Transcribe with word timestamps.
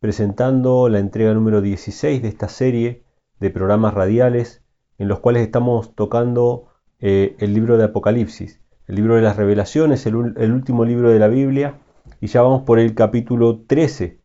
presentando 0.00 0.88
la 0.88 0.98
entrega 0.98 1.34
número 1.34 1.60
16 1.60 2.22
de 2.22 2.28
esta 2.28 2.48
serie 2.48 3.04
de 3.38 3.50
programas 3.50 3.94
radiales 3.94 4.64
en 4.98 5.08
los 5.08 5.20
cuales 5.20 5.42
estamos 5.42 5.94
tocando 5.94 6.68
eh, 7.00 7.36
el 7.38 7.54
libro 7.54 7.76
de 7.78 7.84
Apocalipsis, 7.84 8.60
el 8.86 8.96
libro 8.96 9.14
de 9.14 9.22
las 9.22 9.36
revelaciones, 9.36 10.04
el, 10.06 10.34
el, 10.36 10.52
último 10.52 10.84
libro 10.84 11.10
de 11.10 11.18
la 11.18 11.28
Biblia, 11.28 11.78
y 12.20 12.26
ya 12.26 12.42
vamos 12.42 12.62
por 12.62 12.78
el 12.78 12.94
capítulo 12.94 13.60
13. 13.66 14.20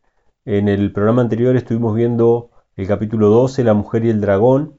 En 0.46 0.68
el 0.68 0.92
programa 0.92 1.22
anterior 1.22 1.56
estuvimos 1.56 1.96
viendo 1.96 2.52
el 2.76 2.88
capítulo 2.88 3.30
12, 3.30 3.64
la 3.64 3.74
mujer 3.74 4.06
y 4.06 4.10
el 4.10 4.22
dragón, 4.22 4.78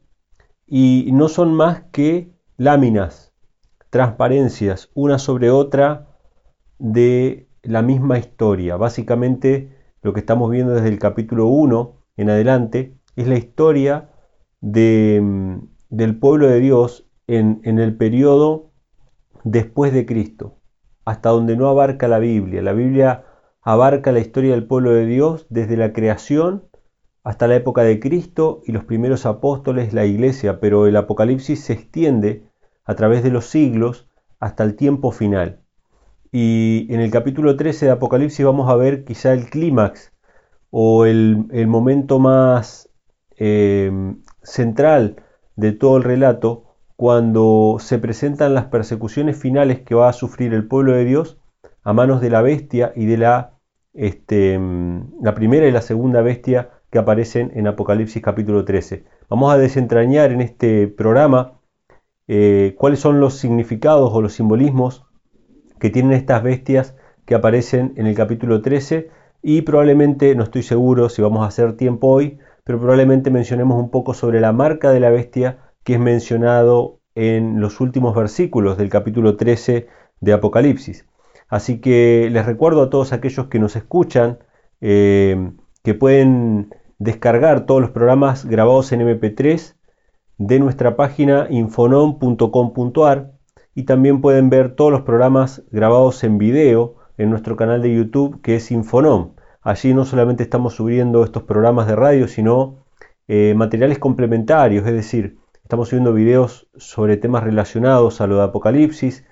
y 0.67 1.11
no 1.12 1.28
son 1.28 1.55
más 1.55 1.84
que 1.92 2.33
láminas, 2.56 3.33
transparencias, 3.91 4.91
una 4.95 5.19
sobre 5.19 5.51
otra 5.51 6.09
de 6.78 7.48
la 7.62 7.83
misma 7.83 8.19
historia. 8.19 8.77
Básicamente 8.77 9.76
lo 10.06 10.12
que 10.12 10.20
estamos 10.20 10.52
viendo 10.52 10.73
desde 10.73 10.88
el 10.88 11.01
capítulo 11.01 11.48
1 11.48 11.96
en 12.16 12.30
adelante 12.30 12.97
es 13.16 13.27
la 13.27 13.37
historia 13.37 14.09
mm, 14.60 15.56
del 15.91 16.19
pueblo 16.20 16.47
de 16.47 16.61
Dios 16.61 17.11
en, 17.27 17.61
en 17.64 17.81
el 17.81 17.97
periodo 17.97 18.70
después 19.42 19.92
de 19.92 20.06
Cristo, 20.06 20.61
hasta 21.05 21.31
donde 21.31 21.56
no 21.56 21.69
abarca 21.69 22.06
la 22.06 22.20
Biblia. 22.20 22.62
La 22.62 22.72
Biblia 22.72 23.25
abarca 23.62 24.12
la 24.12 24.20
historia 24.20 24.53
del 24.53 24.69
pueblo 24.69 24.92
de 24.92 25.06
Dios 25.06 25.48
desde 25.50 25.77
la 25.77 25.92
creación 25.92 26.69
hasta 27.25 27.48
la 27.48 27.56
época 27.56 27.83
de 27.83 27.98
Cristo 27.98 28.62
y 28.64 28.70
los 28.70 28.84
primeros 28.84 29.27
apóstoles, 29.27 29.92
la 29.92 30.05
iglesia, 30.05 30.61
pero 30.61 30.86
el 30.86 30.94
Apocalipsis 30.94 31.64
se 31.64 31.72
extiende 31.72 32.44
a 32.84 32.94
través 32.94 33.25
de 33.25 33.31
los 33.33 33.47
siglos 33.47 34.09
hasta 34.38 34.62
el 34.62 34.77
tiempo 34.77 35.11
final. 35.11 35.66
Y 36.32 36.92
en 36.92 37.00
el 37.00 37.10
capítulo 37.10 37.56
13 37.56 37.86
de 37.86 37.92
Apocalipsis 37.92 38.44
vamos 38.44 38.69
a 38.70 38.77
ver 38.77 39.05
quizá 39.05 39.32
el 39.32 39.48
clímax 39.48 40.12
o 40.70 41.06
el, 41.06 41.46
momento 41.69 42.19
más 42.19 42.91
eh, 43.36 43.91
central 44.42 45.22
de 45.54 45.72
todo 45.72 45.97
el 45.97 46.02
relato 46.02 46.64
cuando 46.97 47.77
se 47.78 47.98
presentan 47.98 48.54
las 48.54 48.66
persecuciones 48.66 49.38
finales 49.38 49.80
que 49.80 49.94
va 49.94 50.08
a 50.08 50.14
sufrir 50.14 50.54
el 50.54 50.66
pueblo 50.66 50.92
de 50.92 51.04
Dios 51.04 51.38
a 51.82 51.92
manos 51.92 52.20
de 52.20 52.30
la 52.30 52.42
bestia 52.42 52.92
y 52.97 53.06
de 53.06 53.19
la, 53.19 53.58
este, 53.94 54.58
la 55.20 55.34
primera 55.34 55.69
y 55.69 55.72
la 55.72 55.82
segunda 55.82 56.22
bestia 56.22 56.70
que 56.91 56.98
aparecen 56.98 57.52
en 57.54 57.66
Apocalipsis 57.66 58.22
capítulo 58.22 58.64
13. 58.64 59.04
Vamos 59.28 59.52
a 59.52 59.58
desentrañar 59.58 60.32
en 60.32 60.41
este 60.41 60.88
programa 60.88 61.60
eh, 62.28 62.74
cuáles 62.78 63.00
son 63.00 63.20
los 63.20 63.34
significados 63.34 64.10
o 64.12 64.20
los 64.20 64.32
simbolismos 64.32 65.06
que 65.78 65.91
tienen 65.91 66.12
estas 66.12 66.42
bestias 66.42 66.94
que 67.24 67.34
aparecen 67.34 67.92
en 67.96 68.06
el 68.06 68.14
capítulo 68.14 68.62
13 68.62 69.10
y 69.42 69.62
probablemente, 69.62 70.34
no 70.34 70.42
estoy 70.42 70.62
seguro 70.62 71.08
si 71.08 71.22
vamos 71.22 71.44
a 71.44 71.46
hacer 71.46 71.77
tiempo 71.77 72.08
hoy, 72.08 72.38
pero 72.64 72.80
probablemente 72.80 73.30
mencionemos 73.30 73.78
un 73.78 73.91
poco 73.91 74.14
sobre 74.14 74.41
la 74.41 74.52
marca 74.52 74.91
de 74.91 75.00
la 75.00 75.10
bestia 75.10 75.58
que 75.84 75.94
es 75.94 76.00
mencionado 76.00 77.00
en 77.14 77.60
los 77.60 77.80
últimos 77.80 78.14
versículos 78.14 78.77
del 78.77 78.88
capítulo 78.88 79.36
13 79.36 79.86
de 80.20 80.32
Apocalipsis. 80.32 81.06
Así 81.48 81.81
que 81.81 82.28
les 82.31 82.44
recuerdo 82.44 82.82
a 82.82 82.91
todos 82.91 83.12
aquellos 83.12 83.47
que 83.47 83.59
nos 83.59 83.76
escuchan 83.76 84.38
eh, 84.81 85.53
que 85.84 85.94
pueden 85.94 86.75
descargar 86.98 87.66
todos 87.66 87.81
los 87.81 87.91
programas 87.91 88.47
grabados 88.47 88.91
en 88.91 89.03
MP3 89.03 89.76
de 90.38 90.59
nuestra 90.59 90.97
página 90.97 91.47
infonom.com.ar 91.50 93.35
y 93.76 93.84
también 93.84 94.22
pueden 94.22 94.48
ver 94.48 94.75
todos 94.75 94.91
los 94.91 95.03
programas 95.03 95.62
grabados 95.70 96.25
en 96.25 96.38
video 96.38 96.94
en 97.19 97.28
nuestro 97.28 97.56
canal 97.56 97.82
de 97.82 97.94
YouTube 97.94 98.41
que 98.41 98.56
es 98.56 98.70
Infonom. 98.70 99.34
Allí 99.60 99.92
no 99.92 100.06
solamente 100.06 100.42
estamos 100.42 100.75
subiendo 100.75 101.22
estos 101.22 101.42
programas 101.42 101.86
de 101.86 101.94
radio, 101.94 102.26
sino 102.26 102.86
eh, 103.28 103.53
materiales 103.54 103.98
complementarios, 103.98 104.86
es 104.86 104.94
decir, 104.94 105.36
estamos 105.62 105.91
subiendo 105.91 106.15
videos 106.15 106.69
sobre 106.76 107.19
temas 107.19 107.44
relacionados 107.44 108.22
a 108.22 108.26
lo 108.26 108.36
de 108.38 108.44
Apocalipsis, 108.44 109.26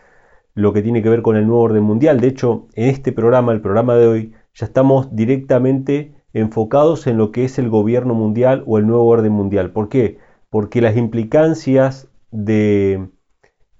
lo 0.54 0.74
que 0.74 0.82
tiene 0.82 1.02
que 1.02 1.08
ver 1.08 1.22
con 1.22 1.36
el 1.36 1.46
nuevo 1.46 1.62
orden 1.62 1.82
mundial. 1.82 2.20
De 2.20 2.28
hecho, 2.28 2.68
en 2.74 2.90
este 2.90 3.12
programa, 3.12 3.52
el 3.52 3.62
programa 3.62 3.94
de 3.94 4.06
hoy, 4.06 4.34
ya 4.52 4.66
estamos 4.66 5.16
directamente 5.16 6.12
enfocados 6.34 7.06
en 7.06 7.16
lo 7.16 7.32
que 7.32 7.46
es 7.46 7.58
el 7.58 7.70
gobierno 7.70 8.12
mundial 8.12 8.62
o 8.66 8.76
el 8.76 8.86
nuevo 8.86 9.06
orden 9.06 9.32
mundial. 9.32 9.70
¿Por 9.70 9.88
qué? 9.88 10.18
Porque 10.50 10.82
las 10.82 10.98
implicancias 10.98 12.08
de 12.30 13.08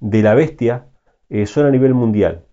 de 0.04 0.22
la 0.22 0.34
bestia 0.34 0.86
eh, 1.30 1.46
son 1.46 1.64
a 1.66 1.70
nivel 1.70 1.94
mundial. 1.94 2.44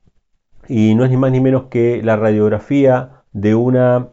Y 0.69 0.95
no 0.95 1.03
es 1.03 1.11
ni 1.11 1.17
más 1.17 1.31
ni 1.31 1.41
menos 1.41 1.63
que 1.63 2.01
la 2.01 2.15
radiografía 2.15 3.23
de 3.33 3.55
una 3.55 4.09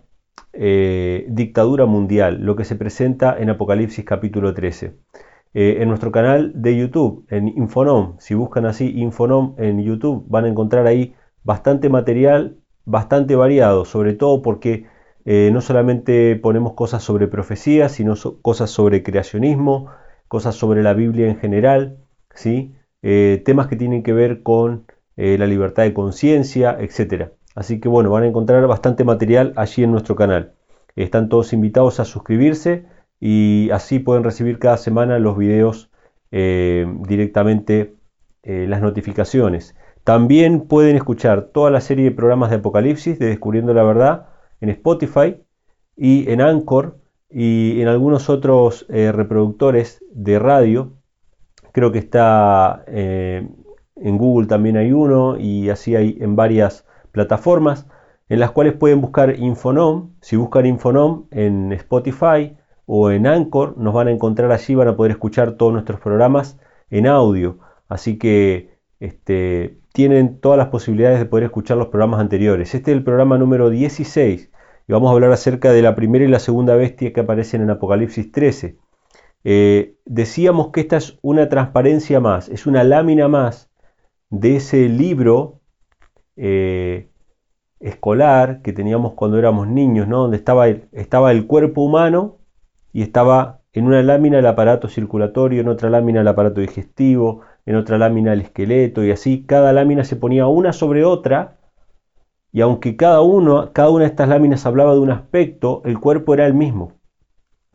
eh, 0.53 1.25
dictadura 1.28 1.87
mundial, 1.87 2.41
lo 2.41 2.56
que 2.56 2.65
se 2.65 2.75
presenta 2.75 3.37
en 3.38 3.50
Apocalipsis 3.50 4.04
capítulo 4.04 4.54
13. 4.54 4.97
Eh, 5.54 5.76
en 5.81 5.88
nuestro 5.88 6.10
canal 6.10 6.53
de 6.56 6.76
YouTube, 6.76 7.26
en 7.31 7.47
Infonom, 7.49 8.16
si 8.19 8.34
buscan 8.34 8.66
así 8.66 8.91
Infonom 8.99 9.55
en 9.56 9.84
YouTube, 9.84 10.25
van 10.28 10.44
a 10.44 10.49
encontrar 10.49 10.88
ahí 10.88 11.15
bastante 11.44 11.88
material, 11.88 12.56
bastante 12.84 13.37
variado, 13.37 13.84
sobre 13.84 14.15
todo 14.15 14.43
porque 14.43 14.87
no 15.25 15.60
solamente 15.60 16.37
ponemos 16.37 16.72
cosas 16.72 17.03
sobre 17.03 17.28
profecías, 17.28 17.93
sino 17.93 18.15
cosas 18.41 18.70
sobre 18.70 19.03
creacionismo, 19.03 19.88
cosas 20.26 20.55
sobre 20.55 20.82
la 20.82 20.94
Biblia 20.94 21.28
en 21.28 21.37
general, 21.37 21.99
¿sí? 22.34 22.78
Eh, 23.03 23.42
temas 23.44 23.69
que 23.69 23.76
tienen 23.76 24.03
que 24.03 24.12
ver 24.12 24.42
con 24.42 24.86
eh, 25.16 25.38
la 25.38 25.47
libertad 25.47 25.84
de 25.84 25.94
conciencia, 25.94 26.76
etc. 26.81 27.31
Así 27.54 27.81
que 27.81 27.88
bueno, 27.88 28.10
van 28.10 28.25
a 28.25 28.26
encontrar 28.26 28.66
bastante 28.66 29.04
material 29.04 29.53
allí 29.56 29.84
en 29.84 29.92
nuestro 29.92 30.16
canal. 30.16 30.54
Están 30.97 31.28
todos 31.28 31.53
invitados 31.53 32.00
a 32.00 32.04
suscribirse 32.04 32.87
y 33.20 33.70
así 33.72 33.98
pueden 34.00 34.25
recibir 34.25 34.58
cada 34.58 34.76
semana 34.76 35.19
los 35.19 35.37
videos 35.37 35.91
eh, 36.31 36.87
directamente 37.06 37.94
las 38.44 38.81
notificaciones. 38.81 39.76
También 40.04 40.62
pueden 40.62 40.97
escuchar 40.97 41.50
toda 41.53 41.70
la 41.70 41.82
serie 41.82 42.04
de 42.04 42.12
programas 42.12 42.48
de 42.48 42.56
Apocalipsis 42.56 43.19
de 43.19 43.26
Descubriendo 43.26 43.75
la 43.75 43.82
Verdad 43.82 44.28
en 44.62 44.70
Spotify 44.70 45.37
y 45.97 46.31
en 46.31 46.41
Anchor 46.41 46.97
y 47.28 47.82
en 47.82 47.88
algunos 47.88 48.31
otros 48.31 48.87
reproductores 48.88 50.03
de 50.12 50.38
radio 50.38 50.97
Creo 51.78 51.93
que 51.93 52.00
está 52.00 52.83
eh, 52.89 53.47
en 53.94 54.19
Google 54.19 54.49
también 54.49 54.77
hay 54.77 54.91
uno 54.91 55.39
y 55.39 55.71
así 55.71 55.94
hay 55.94 56.19
en 56.21 56.34
varias 56.34 56.84
plataformas 57.12 57.87
en 58.28 58.41
las 58.41 58.50
cuales 58.50 58.72
pueden 58.72 59.00
buscar 59.00 59.39
Infonom. 59.39 60.11
Si 60.21 60.34
buscan 60.34 60.67
Infonom 60.67 61.27
en 61.31 61.72
Spotify 61.75 62.56
o 62.84 63.12
en 63.12 63.28
Anchor, 63.28 63.78
nos 63.78 63.94
van 63.94 64.09
a 64.09 64.11
encontrar 64.11 64.50
allí, 64.50 64.75
van 64.75 64.88
a 64.88 64.97
poder 64.97 65.12
escuchar 65.12 65.53
todos 65.53 65.72
nuestros 65.72 66.00
programas 66.00 66.59
en 66.91 67.06
audio. 67.06 67.61
Así 67.88 68.19
que 68.19 68.81
este, 68.99 69.78
tienen 69.93 70.41
todas 70.41 70.59
las 70.59 70.71
posibilidades 70.71 71.21
de 71.21 71.27
poder 71.27 71.44
escuchar 71.44 71.77
los 71.77 71.87
programas 71.87 72.19
anteriores. 72.19 72.75
Este 72.75 72.91
es 72.91 72.97
el 72.97 73.05
programa 73.05 73.38
número 73.38 73.71
16 73.71 74.50
y 74.88 74.93
vamos 74.93 75.11
a 75.11 75.12
hablar 75.12 75.31
acerca 75.31 75.71
de 75.71 75.83
la 75.83 75.94
primera 75.94 76.25
y 76.25 76.28
la 76.28 76.41
segunda 76.41 76.75
bestia 76.75 77.12
que 77.12 77.21
aparecen 77.21 77.62
en 77.62 77.71
Apocalipsis 77.71 78.32
13. 78.32 78.79
Eh, 79.44 79.96
decíamos 80.05 80.69
que 80.69 80.81
esta 80.81 80.96
es 80.96 81.19
una 81.23 81.49
transparencia 81.49 82.20
más, 82.20 82.49
es 82.49 82.67
una 82.67 82.85
lámina 82.85 83.29
más 83.29 83.70
de 84.31 84.56
ese 84.56 84.88
libro 84.88 85.61
eh, 86.37 87.11
escolar 87.81 88.62
que 88.62 88.73
teníamos 88.73 89.14
cuando 89.14 89.38
éramos 89.38 89.69
niños, 89.69 90.08
¿no? 90.08 90.23
donde 90.23 90.37
estaba 90.37 90.69
el, 90.69 90.88
estaba 90.93 91.32
el 91.32 91.46
cuerpo 91.46 91.82
humano 91.82 92.38
y 92.93 93.02
estaba 93.02 93.61
en 93.73 93.87
una 93.87 94.02
lámina 94.02 94.38
el 94.38 94.46
aparato 94.46 94.88
circulatorio, 94.88 95.61
en 95.61 95.69
otra 95.69 95.88
lámina 95.90 96.20
el 96.20 96.29
aparato 96.29 96.61
digestivo, 96.61 97.43
en 97.64 97.76
otra 97.76 97.99
lámina 97.99 98.32
el 98.32 98.40
esqueleto 98.40 99.05
y 99.05 99.12
así 99.12 99.44
cada 99.46 99.73
lámina 99.73 100.05
se 100.05 100.17
ponía 100.17 100.46
una 100.46 100.73
sobre 100.73 101.05
otra 101.05 101.58
y 102.52 102.61
aunque 102.61 102.96
cada, 102.96 103.20
uno, 103.20 103.73
cada 103.73 103.90
una 103.90 104.05
de 104.05 104.11
estas 104.11 104.29
láminas 104.29 104.67
hablaba 104.67 104.94
de 104.94 105.00
un 105.00 105.11
aspecto, 105.11 105.82
el 105.85 106.00
cuerpo 106.00 106.35
era 106.35 106.46
el 106.46 106.55
mismo. 106.55 106.94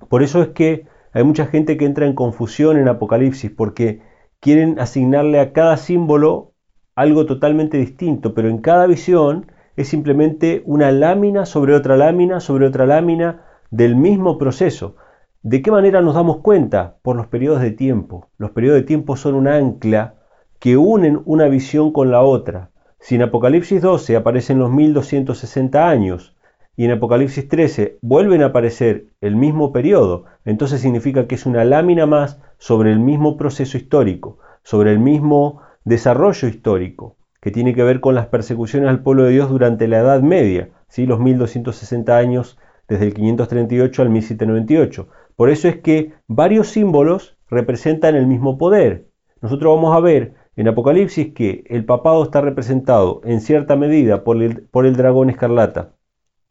Por 0.09 0.23
eso 0.23 0.41
es 0.41 0.49
que 0.49 0.87
hay 1.13 1.23
mucha 1.23 1.45
gente 1.45 1.77
que 1.77 1.85
entra 1.85 2.07
en 2.07 2.13
confusión 2.13 2.77
en 2.77 2.87
Apocalipsis 2.87 3.51
porque 3.51 4.01
quieren 4.39 4.79
asignarle 4.79 5.39
a 5.39 5.53
cada 5.53 5.77
símbolo 5.77 6.53
algo 6.95 7.25
totalmente 7.25 7.77
distinto, 7.77 8.33
pero 8.33 8.49
en 8.49 8.57
cada 8.57 8.87
visión 8.87 9.51
es 9.75 9.87
simplemente 9.87 10.63
una 10.65 10.91
lámina 10.91 11.45
sobre 11.45 11.75
otra 11.75 11.97
lámina 11.97 12.39
sobre 12.39 12.65
otra 12.65 12.85
lámina 12.85 13.41
del 13.71 13.95
mismo 13.95 14.37
proceso. 14.37 14.95
¿De 15.43 15.61
qué 15.61 15.71
manera 15.71 16.01
nos 16.01 16.15
damos 16.15 16.37
cuenta? 16.37 16.97
Por 17.01 17.15
los 17.15 17.27
periodos 17.27 17.61
de 17.61 17.71
tiempo. 17.71 18.29
Los 18.37 18.51
periodos 18.51 18.81
de 18.81 18.87
tiempo 18.87 19.15
son 19.15 19.35
un 19.35 19.47
ancla 19.47 20.15
que 20.59 20.77
unen 20.77 21.21
una 21.25 21.47
visión 21.47 21.91
con 21.91 22.11
la 22.11 22.21
otra. 22.21 22.71
Si 22.99 23.15
en 23.15 23.23
Apocalipsis 23.23 23.81
12 23.81 24.15
aparecen 24.15 24.59
los 24.59 24.71
1260 24.71 25.89
años 25.89 26.35
y 26.75 26.85
en 26.85 26.91
Apocalipsis 26.91 27.47
13 27.47 27.99
vuelven 28.01 28.41
a 28.41 28.47
aparecer 28.47 29.07
el 29.21 29.35
mismo 29.35 29.71
periodo, 29.71 30.25
entonces 30.45 30.81
significa 30.81 31.27
que 31.27 31.35
es 31.35 31.45
una 31.45 31.63
lámina 31.63 32.05
más 32.05 32.39
sobre 32.57 32.91
el 32.91 32.99
mismo 32.99 33.37
proceso 33.37 33.77
histórico, 33.77 34.39
sobre 34.63 34.91
el 34.91 34.99
mismo 34.99 35.61
desarrollo 35.85 36.47
histórico, 36.47 37.17
que 37.41 37.51
tiene 37.51 37.75
que 37.75 37.83
ver 37.83 37.99
con 37.99 38.15
las 38.15 38.27
persecuciones 38.27 38.89
al 38.89 39.03
pueblo 39.03 39.25
de 39.25 39.31
Dios 39.31 39.49
durante 39.49 39.87
la 39.87 39.99
Edad 39.99 40.21
Media, 40.21 40.69
¿sí? 40.87 41.05
los 41.05 41.19
1260 41.19 42.17
años 42.17 42.57
desde 42.87 43.05
el 43.05 43.13
538 43.13 44.01
al 44.01 44.09
1798. 44.09 45.07
Por 45.35 45.49
eso 45.49 45.67
es 45.67 45.77
que 45.77 46.13
varios 46.27 46.69
símbolos 46.69 47.37
representan 47.49 48.15
el 48.15 48.27
mismo 48.27 48.57
poder. 48.57 49.07
Nosotros 49.41 49.75
vamos 49.75 49.95
a 49.95 49.99
ver 49.99 50.35
en 50.55 50.67
Apocalipsis 50.67 51.33
que 51.33 51.63
el 51.67 51.85
papado 51.85 52.23
está 52.23 52.41
representado 52.41 53.21
en 53.23 53.41
cierta 53.41 53.75
medida 53.75 54.23
por 54.23 54.41
el, 54.41 54.63
por 54.63 54.85
el 54.85 54.95
dragón 54.95 55.29
escarlata. 55.29 55.93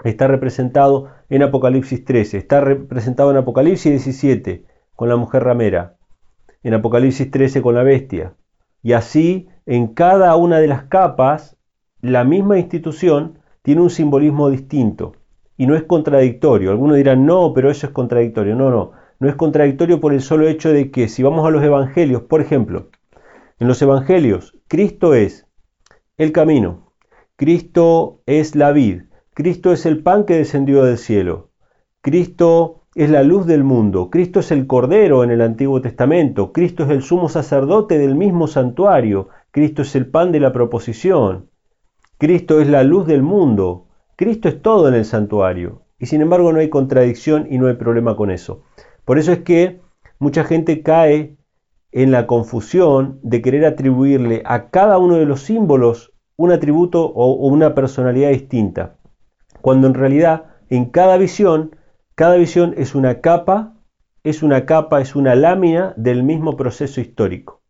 Está 0.05 0.27
representado 0.27 1.11
en 1.29 1.43
Apocalipsis 1.43 2.05
13, 2.05 2.39
está 2.39 2.61
representado 2.61 3.31
en 3.31 3.37
Apocalipsis 3.37 4.05
17 4.05 4.65
con 4.97 5.09
la 5.09 5.17
mujer 5.17 5.45
ramera, 5.45 5.97
en 6.63 6.75
Apocalipsis 6.75 7.31
13 7.31 7.63
con 7.63 7.75
la 7.75 7.83
bestia. 7.83 8.35
Y 8.83 8.95
así 8.95 9.49
en 9.67 9.89
cada 9.89 10.35
una 10.37 10.59
de 10.59 10.67
las 10.67 10.85
capas 10.85 11.57
la 12.01 12.25
misma 12.25 12.59
institución 12.59 13.39
tiene 13.63 13.81
un 13.81 13.91
simbolismo 13.91 14.51
distinto 14.51 15.13
y 15.57 15.67
no 15.67 15.77
es 15.77 15.85
contradictorio. 15.85 16.73
Algunos 16.73 16.97
dirán, 16.97 17.25
no, 17.25 17.53
pero 17.55 17.71
eso 17.71 17.87
es 17.87 17.93
contradictorio. 17.93 18.57
No, 18.57 18.71
no, 18.71 18.93
no 19.21 19.29
es 19.29 19.37
contradictorio 19.37 20.01
por 20.01 20.13
el 20.13 20.21
solo 20.21 20.49
hecho 20.49 20.73
de 20.73 20.91
que 20.91 21.09
si 21.09 21.23
vamos 21.23 21.47
a 21.47 21.51
los 21.51 21.63
evangelios, 21.63 22.23
por 22.23 22.41
ejemplo, 22.41 22.91
en 23.61 23.69
los 23.69 23.81
evangelios, 23.81 24.59
Cristo 24.67 25.15
es 25.15 25.47
el 26.17 26.33
camino, 26.33 26.93
Cristo 27.37 28.21
es 28.27 28.57
la 28.57 28.73
vid, 28.73 29.03
Cristo 29.35 29.73
es 29.73 29.87
el 29.87 30.03
pan 30.03 30.25
que 30.25 30.37
descendió 30.37 30.85
del 30.85 30.99
cielo, 30.99 31.49
Cristo 32.03 32.83
es 32.95 33.09
la 33.09 33.23
luz 33.23 33.47
del 33.47 33.65
mundo, 33.65 34.11
Cristo 34.11 34.41
es 34.41 34.51
el 34.51 34.67
Cordero 34.67 35.25
en 35.25 35.31
el 35.31 35.41
Antiguo 35.41 35.81
Testamento, 35.81 36.53
Cristo 36.53 36.85
es 36.85 36.91
el 36.91 37.03
sumo 37.03 37.31
sacerdote 37.31 37.97
del 37.97 38.15
mismo 38.15 38.47
santuario, 38.47 39.29
Cristo 39.51 39.81
es 39.81 39.97
el 39.97 40.07
pan 40.07 40.33
de 40.33 40.41
la 40.41 40.53
proposición, 40.53 41.49
Cristo 42.19 42.61
es 42.61 42.69
la 42.69 42.83
luz 42.83 43.07
del 43.07 43.23
mundo, 43.23 43.87
Cristo 44.17 44.51
es 44.51 44.61
todo 44.61 44.87
en 44.89 44.95
el 44.95 45.07
santuario. 45.07 45.81
Y 45.99 46.07
sin 46.07 46.21
embargo 46.21 46.53
no 46.53 46.59
hay 46.59 46.69
contradicción 46.69 47.47
y 47.49 47.57
no 47.57 47.69
hay 47.69 47.75
problema 47.75 48.17
con 48.17 48.31
eso. 48.31 48.65
Por 49.07 49.19
eso 49.19 49.33
es 49.33 49.39
que 49.39 49.81
mucha 50.19 50.45
gente 50.45 50.83
cae 50.83 51.39
en 51.91 52.11
la 52.11 52.27
confusión 52.27 53.19
de 53.23 53.41
querer 53.41 53.65
atribuirle 53.65 54.43
a 54.45 54.69
cada 54.69 54.99
uno 54.99 55.15
de 55.15 55.25
los 55.25 55.41
símbolos 55.41 56.13
un 56.37 56.53
atributo 56.53 57.07
o 57.07 57.47
una 57.47 57.75
personalidad 57.75 58.29
distinta, 58.29 58.97
cuando 59.63 59.87
en 59.87 59.95
realidad 59.95 60.45
en 60.69 60.87
cada 60.87 61.17
visión, 61.17 61.77
cada 62.15 62.37
visión 62.37 62.75
es 62.77 62.95
una 62.95 63.21
capa, 63.21 63.75
es 64.25 64.43
una 64.43 64.67
capa, 64.67 65.01
es 65.01 65.17
una 65.17 65.35
lámina 65.35 65.95
del 65.97 66.23
mismo 66.23 66.57
proceso 66.57 67.01
histórico. 67.01 67.63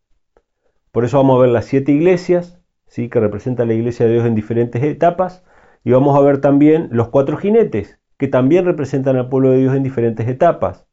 Por 0.91 1.05
eso 1.05 1.19
vamos 1.19 1.39
a 1.39 1.43
ver 1.43 1.51
las 1.51 1.67
siete 1.67 1.93
iglesias, 1.93 2.59
¿sí? 2.87 3.09
que 3.09 3.21
representan 3.21 3.69
la 3.69 3.75
iglesia 3.75 4.07
de 4.07 4.13
Dios 4.13 4.27
en 4.27 4.35
diferentes 4.35 4.83
etapas, 4.83 5.45
y 5.85 5.93
vamos 5.93 6.17
a 6.17 6.21
ver 6.21 6.41
también 6.41 6.89
los 6.93 7.09
cuatro 7.09 7.37
jinetes, 7.37 7.99
que 8.19 8.29
también 8.29 8.65
representan 8.65 9.17
al 9.17 9.29
pueblo 9.29 9.51
de 9.51 9.59
Dios 9.59 9.75
en 9.75 9.83
diferentes 9.83 10.29
etapas. 10.29 10.87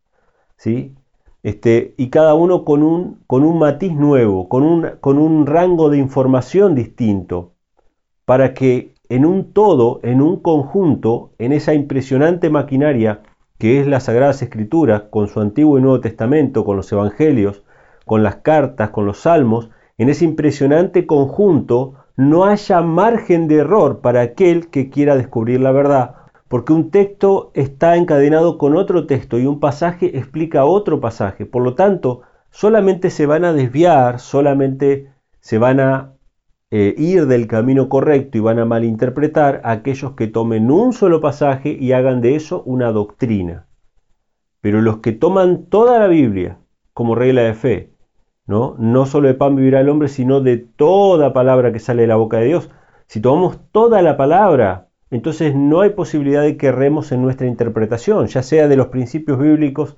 ¿sí? 0.57 0.96
Este, 1.44 1.94
y 1.98 2.10
cada 2.10 2.34
uno 2.34 2.66
con 2.66 2.84
un, 2.84 3.24
con 3.28 3.44
un 3.44 3.60
matiz 3.60 3.94
nuevo, 3.94 4.50
con 4.50 4.98
con 5.00 5.18
un 5.18 5.46
rango 5.46 5.90
de 5.90 5.98
información 5.98 6.75
distinto, 6.75 7.54
para 8.25 8.54
que 8.54 8.94
en 9.10 9.26
un 9.26 9.54
todo, 9.54 10.00
en 10.04 10.22
un 10.22 10.40
conjunto, 10.40 11.32
en 11.40 11.52
esa 11.52 11.74
impresionante 11.74 12.50
maquinaria 12.50 13.22
que 13.58 13.82
es 13.82 13.88
la 13.88 14.00
Sagradas 14.00 14.42
Escrituras, 14.42 15.04
con 15.10 15.28
su 15.28 15.42
Antiguo 15.42 15.78
y 15.78 15.82
Nuevo 15.82 16.00
Testamento, 16.00 16.64
con 16.64 16.78
los 16.78 16.90
Evangelios, 16.92 17.64
con 18.06 18.24
las 18.24 18.38
cartas, 18.38 18.92
con 18.92 19.06
los 19.06 19.20
salmos, 19.20 19.70
en 19.98 20.08
ese 20.08 20.24
impresionante 20.24 21.06
conjunto 21.06 21.96
no 22.16 22.46
haya 22.46 22.82
margen 22.82 23.50
de 23.50 23.58
error 23.58 24.00
para 24.00 24.22
aquel 24.22 24.70
que 24.70 24.90
quiera 24.90 25.18
descubrir 25.18 25.60
la 25.60 25.72
verdad, 25.72 26.16
porque 26.48 26.72
un 26.72 26.90
texto 26.90 27.52
está 27.54 27.98
encadenado 27.98 28.58
con 28.58 28.78
otro 28.78 29.08
texto 29.08 29.38
y 29.38 29.46
un 29.46 29.60
pasaje 29.60 30.18
explica 30.18 30.64
otro 30.64 31.02
pasaje. 31.02 31.46
Por 31.46 31.64
lo 31.64 31.76
tanto, 31.76 32.22
solamente 32.52 33.10
se 33.10 33.26
van 33.26 33.44
a 33.44 33.54
desviar, 33.54 34.20
solamente 34.20 35.12
se 35.42 35.58
van 35.58 35.82
a 35.82 36.14
eh, 36.71 36.94
ir 36.98 37.25
del 37.25 37.48
camino 37.48 37.89
correcto 37.89 38.38
y 38.38 38.42
van 38.42 38.60
a 38.60 38.66
malinterpretar 38.66 39.62
a 39.63 39.71
aquellos 39.71 40.13
que 40.13 40.27
tomen 40.27 40.69
un 40.69 40.94
solo 40.94 41.19
pasaje 41.21 41.75
y 41.80 41.94
hagan 41.94 42.21
de 42.21 42.36
eso 42.36 42.62
una 42.63 42.92
doctrina. 42.92 43.68
Pero 44.62 44.81
los 44.81 44.98
que 44.98 45.12
toman 45.12 45.66
toda 45.66 46.00
la 46.00 46.07
Biblia 46.07 46.60
como 46.94 47.16
regla 47.16 47.44
de 47.44 47.54
fe, 47.54 47.94
¿no? 48.45 48.75
no 48.77 49.06
solo 49.06 49.27
de 49.27 49.33
pan 49.33 49.56
vivirá 49.56 49.80
el 49.80 49.89
hombre, 49.89 50.10
sino 50.10 50.42
de 50.42 50.57
toda 50.57 51.33
palabra 51.33 51.71
que 51.71 51.80
sale 51.80 52.04
de 52.04 52.07
la 52.07 52.18
boca 52.18 52.38
de 52.38 52.45
Dios. 52.45 52.69
Si 53.07 53.22
tomamos 53.22 53.60
toda 53.72 54.01
la 54.01 54.18
palabra, 54.18 54.89
entonces 55.12 55.56
no 55.56 55.81
hay 55.81 55.92
posibilidad 55.92 56.44
de 56.44 56.57
que 56.57 56.68
erremos 56.68 57.12
en 57.12 57.22
nuestra 57.22 57.48
interpretación, 57.48 58.27
ya 58.27 58.44
sea 58.44 58.68
de 58.68 58.75
los 58.75 58.88
principios 58.88 59.39
bíblicos 59.39 59.98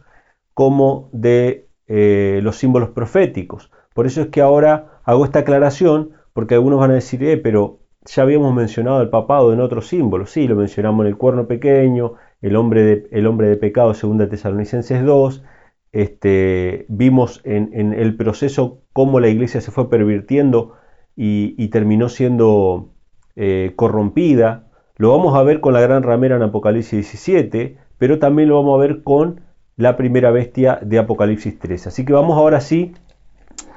como 0.54 1.10
de 1.12 1.68
eh, 1.88 2.40
los 2.44 2.56
símbolos 2.58 2.90
proféticos. 2.90 3.72
Por 3.94 4.06
eso 4.06 4.22
es 4.22 4.28
que 4.28 4.42
ahora 4.42 5.02
hago 5.04 5.26
esta 5.26 5.40
aclaración, 5.40 6.12
porque 6.34 6.56
algunos 6.56 6.80
van 6.80 6.92
a 6.92 6.96
decir, 6.96 7.24
eh, 7.24 7.38
pero 7.38 7.80
ya 8.06 8.24
habíamos 8.24 8.54
mencionado 8.54 9.02
el 9.02 9.10
papado 9.10 9.54
en 9.54 9.62
otros 9.62 9.88
símbolos. 9.88 10.32
Sí, 10.32 10.48
lo 10.48 10.56
mencionamos 10.56 11.06
en 11.06 11.12
el 11.12 11.18
cuerno 11.18 11.48
pequeño, 11.48 12.14
el 12.42 12.56
hombre 12.56 12.84
de, 12.84 12.96
de 13.10 13.58
pecado, 13.58 13.94
segunda 13.94 14.30
Tesalonicenses 14.30 15.04
2. 15.04 15.44
Este, 15.92 16.86
vimos 16.88 17.42
en, 17.44 17.94
el 17.94 18.16
proceso 18.16 18.80
cómo 18.94 19.20
la 19.20 19.28
iglesia 19.28 19.60
se 19.62 19.72
fue 19.72 19.90
pervirtiendo 19.90 20.76
y, 21.16 21.68
terminó 21.68 22.08
siendo 22.08 22.92
eh, 23.36 23.74
corrompida 23.76 24.72
lo 25.02 25.18
vamos 25.18 25.36
a 25.36 25.42
ver 25.42 25.62
con 25.62 25.74
la 25.74 25.82
gran 25.82 26.04
ramera 26.04 26.36
en 26.36 26.44
Apocalipsis 26.44 26.92
17, 26.92 27.76
pero 27.98 28.20
también 28.20 28.50
lo 28.50 28.56
vamos 28.58 28.76
a 28.78 28.82
ver 28.86 29.02
con 29.02 29.42
la 29.76 29.98
primera 29.98 30.30
bestia 30.30 30.78
de 30.80 31.00
Apocalipsis 31.00 31.58
13. 31.58 31.90
Así 31.90 32.06
que 32.06 32.14
vamos 32.14 32.38
ahora 32.38 32.62
sí 32.62 32.94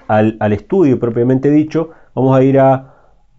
al, 0.07 0.37
estudio 0.53 1.01
propiamente 1.01 1.51
dicho. 1.51 1.93
Vamos 2.15 2.37
a 2.37 2.45
ir 2.45 2.61
a 2.61 2.95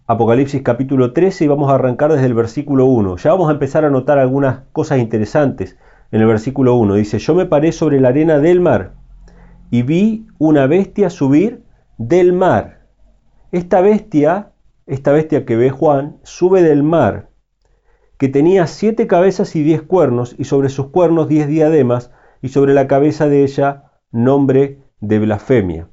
Apocalipsis 0.06 0.60
capítulo 0.60 1.14
13 1.14 1.44
y 1.44 1.48
vamos 1.48 1.70
a 1.70 1.76
arrancar 1.76 2.12
desde 2.12 2.26
el 2.26 2.34
versículo 2.34 2.84
1. 2.84 3.16
Ya 3.16 3.30
vamos 3.30 3.48
a 3.48 3.52
empezar 3.52 3.86
a 3.86 3.90
notar 3.90 4.18
algunas 4.18 4.64
cosas 4.72 4.98
interesantes 4.98 5.78
en 6.12 6.20
el 6.20 6.26
versículo 6.26 6.76
1. 6.76 6.94
Dice, 6.96 7.18
yo 7.18 7.34
me 7.34 7.46
paré 7.46 7.72
sobre 7.72 8.00
la 8.00 8.08
arena 8.08 8.38
del 8.38 8.60
mar 8.60 8.92
y 9.70 9.80
vi 9.80 10.26
una 10.38 10.66
bestia 10.66 11.08
subir 11.08 11.64
del 11.96 12.34
mar. 12.34 12.86
Esta 13.50 13.80
bestia, 13.80 14.52
esta 14.84 15.10
bestia 15.10 15.46
que 15.46 15.56
ve 15.56 15.70
Juan, 15.70 16.18
sube 16.22 16.62
del 16.62 16.82
mar 16.82 17.30
que 18.18 18.28
tenía 18.28 18.66
siete 18.66 19.06
cabezas 19.06 19.56
y 19.56 19.62
diez 19.62 19.80
cuernos, 19.80 20.34
y 20.38 20.44
sobre 20.44 20.68
sus 20.68 20.88
cuernos 20.88 21.28
diez 21.28 21.48
diademas, 21.48 22.10
y 22.42 22.48
sobre 22.48 22.74
la 22.74 22.86
cabeza 22.86 23.26
de 23.26 23.42
ella 23.42 23.84
nombre 24.10 24.82
de 25.00 25.18
blasfemia. 25.18 25.88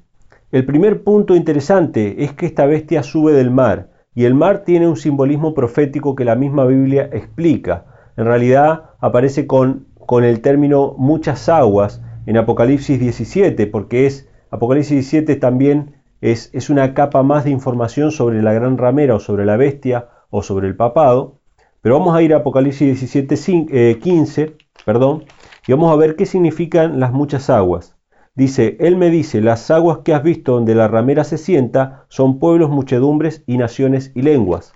El 0.54 0.64
primer 0.64 1.02
punto 1.02 1.34
interesante 1.34 2.22
es 2.22 2.32
que 2.32 2.46
esta 2.46 2.64
bestia 2.64 3.02
sube 3.02 3.32
del 3.32 3.50
mar, 3.50 3.88
y 4.14 4.24
el 4.24 4.34
mar 4.34 4.62
tiene 4.64 4.86
un 4.86 4.96
simbolismo 4.96 5.52
profético 5.52 6.14
que 6.14 6.24
la 6.24 6.36
misma 6.36 6.64
Biblia 6.64 7.10
explica. 7.12 7.86
En 8.16 8.26
realidad 8.26 8.90
aparece 9.00 9.48
con, 9.48 9.88
con 10.06 10.22
el 10.22 10.42
término 10.42 10.94
muchas 10.96 11.48
aguas 11.48 12.02
en 12.26 12.36
Apocalipsis 12.36 13.00
17, 13.00 13.66
porque 13.66 14.06
es 14.06 14.28
Apocalipsis 14.52 15.10
17 15.10 15.34
también 15.34 15.96
es, 16.20 16.50
es 16.52 16.70
una 16.70 16.94
capa 16.94 17.24
más 17.24 17.42
de 17.42 17.50
información 17.50 18.12
sobre 18.12 18.40
la 18.40 18.52
gran 18.52 18.78
ramera 18.78 19.16
o 19.16 19.18
sobre 19.18 19.44
la 19.44 19.56
bestia 19.56 20.06
o 20.30 20.44
sobre 20.44 20.68
el 20.68 20.76
papado. 20.76 21.40
Pero 21.80 21.98
vamos 21.98 22.14
a 22.14 22.22
ir 22.22 22.32
a 22.32 22.36
Apocalipsis 22.36 23.00
17, 23.00 23.98
15, 23.98 24.42
eh, 24.42 24.56
perdón, 24.86 25.24
y 25.66 25.72
vamos 25.72 25.92
a 25.92 25.96
ver 25.96 26.14
qué 26.14 26.26
significan 26.26 27.00
las 27.00 27.10
muchas 27.10 27.50
aguas. 27.50 27.93
Dice, 28.36 28.76
Él 28.80 28.96
me 28.96 29.10
dice, 29.10 29.40
las 29.40 29.70
aguas 29.70 29.98
que 29.98 30.12
has 30.12 30.24
visto 30.24 30.54
donde 30.54 30.74
la 30.74 30.88
ramera 30.88 31.22
se 31.22 31.38
sienta 31.38 32.04
son 32.08 32.40
pueblos, 32.40 32.68
muchedumbres 32.68 33.44
y 33.46 33.58
naciones 33.58 34.10
y 34.14 34.22
lenguas. 34.22 34.74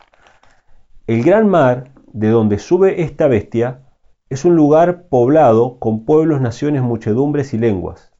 El 1.08 1.24
gran 1.24 1.48
mar, 1.48 1.90
de 2.12 2.28
donde 2.28 2.58
sube 2.58 3.02
esta 3.02 3.26
bestia, 3.26 3.82
es 4.30 4.44
un 4.44 4.54
lugar 4.54 5.08
poblado 5.08 5.78
con 5.78 6.04
pueblos, 6.04 6.40
naciones, 6.40 6.82
muchedumbres 6.82 7.52
y 7.52 7.58
lenguas. 7.58 8.12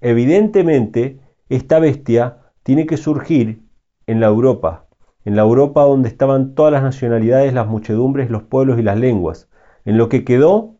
Evidentemente, 0.00 1.20
esta 1.48 1.78
bestia 1.78 2.38
tiene 2.62 2.86
que 2.86 2.96
surgir 2.96 3.62
en 4.06 4.20
la 4.20 4.28
Europa, 4.28 4.86
en 5.24 5.36
la 5.36 5.42
Europa 5.42 5.82
donde 5.82 6.08
estaban 6.08 6.54
todas 6.54 6.72
las 6.72 6.82
nacionalidades, 6.82 7.52
las 7.52 7.66
muchedumbres, 7.66 8.30
los 8.30 8.44
pueblos 8.44 8.78
y 8.78 8.82
las 8.82 8.98
lenguas, 8.98 9.50
en 9.84 9.98
lo 9.98 10.08
que 10.08 10.24
quedó 10.24 10.76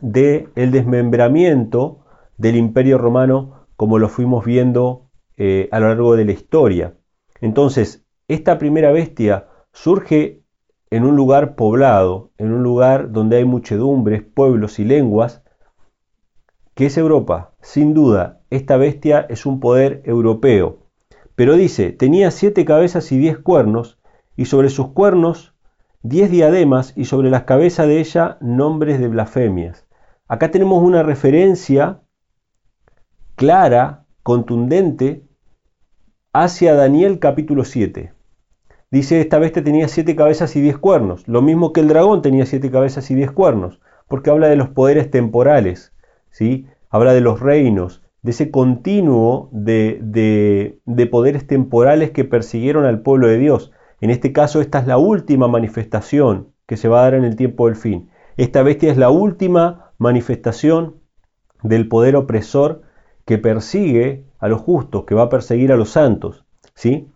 del 0.00 0.48
el 0.56 0.72
desmembramiento 0.72 2.05
del 2.36 2.56
imperio 2.56 2.98
romano 2.98 3.66
como 3.76 3.98
lo 3.98 4.08
fuimos 4.08 4.44
viendo 4.44 5.10
eh, 5.36 5.68
a 5.72 5.80
lo 5.80 5.88
largo 5.88 6.16
de 6.16 6.24
la 6.24 6.32
historia. 6.32 6.94
Entonces, 7.40 8.06
esta 8.28 8.58
primera 8.58 8.90
bestia 8.90 9.48
surge 9.72 10.42
en 10.90 11.04
un 11.04 11.16
lugar 11.16 11.54
poblado, 11.56 12.30
en 12.38 12.52
un 12.52 12.62
lugar 12.62 13.12
donde 13.12 13.36
hay 13.36 13.44
muchedumbres, 13.44 14.22
pueblos 14.22 14.78
y 14.78 14.84
lenguas, 14.84 15.42
que 16.74 16.86
es 16.86 16.96
Europa. 16.96 17.54
Sin 17.60 17.94
duda, 17.94 18.40
esta 18.50 18.76
bestia 18.76 19.26
es 19.28 19.46
un 19.46 19.60
poder 19.60 20.02
europeo. 20.04 20.78
Pero 21.34 21.54
dice, 21.54 21.92
tenía 21.92 22.30
siete 22.30 22.64
cabezas 22.64 23.12
y 23.12 23.18
diez 23.18 23.38
cuernos, 23.38 23.98
y 24.36 24.46
sobre 24.46 24.70
sus 24.70 24.88
cuernos 24.88 25.54
diez 26.02 26.30
diademas, 26.30 26.92
y 26.96 27.06
sobre 27.06 27.30
las 27.30 27.42
cabezas 27.42 27.88
de 27.88 28.00
ella 28.00 28.38
nombres 28.40 28.98
de 29.00 29.08
blasfemias. 29.08 29.86
Acá 30.28 30.50
tenemos 30.50 30.82
una 30.82 31.02
referencia 31.02 32.02
clara, 33.36 34.06
contundente, 34.22 35.22
hacia 36.32 36.74
Daniel 36.74 37.18
capítulo 37.18 37.64
7. 37.64 38.12
Dice, 38.90 39.20
esta 39.20 39.38
bestia 39.38 39.62
tenía 39.62 39.88
siete 39.88 40.16
cabezas 40.16 40.56
y 40.56 40.62
diez 40.62 40.78
cuernos, 40.78 41.28
lo 41.28 41.42
mismo 41.42 41.72
que 41.72 41.80
el 41.80 41.88
dragón 41.88 42.22
tenía 42.22 42.46
siete 42.46 42.70
cabezas 42.70 43.10
y 43.10 43.14
diez 43.14 43.30
cuernos, 43.30 43.78
porque 44.08 44.30
habla 44.30 44.48
de 44.48 44.56
los 44.56 44.70
poderes 44.70 45.10
temporales, 45.10 45.92
¿sí? 46.30 46.66
habla 46.88 47.12
de 47.12 47.20
los 47.20 47.40
reinos, 47.40 48.02
de 48.22 48.30
ese 48.30 48.50
continuo 48.50 49.50
de, 49.52 50.00
de, 50.02 51.06
poderes 51.06 51.46
temporales 51.46 52.12
que 52.12 52.24
persiguieron 52.24 52.86
al 52.86 53.02
pueblo 53.02 53.28
de 53.28 53.38
Dios. 53.38 53.70
En 54.00 54.08
este 54.10 54.32
caso, 54.32 54.62
esta 54.62 54.78
es 54.78 54.86
la 54.86 54.96
última 54.96 55.46
manifestación 55.46 56.48
que 56.66 56.78
se 56.78 56.88
va 56.88 57.00
a 57.00 57.02
dar 57.02 57.14
en 57.14 57.24
el 57.24 57.36
tiempo 57.36 57.66
del 57.66 57.76
fin. 57.76 58.08
Esta 58.36 58.62
bestia 58.62 58.90
es 58.90 58.96
la 58.96 59.10
última 59.10 59.92
manifestación 59.98 60.96
del 61.62 61.86
poder 61.86 62.16
opresor 62.16 62.85
que 63.26 63.36
persigue 63.36 64.24
a 64.38 64.48
los 64.48 64.62
justos, 64.62 65.04
que 65.04 65.14
va 65.14 65.24
a 65.24 65.28
perseguir 65.28 65.72
a 65.72 65.76
los 65.76 65.90
santos. 65.90 66.46
¿sí? 66.74 67.10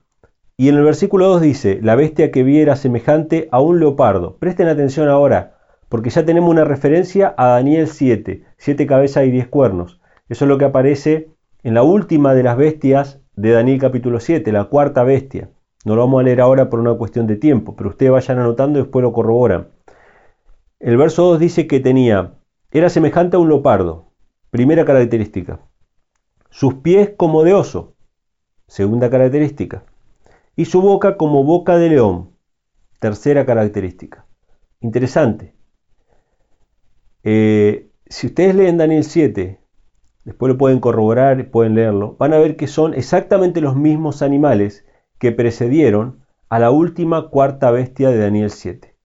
Y 0.59 0.69
en 0.69 0.75
el 0.75 0.85
versículo 0.85 1.29
2 1.29 1.41
dice, 1.41 1.79
la 1.83 1.95
bestia 1.95 2.31
que 2.31 2.43
viera 2.43 2.77
semejante 2.77 3.49
a 3.51 3.61
un 3.61 3.81
leopardo. 3.81 4.37
Presten 4.37 4.69
atención 4.69 5.09
ahora, 5.09 5.57
porque 5.89 6.11
ya 6.11 6.27
tenemos 6.27 6.51
una 6.51 6.65
referencia 6.65 7.35
a 7.39 7.47
Daniel 7.47 7.89
7, 7.89 8.45
siete 8.59 8.87
cabezas 8.87 9.25
y 9.25 9.31
diez 9.31 9.49
cuernos. 9.49 10.01
Eso 10.29 10.45
es 10.45 10.49
lo 10.51 10.59
que 10.59 10.67
aparece 10.67 11.31
en 11.63 11.75
la 11.75 11.83
última 11.83 12.35
de 12.35 12.43
las 12.43 12.57
bestias 12.57 13.21
de 13.37 13.53
Daniel 13.53 13.81
capítulo 13.81 14.21
7, 14.21 14.53
la 14.53 14.65
cuarta 14.65 15.03
bestia. 15.03 15.49
No 15.85 15.95
lo 15.95 16.03
vamos 16.03 16.21
a 16.21 16.25
leer 16.25 16.41
ahora 16.41 16.69
por 16.69 16.81
una 16.81 16.95
cuestión 16.95 17.27
de 17.27 17.37
tiempo, 17.37 17.75
pero 17.75 17.91
ustedes 17.91 18.13
vayan 18.13 18.39
anotando 18.39 18.79
y 18.79 18.83
después 18.83 19.03
lo 19.03 19.13
corroboran. 19.13 19.69
El 20.79 20.97
verso 20.97 21.25
2 21.25 21.39
dice 21.39 21.67
que 21.67 21.81
tenía, 21.81 22.35
era 22.71 22.91
semejante 22.91 23.37
a 23.37 23.41
un 23.41 23.49
leopardo, 23.49 24.11
primera 24.51 24.85
característica. 24.85 25.61
Sus 26.51 26.75
pies 26.75 27.13
como 27.17 27.45
de 27.45 27.55
oso, 27.55 27.95
segunda 28.67 29.09
característica 29.09 29.85
y 30.57 30.67
su 30.67 30.83
boca 30.83 31.17
como 31.17 31.45
boca 31.45 31.79
de 31.79 31.89
león. 31.89 32.33
Tercera 32.99 33.47
característica. 33.47 34.27
Interesante. 34.81 35.55
Eh, 37.23 37.91
si 38.07 38.27
ustedes 38.27 38.55
leen 38.55 38.77
Daniel 38.77 39.05
7, 39.05 39.61
después 40.25 40.53
lo 40.53 40.59
pueden 40.59 40.81
corroborar, 40.81 41.51
pueden 41.51 41.77
leerlo, 41.77 42.17
van 42.19 42.35
a 42.35 42.39
ver 42.39 42.57
que 42.57 42.67
son 42.67 42.95
exactamente 42.95 43.61
los 43.61 43.77
mismos 43.77 44.21
animales 44.21 44.85
que 45.19 45.33
precedieron 45.33 46.25
a 46.49 46.59
la 46.59 46.71
última 46.71 47.29
cuarta 47.31 47.71
bestia 47.71 48.11
de 48.11 48.19
Daniel 48.19 48.51
7. 48.51 48.97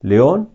León, 0.00 0.50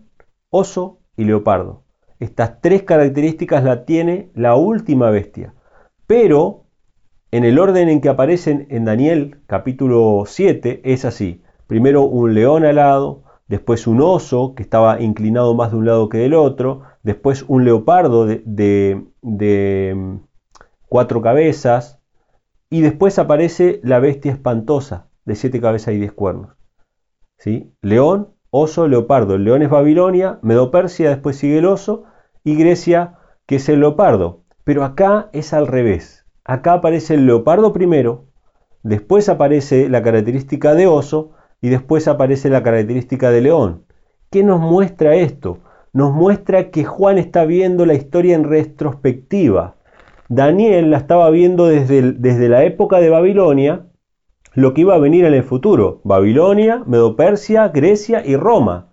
oso 0.50 0.98
y 1.16 1.24
leopardo. 1.24 1.84
Estas 2.18 2.60
tres 2.60 2.82
características 2.82 3.62
la 3.64 3.84
tiene 3.84 4.30
la 4.34 4.56
última 4.56 5.10
bestia. 5.10 5.54
Pero 6.06 6.62
en 7.30 7.44
el 7.44 7.58
orden 7.58 7.88
en 7.88 8.00
que 8.00 8.10
aparecen 8.10 8.66
en 8.70 8.84
Daniel 8.84 9.40
capítulo 9.46 10.24
7 10.26 10.82
es 10.84 11.04
así. 11.04 11.42
Primero 11.66 12.02
un 12.02 12.34
león 12.34 12.64
alado, 12.64 13.22
después 13.48 13.86
un 13.86 14.02
oso 14.02 14.54
que 14.54 14.62
estaba 14.62 15.00
inclinado 15.00 15.54
más 15.54 15.70
de 15.70 15.78
un 15.78 15.86
lado 15.86 16.08
que 16.08 16.18
del 16.18 16.34
otro, 16.34 16.82
después 17.02 17.44
un 17.48 17.64
leopardo 17.64 18.26
de, 18.26 19.02
mm, 19.22 20.16
cuatro 20.88 21.22
cabezas 21.22 22.00
y 22.68 22.82
después 22.82 23.18
aparece 23.18 23.80
la 23.82 23.98
bestia 23.98 24.32
espantosa 24.32 25.08
de 25.24 25.34
siete 25.34 25.60
cabezas 25.60 25.94
y 25.94 25.98
diez 25.98 26.12
cuernos. 26.12 26.56
¿Sí? 27.38 27.72
León, 27.80 28.34
oso, 28.50 28.88
leopardo. 28.88 29.36
El 29.36 29.44
león 29.44 29.62
es 29.62 29.70
Babilonia, 29.70 30.38
Medo-Persia, 30.42 31.08
después 31.08 31.36
sigue 31.36 31.58
el 31.58 31.66
oso 31.66 32.04
y 32.44 32.56
Grecia 32.56 33.18
que 33.46 33.56
es 33.56 33.68
el 33.68 33.80
leopardo. 33.80 34.41
Pero 34.64 34.84
acá 34.84 35.28
es 35.32 35.52
al 35.52 35.66
revés. 35.66 36.24
Acá 36.44 36.74
aparece 36.74 37.14
el 37.14 37.26
leopardo 37.26 37.72
primero, 37.72 38.26
después 38.82 39.28
aparece 39.28 39.88
la 39.88 40.02
característica 40.02 40.74
de 40.74 40.86
oso 40.86 41.32
y 41.60 41.68
después 41.68 42.08
aparece 42.08 42.50
la 42.50 42.62
característica 42.62 43.30
de 43.30 43.40
león. 43.40 43.84
¿Qué 44.30 44.42
nos 44.42 44.60
muestra 44.60 45.14
esto? 45.14 45.58
Nos 45.92 46.12
muestra 46.12 46.70
que 46.70 46.84
Juan 46.84 47.18
está 47.18 47.44
viendo 47.44 47.86
la 47.86 47.94
historia 47.94 48.34
en 48.34 48.44
retrospectiva. 48.44 49.76
Daniel 50.28 50.90
la 50.90 50.96
estaba 50.96 51.28
viendo 51.30 51.66
desde, 51.66 52.12
desde 52.12 52.48
la 52.48 52.64
época 52.64 52.98
de 52.98 53.10
Babilonia, 53.10 53.86
lo 54.54 54.74
que 54.74 54.82
iba 54.82 54.94
a 54.94 54.98
venir 54.98 55.24
en 55.24 55.34
el 55.34 55.42
futuro. 55.42 56.00
Babilonia, 56.04 56.82
Medopersia, 56.86 57.68
Grecia 57.68 58.22
y 58.24 58.36
Roma. 58.36 58.91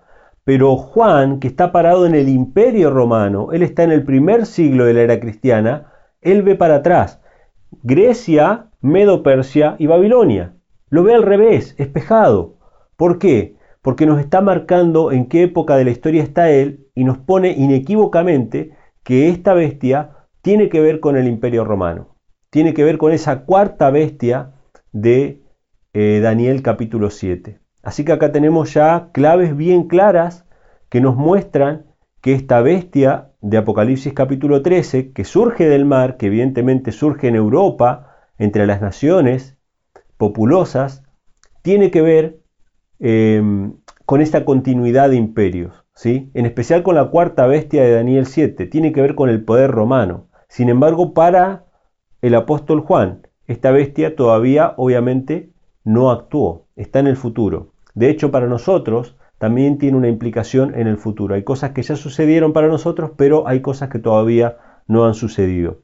Pero 0.49 0.77
Juan, 0.77 1.39
que 1.39 1.47
está 1.47 1.71
parado 1.71 2.07
en 2.07 2.15
el 2.15 2.27
imperio 2.27 2.89
romano, 2.89 3.49
él 3.51 3.61
está 3.61 3.83
en 3.83 3.91
el 3.91 4.03
primer 4.03 4.47
siglo 4.47 4.85
de 4.85 4.95
la 4.95 5.01
era 5.01 5.19
cristiana, 5.19 5.93
él 6.21 6.41
ve 6.41 6.55
para 6.55 6.77
atrás. 6.77 7.21
Grecia, 7.83 8.71
Medo-Persia 8.81 9.75
y 9.77 9.85
Babilonia. 9.85 10.55
Lo 10.89 11.03
ve 11.03 11.13
al 11.13 11.21
revés, 11.21 11.75
espejado. 11.77 12.57
¿Por 12.95 13.19
qué? 13.19 13.57
Porque 13.83 14.07
nos 14.07 14.19
está 14.19 14.41
marcando 14.41 15.11
en 15.11 15.27
qué 15.27 15.43
época 15.43 15.77
de 15.77 15.85
la 15.85 15.91
historia 15.91 16.23
está 16.23 16.49
él 16.49 16.87
y 16.95 17.03
nos 17.03 17.19
pone 17.19 17.51
inequívocamente 17.51 18.71
que 19.03 19.29
esta 19.29 19.53
bestia 19.53 20.15
tiene 20.41 20.67
que 20.69 20.81
ver 20.81 20.99
con 20.99 21.15
el 21.15 21.27
imperio 21.27 21.63
romano. 21.63 22.15
Tiene 22.49 22.73
que 22.73 22.83
ver 22.83 22.97
con 22.97 23.11
esa 23.11 23.45
cuarta 23.45 23.91
bestia 23.91 24.55
de 24.93 25.43
eh, 25.93 26.21
Daniel 26.23 26.63
capítulo 26.63 27.11
7. 27.11 27.59
Así 27.81 28.03
que 28.03 28.11
acá 28.11 28.31
tenemos 28.31 28.73
ya 28.73 29.09
claves 29.13 29.55
bien 29.55 29.87
claras 29.87 30.45
que 30.89 31.01
nos 31.01 31.15
muestran 31.15 31.85
que 32.21 32.33
esta 32.33 32.61
bestia 32.61 33.31
de 33.41 33.57
Apocalipsis 33.57 34.13
capítulo 34.13 34.61
13, 34.61 35.13
que 35.13 35.23
surge 35.23 35.69
del 35.69 35.85
mar, 35.85 36.17
que 36.17 36.27
evidentemente 36.27 36.91
surge 36.91 37.27
en 37.27 37.35
Europa, 37.35 38.17
entre 38.37 38.65
las 38.65 38.81
naciones 38.81 39.57
populosas, 40.17 41.03
tiene 41.61 41.91
que 41.91 42.01
ver 42.01 42.41
em, 42.99 43.75
con 44.05 44.21
esta 44.21 44.43
continuidad 44.43 45.09
de 45.09 45.15
imperios, 45.15 45.85
¿sí? 45.93 46.31
en 46.33 46.45
especial 46.45 46.83
con 46.83 46.95
la 46.95 47.09
cuarta 47.09 47.47
bestia 47.47 47.83
de 47.83 47.91
Daniel 47.91 48.25
7, 48.25 48.65
tiene 48.67 48.91
que 48.91 49.01
ver 49.01 49.15
con 49.15 49.29
el 49.29 49.43
poder 49.45 49.71
romano. 49.71 50.27
Sin 50.49 50.67
embargo, 50.67 51.13
para 51.13 51.65
el 52.21 52.35
apóstol 52.35 52.81
Juan, 52.81 53.27
esta 53.47 53.71
bestia 53.71 54.15
todavía 54.15 54.73
obviamente 54.77 55.53
no 55.83 56.11
actuó, 56.11 56.67
está 56.79 56.99
en 56.99 57.07
el 57.07 57.17
futuro. 57.17 57.73
De 57.93 58.09
hecho, 58.09 58.31
para 58.31 58.47
nosotros, 58.47 59.17
también 59.37 59.77
tiene 59.77 59.97
una 59.97 60.07
implicación 60.07 60.73
en 60.75 60.87
el 60.87 60.97
futuro. 60.97 61.35
Hay 61.35 61.43
cosas 61.43 61.71
que 61.71 61.83
ya 61.83 61.95
sucedieron 61.95 62.53
para 62.53 62.69
nosotros, 62.69 63.11
pero 63.17 63.47
hay 63.47 63.61
cosas 63.61 63.89
que 63.89 63.99
todavía 63.99 64.57
no 64.87 65.05
han 65.05 65.13
sucedido. 65.13 65.83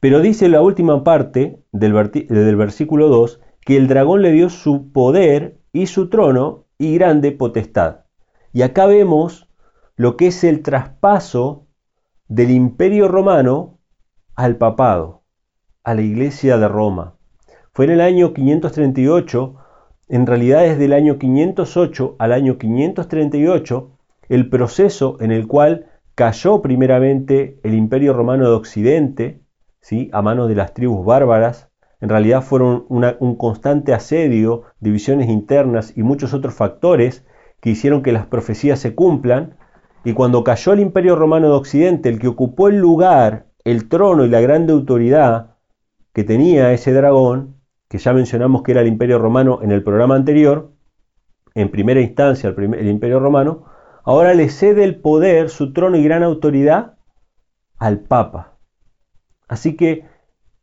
Pero 0.00 0.20
dice 0.20 0.48
la 0.48 0.62
última 0.62 1.04
parte 1.04 1.62
del, 1.72 1.92
versículo 1.92 3.08
2 3.08 3.40
que 3.60 3.76
el 3.76 3.88
dragón 3.88 4.22
le 4.22 4.32
dio 4.32 4.48
su 4.48 4.90
poder 4.90 5.60
y 5.72 5.86
su 5.86 6.08
trono 6.08 6.64
y 6.78 6.94
grande 6.94 7.32
potestad. 7.32 8.04
Y 8.52 8.62
acá 8.62 8.86
vemos 8.86 9.48
lo 9.96 10.16
que 10.16 10.28
es 10.28 10.44
el 10.44 10.62
traspaso 10.62 11.66
del 12.26 12.50
imperio 12.50 13.08
romano 13.08 13.78
al 14.34 14.56
papado, 14.56 15.24
a 15.84 15.94
la 15.94 16.02
iglesia 16.02 16.56
de 16.56 16.68
Roma. 16.68 17.17
Fue 17.78 17.84
en 17.84 17.92
el 17.92 18.00
año 18.00 18.34
538 18.34 19.54
en 20.08 20.26
realidad 20.26 20.62
desde 20.62 20.86
el 20.86 20.92
año 20.92 21.16
508 21.16 22.16
al 22.18 22.32
año 22.32 22.58
538 22.58 23.90
el 24.28 24.50
proceso 24.50 25.16
en 25.20 25.30
el 25.30 25.46
cual 25.46 25.86
cayó 26.16 26.60
primeramente 26.60 27.60
el 27.62 27.74
imperio 27.74 28.14
romano 28.14 28.50
de 28.50 28.56
Occidente, 28.56 29.42
¿sí? 29.80 30.10
a 30.12 30.22
manos 30.22 30.48
de 30.48 30.56
las 30.56 30.74
tribus 30.74 31.06
bárbaras, 31.06 31.70
en 32.00 32.08
realidad 32.08 32.42
fueron 32.42 32.84
un 32.88 33.36
constante 33.36 33.94
asedio, 33.94 34.64
divisiones 34.80 35.28
internas 35.28 35.96
y 35.96 36.02
muchos 36.02 36.34
otros 36.34 36.54
factores 36.54 37.24
que 37.60 37.70
hicieron 37.70 38.02
que 38.02 38.10
las 38.10 38.26
profecías 38.26 38.80
se 38.80 38.96
cumplan, 38.96 39.54
y 40.02 40.14
cuando 40.14 40.42
cayó 40.42 40.72
el 40.72 40.80
imperio 40.80 41.14
romano 41.14 41.46
de 41.46 41.54
Occidente, 41.54 42.08
el 42.08 42.18
que 42.18 42.26
ocupó 42.26 42.66
el 42.66 42.78
lugar, 42.78 43.46
el 43.62 43.88
trono 43.88 44.24
y 44.24 44.28
la 44.30 44.40
grande 44.40 44.72
autoridad 44.72 45.54
que 46.12 46.24
tenía 46.24 46.72
ese 46.72 46.92
dragón, 46.92 47.57
que 47.88 47.98
ya 47.98 48.12
mencionamos 48.12 48.62
que 48.62 48.72
era 48.72 48.82
el 48.82 48.86
Imperio 48.86 49.18
Romano 49.18 49.60
en 49.62 49.72
el 49.72 49.82
programa 49.82 50.14
anterior, 50.14 50.72
en 51.54 51.70
primera 51.70 52.00
instancia 52.00 52.54
el, 52.56 52.88
Imperio 52.88 53.18
Romano, 53.18 53.64
ahora 54.04 54.34
le 54.34 54.48
cede 54.48 54.84
el 54.84 55.00
poder, 55.00 55.48
su 55.48 55.72
trono 55.72 55.96
y 55.96 56.04
gran 56.04 56.22
autoridad 56.22 56.98
al 57.78 58.00
Papa. 58.00 58.58
Así 59.48 59.76
que 59.76 60.04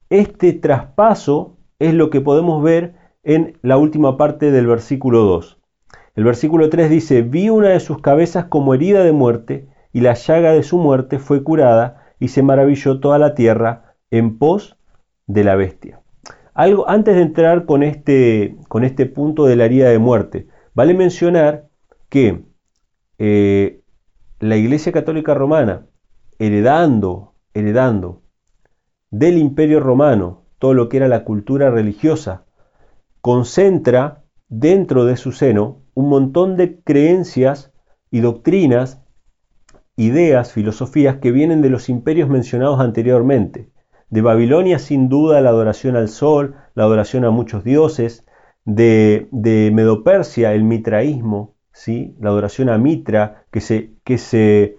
este 0.09 0.53
traspaso 0.53 1.57
es 1.79 1.93
lo 1.93 2.09
que 2.09 2.21
podemos 2.21 2.63
ver 2.63 2.95
en 3.23 3.57
la 3.61 3.77
última 3.77 4.17
parte 4.17 4.51
del 4.51 4.67
versículo 4.67 5.23
2. 5.23 5.59
El 6.15 6.23
versículo 6.23 6.69
3 6.69 6.89
dice, 6.89 7.23
vi 7.23 7.49
una 7.49 7.69
de 7.69 7.79
sus 7.79 8.01
cabezas 8.01 8.45
como 8.45 8.73
herida 8.73 9.03
de 9.03 9.11
muerte, 9.11 9.67
y 9.91 10.01
la 10.01 10.13
llaga 10.13 10.51
de 10.53 10.63
su 10.63 10.77
muerte 10.77 11.19
fue 11.19 11.43
curada, 11.43 12.13
y 12.19 12.29
se 12.29 12.43
maravilló 12.43 12.99
toda 12.99 13.17
la 13.17 13.33
tierra 13.33 13.95
en 14.11 14.37
pos 14.37 14.77
de 15.25 15.43
la 15.43 15.55
bestia. 15.55 16.04
Algo, 16.55 16.89
antes 16.89 17.15
de 17.15 17.21
entrar 17.21 17.65
con 17.65 17.83
este, 17.83 18.55
con 18.69 18.85
este 18.85 19.05
punto 19.05 19.45
de 19.45 19.57
la 19.57 19.65
herida 19.65 19.89
de 19.89 19.99
muerte, 19.99 20.47
vale 20.73 20.93
mencionar 20.93 21.67
que 22.07 22.45
eh, 23.19 23.81
la 24.39 24.55
Iglesia 24.55 24.93
Católica 24.93 25.33
Romana, 25.33 25.85
heredando, 26.39 27.33
heredando 27.53 28.21
del 29.11 29.37
Imperio 29.37 29.81
Romano 29.81 30.45
todo 30.57 30.73
lo 30.73 30.87
que 30.87 30.95
era 30.97 31.09
la 31.09 31.25
cultura 31.25 31.69
religiosa, 31.71 32.45
concentra 33.19 34.23
dentro 34.47 35.03
de 35.03 35.17
su 35.17 35.33
seno 35.33 35.81
un 35.93 36.07
montón 36.07 36.55
de 36.55 36.79
creencias 36.79 37.73
y 38.11 38.21
doctrinas, 38.21 39.01
ideas, 39.97 40.53
filosofías 40.53 41.17
que 41.17 41.33
vienen 41.33 41.61
de 41.61 41.69
los 41.69 41.89
imperios 41.89 42.29
mencionados 42.29 42.79
anteriormente. 42.79 43.74
De 44.09 44.21
Babilonia 44.21 44.79
sin 44.79 45.09
duda 45.09 45.41
la 45.41 45.49
adoración 45.49 45.95
al 45.95 46.09
sol, 46.09 46.55
la 46.73 46.83
adoración 46.83 47.25
a 47.25 47.31
muchos 47.31 47.63
dioses, 47.63 48.25
de, 48.65 49.27
de 49.31 49.71
Medopersia 49.73 50.53
el 50.53 50.63
mitraísmo, 50.63 51.55
¿sí? 51.71 52.15
la 52.19 52.29
adoración 52.29 52.69
a 52.69 52.77
Mitra, 52.77 53.45
que 53.51 53.61
se, 53.61 53.91
que 54.03 54.17
se 54.17 54.77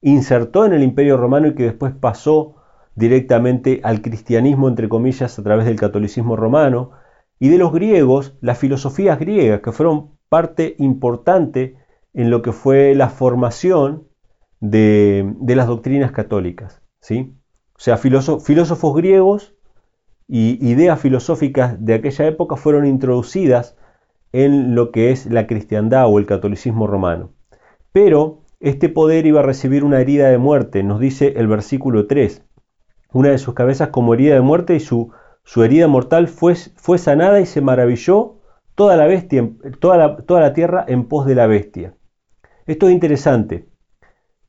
insertó 0.00 0.64
en 0.64 0.72
el 0.72 0.82
imperio 0.82 1.16
romano 1.16 1.48
y 1.48 1.54
que 1.54 1.64
después 1.64 1.92
pasó 1.94 2.56
directamente 2.94 3.80
al 3.84 4.00
cristianismo, 4.00 4.68
entre 4.68 4.88
comillas, 4.88 5.38
a 5.38 5.42
través 5.42 5.66
del 5.66 5.76
catolicismo 5.78 6.36
romano, 6.36 6.92
y 7.38 7.50
de 7.50 7.58
los 7.58 7.72
griegos, 7.72 8.36
las 8.40 8.58
filosofías 8.58 9.18
griegas, 9.18 9.60
que 9.60 9.72
fueron 9.72 10.16
parte 10.28 10.74
importante 10.78 11.76
en 12.14 12.30
lo 12.30 12.40
que 12.40 12.52
fue 12.52 12.94
la 12.94 13.10
formación 13.10 14.08
de, 14.60 15.34
las 15.46 15.66
doctrinas 15.66 16.12
católicas. 16.12 16.82
¿sí? 17.00 17.35
O 17.76 17.80
sea, 17.80 17.98
filósofos 17.98 18.94
griegos 18.94 19.54
y 20.26 20.66
ideas 20.66 20.98
filosóficas 20.98 21.84
de 21.84 21.94
aquella 21.94 22.26
época 22.26 22.56
fueron 22.56 22.86
introducidas 22.86 23.76
en 24.32 24.74
lo 24.74 24.90
que 24.90 25.10
es 25.10 25.26
la 25.26 25.46
cristiandad 25.46 26.06
o 26.08 26.18
el 26.18 26.26
catolicismo 26.26 26.86
romano. 26.86 27.32
Pero 27.92 28.42
este 28.60 28.88
poder 28.88 29.26
iba 29.26 29.40
a 29.40 29.44
recibir 29.44 29.84
una 29.84 30.00
herida 30.00 30.28
de 30.28 30.38
muerte, 30.38 30.82
nos 30.82 31.00
dice 31.00 31.34
el 31.36 31.46
versículo 31.46 32.06
3. 32.06 32.42
Una 33.12 33.30
de 33.30 33.38
sus 33.38 33.54
cabezas 33.54 33.88
como 33.88 34.14
herida 34.14 34.34
de 34.34 34.40
muerte 34.40 34.74
y 34.74 34.80
su, 34.80 35.12
su 35.44 35.62
herida 35.62 35.86
mortal 35.86 36.28
fue, 36.28 36.54
fue 36.54 36.98
sanada 36.98 37.40
y 37.40 37.46
se 37.46 37.60
maravilló 37.60 38.36
toda 38.74 38.96
la, 38.96 39.06
bestia, 39.06 39.48
toda 39.80 40.16
toda 40.18 40.40
la 40.40 40.52
tierra 40.52 40.84
en 40.88 41.04
pos 41.04 41.26
de 41.26 41.34
la 41.34 41.46
bestia. 41.46 41.94
Esto 42.66 42.88
es 42.88 42.94
interesante. 42.94 43.68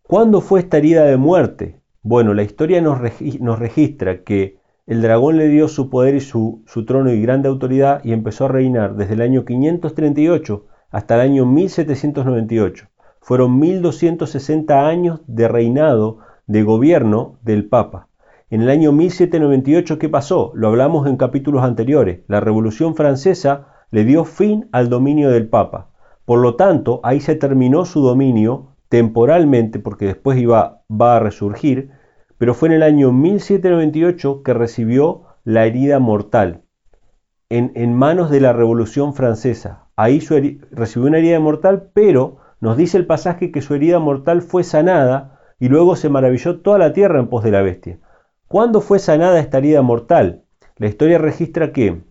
¿Cuándo 0.02 0.42
fue 0.42 0.62
esta 0.62 0.78
herida 0.78 1.04
de 1.04 1.18
muerte? 1.18 1.77
Bueno, 2.10 2.34
la 2.34 2.44
historia 2.44 2.80
nos, 2.80 3.00
registra 3.00 4.24
que 4.24 4.62
el 4.86 5.02
dragón 5.02 5.36
le 5.36 5.50
dio 5.50 5.68
su 5.68 5.90
poder 5.90 6.16
y 6.16 6.22
su, 6.22 6.64
su, 6.66 6.86
trono 6.86 7.12
y 7.12 7.22
grande 7.22 7.50
autoridad 7.50 8.02
y 8.06 8.14
empezó 8.14 8.46
a 8.46 8.48
reinar 8.48 8.96
desde 8.96 9.16
el 9.16 9.22
año 9.22 9.44
538 9.44 10.66
hasta 10.90 11.16
el 11.16 11.20
año 11.20 11.46
1798. 11.46 12.88
Fueron 13.20 13.60
1260 13.60 14.88
años 14.88 15.20
de 15.28 15.50
reinado, 15.50 16.20
de 16.46 16.64
gobierno 16.64 17.40
del 17.42 17.68
Papa. 17.68 18.08
En 18.50 18.62
el 18.62 18.70
año 18.70 18.94
1798, 18.94 20.00
¿qué 20.00 20.08
pasó? 20.08 20.54
Lo 20.56 20.70
hablamos 20.70 21.08
en 21.08 21.18
capítulos 21.18 21.66
anteriores. 21.66 22.22
La 22.30 22.40
Revolución 22.40 22.96
Francesa 22.96 23.68
le 23.92 24.06
dio 24.06 24.24
fin 24.24 24.70
al 24.72 24.88
dominio 24.88 25.30
del 25.30 25.50
Papa. 25.50 25.90
Por 26.24 26.40
lo 26.40 26.56
tanto, 26.56 27.02
ahí 27.04 27.20
se 27.20 27.36
terminó 27.36 27.84
su 27.84 28.00
dominio 28.00 28.78
temporalmente, 28.88 29.80
porque 29.80 30.06
después 30.06 30.40
iba, 30.40 30.84
va 30.90 31.18
a 31.18 31.20
resurgir, 31.20 31.97
pero 32.38 32.54
fue 32.54 32.70
en 32.70 32.76
el 32.76 32.84
año 32.84 33.12
1798 33.12 34.44
que 34.44 34.54
recibió 34.54 35.24
la 35.44 35.66
herida 35.66 36.00
mortal 36.00 36.64
en, 37.50 37.94
manos 37.94 38.30
de 38.30 38.42
la 38.42 38.54
Revolución 38.54 39.14
Francesa. 39.14 39.88
Ahí 39.96 40.20
recibió 40.72 41.08
una 41.08 41.20
herida 41.20 41.40
mortal, 41.40 41.90
pero 41.94 42.38
nos 42.60 42.78
dice 42.78 42.98
el 42.98 43.06
pasaje 43.06 43.52
que 43.52 43.62
su 43.62 43.74
herida 43.74 44.00
mortal 44.00 44.42
fue 44.42 44.64
sanada 44.64 45.40
y 45.60 45.70
luego 45.70 45.96
se 45.96 46.10
maravilló 46.10 46.60
toda 46.60 46.78
la 46.78 46.94
tierra 46.94 47.20
en 47.20 47.28
pos 47.28 47.44
de 47.44 47.52
la 47.52 47.62
bestia. 47.62 48.00
¿Cuándo 48.48 48.82
fue 48.82 49.00
sanada 49.00 49.40
esta 49.40 49.58
herida 49.58 49.82
mortal? 49.82 50.44
La 50.78 50.88
historia 50.88 51.18
registra 51.18 51.72
que 51.72 52.02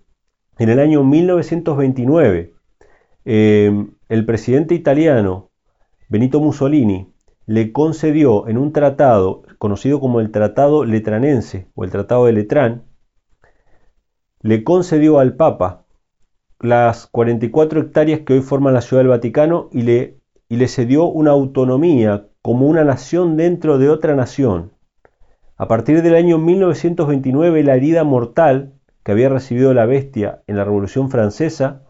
en 0.59 0.69
el 0.69 0.81
año 0.81 1.05
1929, 1.05 2.55
eh, 3.27 3.87
el 4.09 4.25
presidente 4.25 4.75
italiano 4.75 5.51
Benito 6.09 6.41
Mussolini 6.41 7.13
le 7.47 7.73
concedió 7.73 8.49
en 8.49 8.59
un 8.59 8.73
tratado 8.73 9.43
conocido 9.67 9.99
como 9.99 10.21
el 10.21 10.31
Tratado 10.31 10.85
Letranense 10.85 11.67
o 11.75 11.83
el 11.83 11.91
Tratado 11.91 12.27
de 12.27 12.33
Letrán, 12.33 12.85
le 14.41 14.63
concedió 14.63 15.19
al 15.19 15.35
Papa 15.35 15.87
las 16.61 17.09
44 17.09 17.81
hectáreas 17.81 18.21
que 18.21 18.35
hoy 18.35 18.43
forman 18.43 18.75
la 18.75 18.81
Ciudad 18.81 19.01
del 19.01 19.11
Vaticano 19.11 19.69
y 19.73 19.83
le, 19.83 20.21
y 20.49 20.55
le 20.55 20.69
cedió 20.69 21.07
una 21.07 21.33
autonomía 21.33 22.29
como 22.43 22.69
una 22.69 22.85
nación 22.85 23.37
dentro 23.37 23.79
de 23.79 23.91
otra 23.91 24.15
nación. 24.15 24.71
A 25.57 25.67
partir 25.67 26.01
del 26.01 26.15
año 26.15 26.39
1929 26.39 27.65
la 27.65 27.75
herida 27.75 28.05
mortal 28.05 28.73
que 29.03 29.11
había 29.11 29.31
recibido 29.31 29.75
la 29.75 29.85
bestia 29.85 30.45
en 30.47 30.59
la 30.59 30.65
Revolución 30.65 31.11
Francesa 31.11 31.83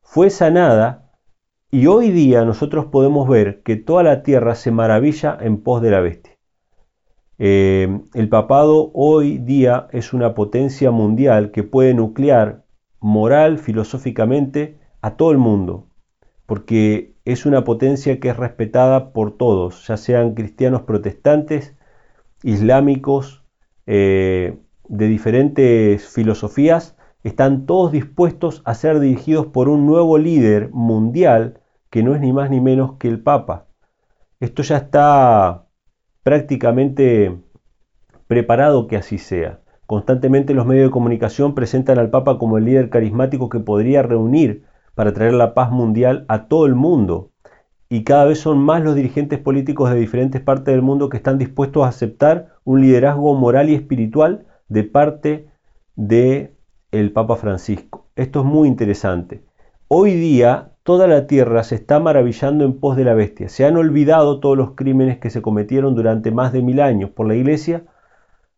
fue 0.00 0.30
sanada 0.30 1.12
y 1.70 1.88
hoy 1.88 2.10
día 2.10 2.46
nosotros 2.46 2.86
podemos 2.86 3.28
ver 3.28 3.62
que 3.64 3.76
toda 3.76 4.02
la 4.02 4.22
tierra 4.22 4.54
se 4.54 4.70
maravilla 4.70 5.36
en 5.38 5.62
pos 5.62 5.82
de 5.82 5.90
la 5.90 6.00
bestia. 6.00 6.37
Eh, 7.38 8.00
el 8.14 8.28
papado 8.28 8.90
hoy 8.94 9.38
día 9.38 9.88
es 9.92 10.12
una 10.12 10.34
potencia 10.34 10.90
mundial 10.90 11.50
que 11.52 11.62
puede 11.62 11.94
nuclear 11.94 12.64
moral, 13.00 13.58
filosóficamente, 13.58 14.78
a 15.02 15.16
todo 15.16 15.30
el 15.30 15.38
mundo, 15.38 15.86
porque 16.46 17.14
es 17.24 17.46
una 17.46 17.62
potencia 17.64 18.18
que 18.18 18.30
es 18.30 18.36
respetada 18.36 19.12
por 19.12 19.36
todos, 19.36 19.86
ya 19.86 19.96
sean 19.96 20.34
cristianos 20.34 20.82
protestantes, 20.82 21.76
islámicos, 22.42 23.44
eh, 23.86 24.58
de 24.88 25.06
diferentes 25.06 26.08
filosofías 26.08 26.96
están 27.22 27.66
todos 27.66 27.92
dispuestos 27.92 28.62
a 28.64 28.74
ser 28.74 29.00
dirigidos 29.00 29.46
por 29.46 29.68
un 29.68 29.86
nuevo 29.86 30.18
líder 30.18 30.70
mundial 30.72 31.60
que 31.90 32.02
no 32.02 32.14
es 32.14 32.20
ni 32.20 32.32
más 32.32 32.50
ni 32.50 32.60
menos 32.60 32.94
que 32.98 33.08
el 33.08 33.20
Papa. 33.20 33.66
Esto 34.40 34.62
ya 34.62 34.78
está 34.78 35.67
prácticamente 36.28 37.38
preparado 38.26 38.86
que 38.86 38.98
así 38.98 39.16
sea. 39.16 39.60
Constantemente 39.86 40.52
los 40.52 40.66
medios 40.66 40.88
de 40.88 40.90
comunicación 40.90 41.54
presentan 41.54 41.98
al 41.98 42.10
Papa 42.10 42.38
como 42.38 42.58
el 42.58 42.66
líder 42.66 42.90
carismático 42.90 43.48
que 43.48 43.60
podría 43.60 44.02
reunir 44.02 44.66
para 44.94 45.14
traer 45.14 45.32
la 45.32 45.54
paz 45.54 45.70
mundial 45.70 46.26
a 46.28 46.46
todo 46.46 46.66
el 46.66 46.74
mundo. 46.74 47.30
Y 47.88 48.04
cada 48.04 48.26
vez 48.26 48.40
son 48.40 48.58
más 48.58 48.82
los 48.82 48.94
dirigentes 48.94 49.38
políticos 49.38 49.90
de 49.90 49.98
diferentes 49.98 50.42
partes 50.42 50.74
del 50.74 50.82
mundo 50.82 51.08
que 51.08 51.16
están 51.16 51.38
dispuestos 51.38 51.82
a 51.82 51.88
aceptar 51.88 52.48
un 52.62 52.82
liderazgo 52.82 53.34
moral 53.34 53.70
y 53.70 53.74
espiritual 53.74 54.44
de 54.68 54.84
parte 54.84 55.48
de 55.96 56.52
el 56.92 57.10
Papa 57.10 57.36
Francisco. 57.36 58.10
Esto 58.16 58.40
es 58.40 58.44
muy 58.44 58.68
interesante. 58.68 59.44
Hoy 59.88 60.12
día 60.12 60.72
toda 60.88 61.06
la 61.06 61.26
tierra 61.26 61.64
se 61.64 61.74
está 61.74 62.00
maravillando 62.00 62.64
en 62.64 62.80
pos 62.80 62.96
de 62.96 63.04
la 63.04 63.12
bestia. 63.12 63.50
Se 63.50 63.66
han 63.66 63.76
olvidado 63.76 64.40
todos 64.40 64.56
los 64.56 64.70
crímenes 64.70 65.18
que 65.18 65.28
se 65.28 65.42
cometieron 65.42 65.94
durante 65.94 66.30
más 66.30 66.50
de 66.50 66.62
mil 66.62 66.80
años 66.80 67.10
por 67.10 67.28
la 67.28 67.34
iglesia. 67.34 67.84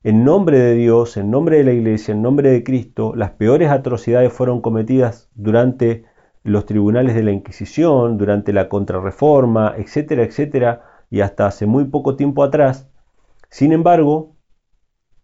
En 0.05 0.23
nombre 0.23 0.61
de 0.61 0.75
Dios, 0.75 1.17
en 1.17 1.33
nombre 1.33 1.57
de 1.57 1.65
la 1.65 1.73
iglesia, 1.73 2.15
en 2.15 2.23
nombre 2.23 2.51
de 2.51 2.63
Cristo, 2.63 3.15
las 3.17 3.33
peores 3.33 3.69
atrocidades 3.73 4.33
fueron 4.33 4.61
cometidas 4.61 5.29
durante 5.35 6.05
los 6.45 6.67
tribunales 6.67 7.17
de 7.17 7.25
la 7.25 7.33
Inquisición, 7.33 8.17
durante 8.17 8.53
la 8.53 8.69
contrarreforma, 8.69 9.75
etcétera, 9.77 10.23
etcétera, 10.23 10.85
y 11.11 11.23
hasta 11.23 11.49
hace 11.49 11.67
muy 11.67 11.87
poco 11.87 12.15
tiempo 12.15 12.45
atrás. 12.45 12.89
Sin 13.49 13.73
embargo, 13.73 14.37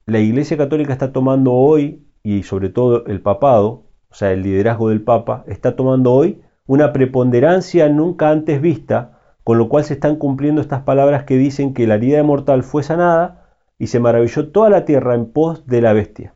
la 0.07 0.19
Iglesia 0.19 0.57
Católica 0.57 0.92
está 0.92 1.12
tomando 1.12 1.53
hoy, 1.53 2.05
y 2.25 2.42
sobre 2.42 2.69
todo 2.69 3.07
el 3.07 3.21
papado, 3.21 3.85
o 4.11 4.14
sea, 4.16 4.33
el 4.33 4.42
liderazgo 4.42 4.88
del 4.88 5.05
Papa, 5.05 5.45
está 5.47 5.77
tomando 5.77 6.12
hoy 6.12 6.42
una 6.66 6.92
preponderancia 6.92 7.88
nunca 7.88 8.31
antes 8.31 8.61
vista, 8.61 9.20
con 9.44 9.59
lo 9.59 9.68
cual 9.68 9.85
se 9.85 9.94
están 9.94 10.16
cumpliendo 10.16 10.61
estas 10.61 10.83
palabras 10.83 11.24
que 11.24 11.37
dicen 11.37 11.74
que 11.74 11.87
la 11.87 11.94
herida 11.94 12.22
mortal 12.22 12.62
fue 12.62 12.83
sanada 12.83 13.55
y 13.79 13.88
se 13.88 14.00
maravilló 14.00 14.48
toda 14.48 14.70
la 14.70 14.85
tierra 14.85 15.14
en 15.14 15.26
pos 15.26 15.66
de 15.66 15.81
la 15.81 15.92
bestia. 15.92 16.35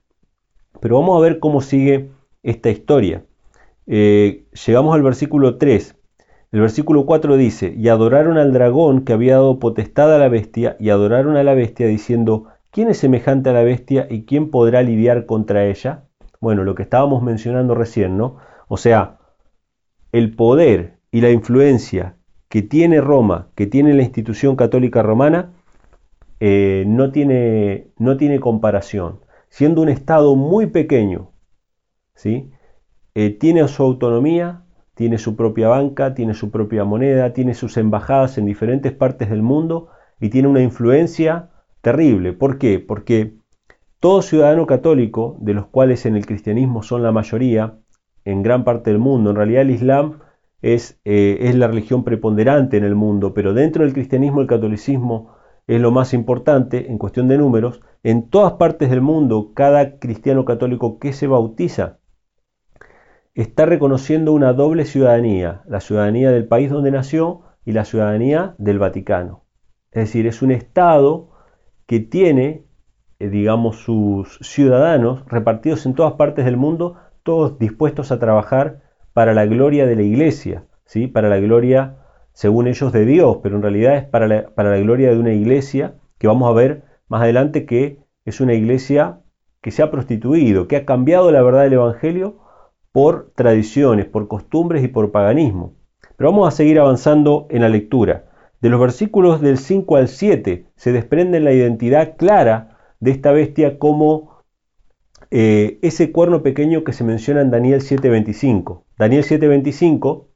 Pero 0.81 1.01
vamos 1.01 1.17
a 1.19 1.21
ver 1.21 1.39
cómo 1.39 1.61
sigue 1.61 2.11
esta 2.43 2.71
historia. 2.71 3.25
Eh, 3.87 4.45
llegamos 4.67 4.95
al 4.95 5.03
versículo 5.03 5.59
3. 5.59 5.97
El 6.53 6.61
versículo 6.61 7.07
4 7.07 7.37
dice, 7.37 7.75
y 7.77 7.89
adoraron 7.89 8.39
al 8.39 8.53
dragón 8.53 9.03
que 9.05 9.13
había 9.13 9.35
dado 9.35 9.59
potestad 9.59 10.15
a 10.15 10.19
la 10.19 10.29
bestia, 10.29 10.77
y 10.81 10.91
adoraron 10.91 11.37
a 11.37 11.45
la 11.45 11.55
bestia 11.55 11.87
diciendo, 11.87 12.47
¿Quién 12.73 12.89
es 12.89 12.99
semejante 12.99 13.51
a 13.51 13.53
la 13.53 13.65
bestia 13.65 14.07
y 14.09 14.27
quién 14.27 14.49
podrá 14.53 14.83
lidiar 14.83 15.27
contra 15.27 15.65
ella? 15.65 16.05
Bueno, 16.41 16.63
lo 16.63 16.77
que 16.77 16.85
estábamos 16.85 17.21
mencionando 17.21 17.75
recién, 17.75 18.17
¿no? 18.17 18.37
O 18.69 18.77
sea, 18.77 19.19
el 20.13 20.35
poder 20.35 20.99
y 21.11 21.21
la 21.21 21.31
influencia 21.31 22.17
que 22.49 22.63
tiene 22.63 23.01
Roma, 23.01 23.49
que 23.55 23.67
tiene 23.67 23.95
la 23.95 24.03
institución 24.03 24.57
católica 24.57 25.03
romana, 25.03 25.53
eh, 26.41 26.85
no, 26.87 27.13
tiene, 27.13 27.89
no 27.99 28.17
tiene 28.17 28.41
comparación. 28.41 29.21
Siendo 29.49 29.83
un 29.83 29.89
Estado 29.89 30.35
muy 30.37 30.67
pequeño, 30.67 31.31
¿sí? 32.15 32.51
Eh, 33.15 33.31
tiene 33.31 33.67
su 33.69 33.83
autonomía, 33.83 34.65
tiene 34.95 35.19
su 35.19 35.37
propia 35.37 35.69
banca, 35.69 36.15
tiene 36.15 36.35
su 36.35 36.51
propia 36.51 36.85
moneda, 36.85 37.33
tiene 37.33 37.55
sus 37.55 37.77
embajadas 37.77 38.39
en 38.39 38.47
diferentes 38.47 38.93
partes 38.93 39.31
del 39.31 39.43
mundo 39.43 39.89
y 40.21 40.29
tiene 40.29 40.49
una 40.49 40.63
influencia 40.63 41.51
terrible. 41.81 42.33
¿Por 42.33 42.59
qué? 42.59 42.79
Porque 42.79 43.35
todo 44.01 44.23
ciudadano 44.23 44.67
católico, 44.67 45.37
de 45.41 45.55
los 45.55 45.67
cuales 45.67 46.07
en 46.07 46.17
el 46.17 46.27
cristianismo 46.27 46.83
son 46.83 47.03
la 47.03 47.13
mayoría, 47.13 47.80
en 48.31 48.43
gran 48.43 48.65
parte 48.65 48.91
del 48.91 48.99
mundo, 48.99 49.31
en 49.31 49.37
realidad 49.37 49.63
el 49.63 49.71
Islam 49.71 50.21
es, 50.63 51.01
eh, 51.05 51.39
es 51.43 51.55
la 51.55 51.69
religión 51.69 52.05
preponderante 52.05 52.77
en 52.77 52.85
el 52.85 52.95
mundo, 52.95 53.35
pero 53.35 53.55
dentro 53.55 53.85
del 53.85 53.93
cristianismo 53.93 54.41
el 54.41 54.47
catolicismo 54.47 55.35
es 55.67 55.81
lo 55.81 55.91
más 55.91 56.15
importante 56.15 56.91
en 56.91 56.99
cuestión 56.99 57.29
de 57.29 57.39
números. 57.39 57.81
En 58.03 58.29
todas 58.29 58.55
partes 58.55 58.91
del 58.91 59.01
mundo, 59.01 59.53
cada 59.55 59.99
cristiano 59.99 60.45
católico 60.45 60.99
que 60.99 61.13
se 61.13 61.27
bautiza 61.27 61.99
está 63.35 63.67
reconociendo 63.67 64.33
una 64.33 64.53
doble 64.53 64.85
ciudadanía, 64.85 65.63
la 65.67 65.81
ciudadanía 65.81 66.31
del 66.31 66.49
país 66.49 66.71
donde 66.71 66.91
nació 66.91 67.43
y 67.65 67.73
la 67.73 67.85
ciudadanía 67.85 68.55
del 68.59 68.79
Vaticano. 68.79 69.45
Es 69.93 70.07
decir, 70.07 70.27
es 70.27 70.43
un 70.43 70.51
Estado 70.51 71.31
que 71.87 72.01
tiene, 72.01 72.65
eh, 73.19 73.29
digamos, 73.29 73.77
sus 73.77 74.39
ciudadanos 74.43 75.25
repartidos 75.27 75.87
en 75.87 75.95
todas 75.95 76.15
partes 76.15 76.45
del 76.45 76.57
mundo, 76.57 76.97
todos 77.23 77.59
dispuestos 77.59 78.13
a 78.13 78.19
trabajar 78.19 78.83
para 79.13 79.35
la 79.35 79.47
gloria 79.47 79.87
de 79.87 79.97
la 79.97 80.03
iglesia, 80.03 80.65
¿sí? 80.85 81.07
para 81.07 81.29
la 81.29 81.39
gloria, 81.39 81.97
según 82.33 82.67
ellos, 82.67 82.93
de 82.93 83.05
Dios, 83.05 83.39
pero 83.43 83.57
en 83.57 83.63
realidad 83.63 83.97
es 83.97 84.05
para 84.05 84.29
la, 84.29 84.51
para 84.55 84.71
la 84.71 84.79
gloria 84.79 85.11
de 85.11 85.19
una 85.19 85.33
iglesia 85.33 85.95
que 86.19 86.27
vamos 86.27 86.49
a 86.49 86.55
ver 86.55 86.85
más 87.09 87.23
adelante 87.23 87.67
que 87.67 87.99
es 88.25 88.41
una 88.41 88.55
iglesia 88.55 89.21
que 89.61 89.71
se 89.71 89.83
ha 89.83 89.91
prostituido, 89.91 90.69
que 90.69 90.77
ha 90.77 90.85
cambiado 90.87 91.31
la 91.33 91.43
verdad 91.43 91.63
del 91.63 91.75
Evangelio 91.75 92.39
por 92.93 93.33
tradiciones, 93.35 94.07
por 94.07 94.29
costumbres 94.29 94.83
y 94.85 94.89
por 94.89 95.13
paganismo. 95.13 95.75
Pero 96.17 96.31
vamos 96.31 96.49
a 96.49 96.57
seguir 96.57 96.79
avanzando 96.79 97.47
en 97.51 97.63
la 97.63 97.69
lectura. 97.69 98.27
De 98.61 98.69
los 98.69 98.81
versículos 98.81 99.41
del 99.41 99.59
5 99.59 99.97
al 99.97 100.09
7 100.09 100.67
se 100.77 100.93
desprende 100.93 101.41
la 101.41 101.53
identidad 101.53 102.17
clara 102.17 102.79
de 103.01 103.11
esta 103.11 103.33
bestia 103.33 103.79
como 103.79 104.30
eh, 105.31 105.79
ese 105.83 106.13
cuerno 106.13 106.43
pequeño 106.43 106.85
que 106.85 106.93
se 106.93 107.05
menciona 107.05 107.41
en 107.41 107.51
Daniel 107.51 107.81
7.25. 107.81 108.85
Daniel 108.99 109.25
7.25 109.25 110.27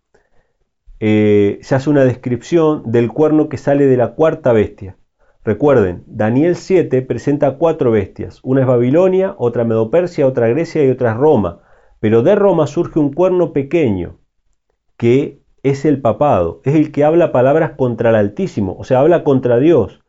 eh, 1.01 1.59
se 1.63 1.75
hace 1.75 1.91
una 1.91 2.05
descripción 2.05 2.83
del 2.91 3.13
cuerno 3.13 3.49
que 3.49 3.57
sale 3.57 3.87
de 3.87 3.97
la 3.97 4.15
cuarta 4.15 4.53
bestia. 4.53 4.97
Recuerden, 5.45 6.05
Daniel 6.07 6.57
7 6.57 7.03
presenta 7.03 7.59
cuatro 7.59 7.91
bestias. 7.91 8.41
Una 8.43 8.63
es 8.63 8.67
Babilonia, 8.67 9.35
otra 9.37 9.65
Medopersia, 9.65 10.27
otra 10.27 10.49
Grecia 10.49 10.85
y 10.85 10.91
otra 10.91 11.13
es 11.13 11.17
Roma. 11.19 11.61
Pero 12.01 12.23
de 12.23 12.35
Roma 12.35 12.67
surge 12.67 12.99
un 12.99 13.13
cuerno 13.13 13.53
pequeño, 13.53 14.19
que 14.97 15.43
es 15.63 15.85
el 15.85 16.01
papado, 16.01 16.61
es 16.65 16.75
el 16.75 16.93
que 16.93 17.05
habla 17.05 17.33
palabras 17.33 17.73
contra 17.77 18.11
el 18.11 18.17
Altísimo, 18.17 18.77
o 18.79 18.85
sea, 18.85 19.01
habla 19.01 19.25
contra 19.25 19.59
Dios. 19.59 20.05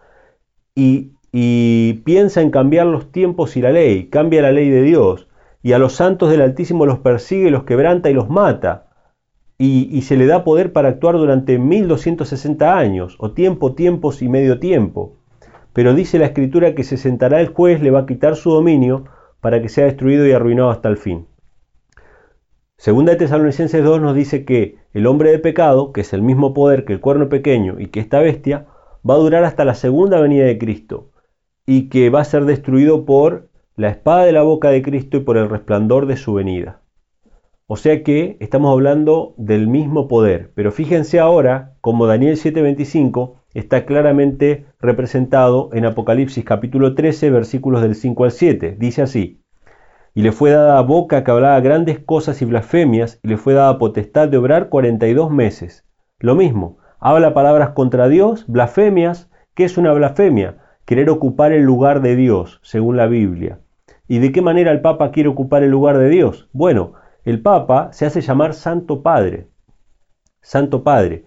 Y, 1.37 2.01
piensa 2.05 2.39
en 2.39 2.49
cambiar 2.49 2.87
los 2.87 3.11
tiempos 3.11 3.57
y 3.57 3.61
la 3.61 3.73
ley, 3.73 4.07
cambia 4.07 4.41
la 4.41 4.53
ley 4.53 4.69
de 4.69 4.81
Dios. 4.81 5.27
Y 5.61 5.73
a 5.73 5.79
los 5.79 5.91
santos 5.91 6.29
del 6.29 6.39
Altísimo 6.39 6.85
los 6.85 6.99
persigue, 6.99 7.51
los 7.51 7.65
quebranta 7.65 8.09
y 8.09 8.13
los 8.13 8.29
mata. 8.29 8.87
Y, 9.57 10.01
se 10.03 10.15
le 10.15 10.27
da 10.27 10.45
poder 10.45 10.71
para 10.71 10.87
actuar 10.87 11.17
durante 11.17 11.59
1260 11.59 12.77
años, 12.77 13.17
o 13.19 13.33
tiempo, 13.33 13.75
tiempos 13.75 14.21
y 14.21 14.29
medio 14.29 14.61
tiempo. 14.61 15.17
Pero 15.73 15.93
dice 15.93 16.19
la 16.19 16.27
escritura 16.27 16.73
que 16.73 16.85
se 16.85 16.95
sentará 16.95 17.41
el 17.41 17.49
juez, 17.49 17.81
le 17.81 17.91
va 17.91 17.99
a 17.99 18.05
quitar 18.05 18.37
su 18.37 18.51
dominio 18.51 19.03
para 19.41 19.61
que 19.61 19.67
sea 19.67 19.83
destruido 19.83 20.25
y 20.25 20.31
arruinado 20.31 20.69
hasta 20.69 20.87
el 20.87 20.95
fin. 20.95 21.27
Segunda 22.77 23.11
de 23.11 23.17
Tesalonicenses 23.17 23.83
2 23.83 23.99
nos 23.99 24.15
dice 24.15 24.45
que 24.45 24.77
el 24.93 25.05
hombre 25.05 25.31
de 25.31 25.39
pecado, 25.39 25.91
que 25.91 25.99
es 25.99 26.13
el 26.13 26.21
mismo 26.21 26.53
poder 26.53 26.85
que 26.85 26.93
el 26.93 27.01
cuerno 27.01 27.27
pequeño 27.27 27.75
y 27.77 27.87
que 27.87 27.99
esta 27.99 28.21
bestia, 28.21 28.67
va 29.07 29.15
a 29.15 29.17
durar 29.17 29.43
hasta 29.43 29.65
la 29.65 29.75
segunda 29.75 30.21
venida 30.21 30.45
de 30.45 30.57
Cristo 30.57 31.09
y 31.65 31.89
que 31.89 32.09
va 32.09 32.21
a 32.21 32.25
ser 32.25 32.45
destruido 32.45 33.05
por 33.05 33.49
la 33.75 33.89
espada 33.89 34.25
de 34.25 34.31
la 34.31 34.43
boca 34.43 34.69
de 34.69 34.81
Cristo 34.81 35.17
y 35.17 35.19
por 35.21 35.37
el 35.37 35.49
resplandor 35.49 36.05
de 36.05 36.17
su 36.17 36.33
venida. 36.33 36.81
O 37.67 37.77
sea 37.77 38.03
que 38.03 38.37
estamos 38.39 38.71
hablando 38.71 39.33
del 39.37 39.67
mismo 39.67 40.07
poder, 40.07 40.51
pero 40.53 40.71
fíjense 40.71 41.19
ahora 41.19 41.73
como 41.81 42.05
Daniel 42.05 42.37
7:25 42.37 43.37
está 43.55 43.85
claramente 43.85 44.65
representado 44.79 45.69
en 45.73 45.85
Apocalipsis 45.85 46.45
capítulo 46.45 46.93
13 46.93 47.31
versículos 47.31 47.81
del 47.81 47.95
5 47.95 48.23
al 48.23 48.31
7. 48.31 48.75
Dice 48.77 49.01
así, 49.01 49.41
y 50.13 50.21
le 50.21 50.31
fue 50.31 50.51
dada 50.51 50.79
boca 50.81 51.23
que 51.23 51.31
hablaba 51.31 51.59
grandes 51.59 51.99
cosas 51.99 52.41
y 52.41 52.45
blasfemias, 52.45 53.19
y 53.21 53.27
le 53.27 53.37
fue 53.37 53.53
dada 53.53 53.77
potestad 53.77 54.29
de 54.29 54.37
obrar 54.37 54.69
42 54.69 55.29
meses. 55.29 55.85
Lo 56.19 56.35
mismo, 56.35 56.77
habla 56.99 57.33
palabras 57.33 57.71
contra 57.71 58.07
Dios, 58.07 58.45
blasfemias. 58.47 59.29
¿Qué 59.55 59.65
es 59.65 59.77
una 59.77 59.91
blasfemia? 59.91 60.57
Querer 60.85 61.09
ocupar 61.09 61.51
el 61.51 61.63
lugar 61.63 62.01
de 62.01 62.15
Dios, 62.15 62.59
según 62.61 62.95
la 62.95 63.07
Biblia. 63.07 63.59
¿Y 64.07 64.19
de 64.19 64.31
qué 64.31 64.41
manera 64.41 64.71
el 64.71 64.81
Papa 64.81 65.11
quiere 65.11 65.29
ocupar 65.29 65.63
el 65.63 65.71
lugar 65.71 65.97
de 65.97 66.09
Dios? 66.09 66.47
Bueno, 66.53 66.93
el 67.23 67.41
Papa 67.41 67.89
se 67.91 68.05
hace 68.05 68.21
llamar 68.21 68.53
Santo 68.53 69.01
Padre. 69.01 69.47
Santo 70.41 70.83
Padre. 70.83 71.25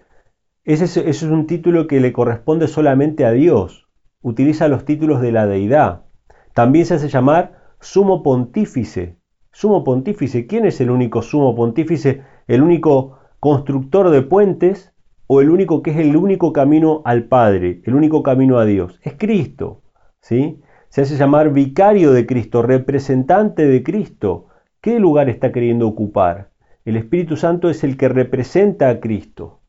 Ese 0.63 0.85
es, 0.85 0.95
ese 0.95 1.09
es 1.09 1.23
un 1.23 1.45
título 1.45 1.87
que 1.87 1.99
le 1.99 2.13
corresponde 2.13 2.69
solamente 2.69 3.25
a 3.25 3.31
Dios. 3.31 3.89
Utiliza 4.21 4.69
los 4.69 4.85
títulos 4.85 5.19
de 5.19 5.33
la 5.33 5.45
deidad. 5.45 6.05
También 6.53 6.85
se 6.85 6.93
hace 6.93 7.09
llamar 7.09 7.59
sumo 7.81 8.23
pontífice. 8.23 9.17
Sumo 9.51 9.83
pontífice, 9.83 10.47
¿quién 10.47 10.65
es 10.65 10.79
el 10.79 10.89
único 10.89 11.21
sumo 11.21 11.53
pontífice? 11.53 12.23
¿El 12.47 12.61
único 12.61 13.19
constructor 13.41 14.09
de 14.09 14.21
puentes 14.21 14.93
o 15.29 15.41
el 15.41 15.49
único 15.49 15.81
que 15.83 15.91
es 15.91 15.97
el 15.97 16.17
único 16.17 16.51
camino 16.51 17.01
al 17.05 17.25
Padre, 17.25 17.81
el 17.85 17.93
único 17.93 18.23
camino 18.23 18.57
a 18.57 18.65
Dios? 18.65 18.99
Es 19.03 19.13
Cristo, 19.13 19.83
¿sí? 20.19 20.61
Se 20.89 21.01
hace 21.01 21.15
llamar 21.15 21.53
vicario 21.53 22.11
de 22.11 22.25
Cristo, 22.25 22.63
representante 22.63 23.67
de 23.67 23.83
Cristo. 23.83 24.47
¿Qué 24.81 24.99
lugar 24.99 25.29
está 25.29 25.51
queriendo 25.51 25.87
ocupar? 25.87 26.49
El 26.83 26.97
Espíritu 26.97 27.37
Santo 27.37 27.69
es 27.69 27.83
el 27.83 27.95
que 27.95 28.09
representa 28.09 28.89
a 28.89 28.99
Cristo. 28.99 29.61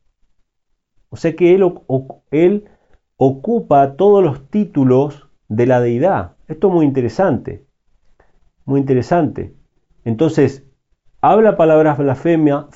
O 1.09 1.15
sea 1.15 1.35
que 1.35 1.53
él, 1.53 1.63
él 2.31 2.65
ocupa 3.17 3.95
todos 3.95 4.23
los 4.23 4.49
títulos 4.49 5.29
de 5.47 5.67
la 5.67 5.79
deidad. 5.79 6.37
Esto 6.47 6.69
es 6.69 6.73
muy 6.73 6.85
interesante 6.85 7.67
muy 8.65 8.79
interesante. 8.79 9.53
Entonces, 10.05 10.65
habla 11.21 11.57
palabras 11.57 11.97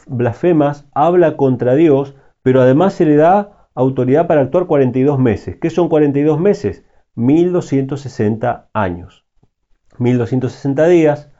blasfemas, 0.08 0.88
habla 0.93 1.38
contra 1.38 1.76
Dios, 1.76 2.15
pero 2.46 2.62
además 2.62 2.94
se 2.94 3.06
le 3.06 3.16
da 3.16 3.70
autoridad 3.74 4.28
para 4.28 4.42
actuar 4.42 4.68
42 4.68 5.18
meses. 5.18 5.58
¿Qué 5.60 5.72
son 5.72 5.90
42 5.90 6.40
meses? 6.40 6.86
1260 7.16 8.70
años. 8.72 9.26
1260 9.98 10.86
días, 10.86 11.32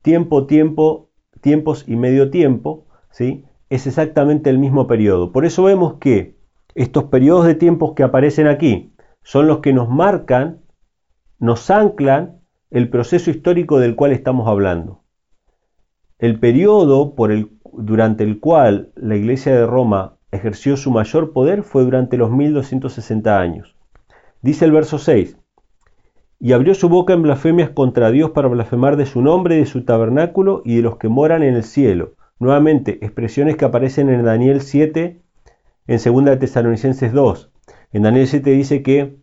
tiempo, 0.00 0.46
tiempo, 0.46 1.10
tiempos 1.42 1.84
y 1.86 1.96
medio 1.96 2.30
tiempo, 2.30 2.86
¿sí? 3.10 3.44
es 3.68 3.86
exactamente 3.86 4.48
el 4.48 4.58
mismo 4.58 4.86
periodo. 4.86 5.30
Por 5.30 5.44
eso 5.44 5.62
vemos 5.64 5.96
que 6.00 6.38
estos 6.74 7.04
periodos 7.04 7.44
de 7.44 7.54
tiempos 7.54 7.92
que 7.92 8.02
aparecen 8.02 8.46
aquí 8.46 8.94
son 9.22 9.48
los 9.48 9.58
que 9.58 9.74
nos 9.74 9.90
marcan, 9.90 10.62
nos 11.38 11.70
anclan 11.70 12.40
el 12.70 12.88
proceso 12.88 13.30
histórico 13.30 13.78
del 13.78 13.94
cual 13.94 14.12
estamos 14.12 14.48
hablando. 14.48 15.02
El 16.18 16.40
periodo 16.40 17.14
por 17.14 17.30
el, 17.30 17.50
durante 17.74 18.24
el 18.24 18.40
cual 18.40 18.90
la 18.94 19.16
Iglesia 19.16 19.54
de 19.54 19.66
Roma 19.66 20.15
ejerció 20.36 20.76
su 20.76 20.90
mayor 20.90 21.32
poder 21.32 21.62
fue 21.62 21.84
durante 21.84 22.16
los 22.16 22.30
1260 22.30 23.40
años. 23.40 23.76
Dice 24.42 24.64
el 24.64 24.72
verso 24.72 24.98
6, 24.98 25.36
y 26.38 26.52
abrió 26.52 26.74
su 26.74 26.88
boca 26.88 27.14
en 27.14 27.22
blasfemias 27.22 27.70
contra 27.70 28.10
Dios 28.10 28.30
para 28.30 28.48
blasfemar 28.48 28.96
de 28.96 29.06
su 29.06 29.22
nombre, 29.22 29.56
de 29.56 29.66
su 29.66 29.84
tabernáculo 29.84 30.62
y 30.64 30.76
de 30.76 30.82
los 30.82 30.96
que 30.98 31.08
moran 31.08 31.42
en 31.42 31.54
el 31.54 31.64
cielo. 31.64 32.14
Nuevamente, 32.38 32.98
expresiones 33.04 33.56
que 33.56 33.64
aparecen 33.64 34.10
en 34.10 34.22
Daniel 34.22 34.60
7, 34.60 35.22
en 35.86 35.98
2 36.04 36.24
de 36.24 36.36
Tesalonicenses 36.36 37.12
2. 37.12 37.50
En 37.92 38.02
Daniel 38.02 38.26
7 38.26 38.50
dice 38.50 38.82
que 38.82 39.16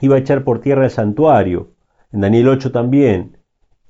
iba 0.00 0.16
a 0.16 0.18
echar 0.18 0.44
por 0.44 0.60
tierra 0.60 0.84
el 0.84 0.90
santuario, 0.90 1.70
en 2.12 2.20
Daniel 2.20 2.48
8 2.48 2.72
también. 2.72 3.38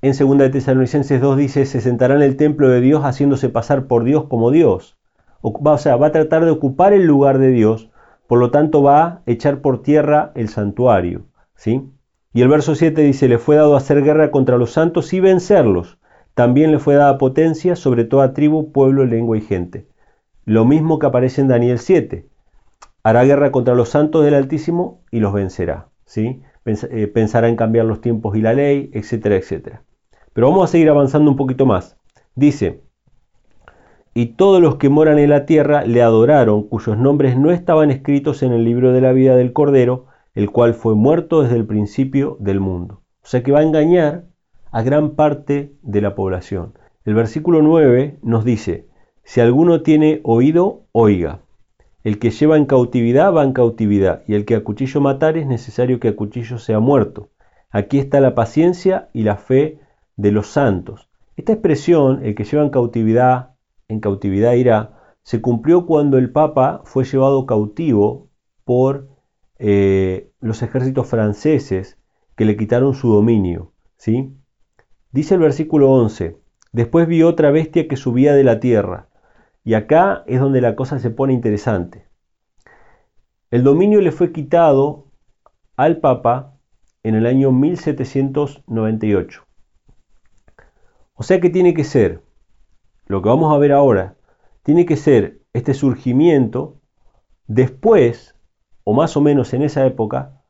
En 0.01 0.17
2 0.17 0.37
de 0.37 0.49
Tesalonicenses 0.49 1.19
2 1.19 1.37
dice, 1.37 1.65
se 1.65 1.81
sentará 1.81 2.15
en 2.15 2.21
el 2.21 2.37
templo 2.37 2.69
de 2.69 2.79
Dios 2.79 3.03
haciéndose 3.03 3.49
pasar 3.49 3.87
por 3.87 4.05
Dios 4.05 4.25
como 4.29 4.51
Dios. 4.51 4.97
O, 5.45 5.77
sea, 5.77 5.97
va 5.97 6.07
a 6.07 6.11
tratar 6.13 6.45
de 6.45 6.51
ocupar 6.51 6.93
el 6.93 7.05
lugar 7.05 7.37
de 7.37 7.49
Dios, 7.49 7.89
por 8.27 8.39
lo 8.39 8.49
tanto 8.49 8.81
va 8.81 9.03
a 9.03 9.21
echar 9.25 9.59
por 9.59 9.83
tierra 9.83 10.31
el 10.35 10.47
santuario. 10.47 11.25
¿sí? 11.55 11.83
Y 12.33 12.41
el 12.41 12.47
verso 12.47 12.75
7 12.75 13.01
dice, 13.01 13.27
le 13.27 13.39
fue 13.39 13.57
dado 13.57 13.75
hacer 13.75 14.03
guerra 14.03 14.31
contra 14.31 14.57
los 14.57 14.71
santos 14.71 15.11
y 15.11 15.19
vencerlos. 15.19 15.99
También 16.33 16.71
le 16.71 16.79
fue 16.79 16.95
dada 16.95 17.17
potencia 17.17 17.75
sobre 17.75 18.05
toda 18.05 18.33
tribu, 18.33 18.71
pueblo, 18.71 19.05
lengua 19.05 19.37
y 19.37 19.41
gente. 19.41 19.85
Lo 20.45 20.63
mismo 20.63 20.97
que 20.97 21.07
aparece 21.07 21.41
en 21.41 21.49
Daniel 21.49 21.77
7. 21.77 22.25
Hará 23.03 23.25
guerra 23.25 23.51
contra 23.51 23.75
los 23.75 23.89
santos 23.89 24.23
del 24.23 24.35
Altísimo 24.35 25.01
y 25.11 25.19
los 25.19 25.33
vencerá. 25.33 25.89
¿sí? 26.05 26.41
Eh, 26.65 27.07
pensará 27.07 27.49
en 27.49 27.57
cambiar 27.57 27.85
los 27.85 27.99
tiempos 27.99 28.37
y 28.37 28.41
la 28.41 28.53
ley, 28.53 28.91
etcétera, 28.93 29.35
etcétera. 29.35 29.83
Pero 30.31 30.49
vamos 30.49 30.63
a 30.63 30.71
seguir 30.71 30.89
avanzando 30.89 31.29
un 31.29 31.35
poquito 31.35 31.65
más. 31.65 31.97
Dice, 32.33 32.81
y 34.13 34.27
todos 34.27 34.61
los 34.61 34.75
que 34.75 34.89
moran 34.89 35.17
en 35.17 35.29
la 35.29 35.45
tierra 35.45 35.85
le 35.85 36.01
adoraron, 36.01 36.63
cuyos 36.63 36.97
nombres 36.97 37.37
no 37.37 37.51
estaban 37.51 37.89
escritos 37.89 38.43
en 38.43 38.51
el 38.51 38.63
libro 38.63 38.93
de 38.93 39.01
la 39.01 39.11
vida 39.11 39.35
del 39.35 39.53
Cordero, 39.53 40.05
el 40.35 40.51
cual 40.51 40.73
fue 40.73 40.95
muerto 40.95 41.41
desde 41.41 41.55
el 41.55 41.65
principio 41.65 42.37
del 42.39 42.59
mundo. 42.59 43.01
O 43.23 43.27
sea 43.27 43.41
que 43.41 43.51
va 43.51 43.59
a 43.59 43.63
engañar 43.63 44.25
a 44.71 44.81
gran 44.83 45.11
parte 45.11 45.73
de 45.81 46.01
la 46.01 46.15
población. 46.15 46.73
El 47.05 47.15
versículo 47.15 47.61
9 47.61 48.19
nos 48.21 48.45
dice, 48.45 48.87
si 49.23 49.41
alguno 49.41 49.81
tiene 49.81 50.21
oído, 50.23 50.83
oiga. 50.91 51.39
El 52.03 52.19
que 52.19 52.31
lleva 52.31 52.57
en 52.57 52.65
cautividad 52.65 53.33
va 53.33 53.43
en 53.43 53.53
cautividad, 53.53 54.23
y 54.27 54.35
el 54.35 54.45
que 54.45 54.55
a 54.55 54.63
cuchillo 54.63 54.99
matar 54.99 55.37
es 55.37 55.47
necesario 55.47 55.99
que 55.99 56.09
a 56.09 56.15
cuchillo 56.15 56.59
sea 56.59 56.79
muerto. 56.79 57.29
Aquí 57.71 57.97
está 57.97 58.19
la 58.19 58.35
paciencia 58.35 59.09
y 59.13 59.23
la 59.23 59.37
fe 59.37 59.79
de 60.17 60.31
los 60.31 60.47
santos. 60.47 61.09
Esta 61.37 61.53
expresión, 61.53 62.23
el 62.23 62.35
que 62.35 62.43
lleva 62.43 62.63
en 62.63 62.69
cautividad, 62.69 63.52
en 63.87 63.99
cautividad 63.99 64.53
irá, 64.53 65.15
se 65.23 65.41
cumplió 65.41 65.85
cuando 65.85 66.17
el 66.17 66.31
Papa 66.31 66.81
fue 66.85 67.05
llevado 67.05 67.45
cautivo 67.45 68.29
por 68.63 69.09
eh, 69.59 70.31
los 70.41 70.61
ejércitos 70.61 71.07
franceses 71.07 71.97
que 72.35 72.45
le 72.45 72.57
quitaron 72.57 72.93
su 72.93 73.13
dominio. 73.13 73.71
¿sí? 73.97 74.35
Dice 75.11 75.35
el 75.35 75.41
versículo 75.41 75.91
11, 75.91 76.37
después 76.71 77.07
vi 77.07 77.23
otra 77.23 77.51
bestia 77.51 77.87
que 77.87 77.95
subía 77.95 78.33
de 78.33 78.43
la 78.43 78.59
tierra. 78.59 79.09
Y 79.63 79.75
acá 79.75 80.23
es 80.27 80.41
donde 80.41 80.59
la 80.59 80.75
cosa 80.75 80.99
se 80.99 81.09
pone 81.09 81.31
interesante. 81.33 82.05
El 83.49 83.63
dominio 83.63 84.01
le 84.01 84.11
fue 84.11 84.33
quitado 84.33 85.07
al 85.77 85.99
Papa 85.99 86.57
en 87.03 87.15
el 87.15 87.25
año 87.25 87.51
1798. 87.51 89.45
O 91.13 91.23
sea 91.23 91.39
que 91.39 91.49
tiene 91.49 91.73
que 91.73 91.83
ser, 91.83 92.23
lo 93.05 93.21
que 93.21 93.29
vamos 93.29 93.53
a 93.53 93.57
ver 93.57 93.71
ahora, 93.71 94.15
tiene 94.63 94.85
que 94.85 94.95
ser 94.95 95.41
este 95.53 95.73
surgimiento 95.73 96.77
después 97.47 98.35
o 98.83 98.93
más 98.93 99.15
o 99.17 99.21
menos 99.21 99.53
en 99.53 99.61
esa 99.61 99.85
época, 99.85 100.41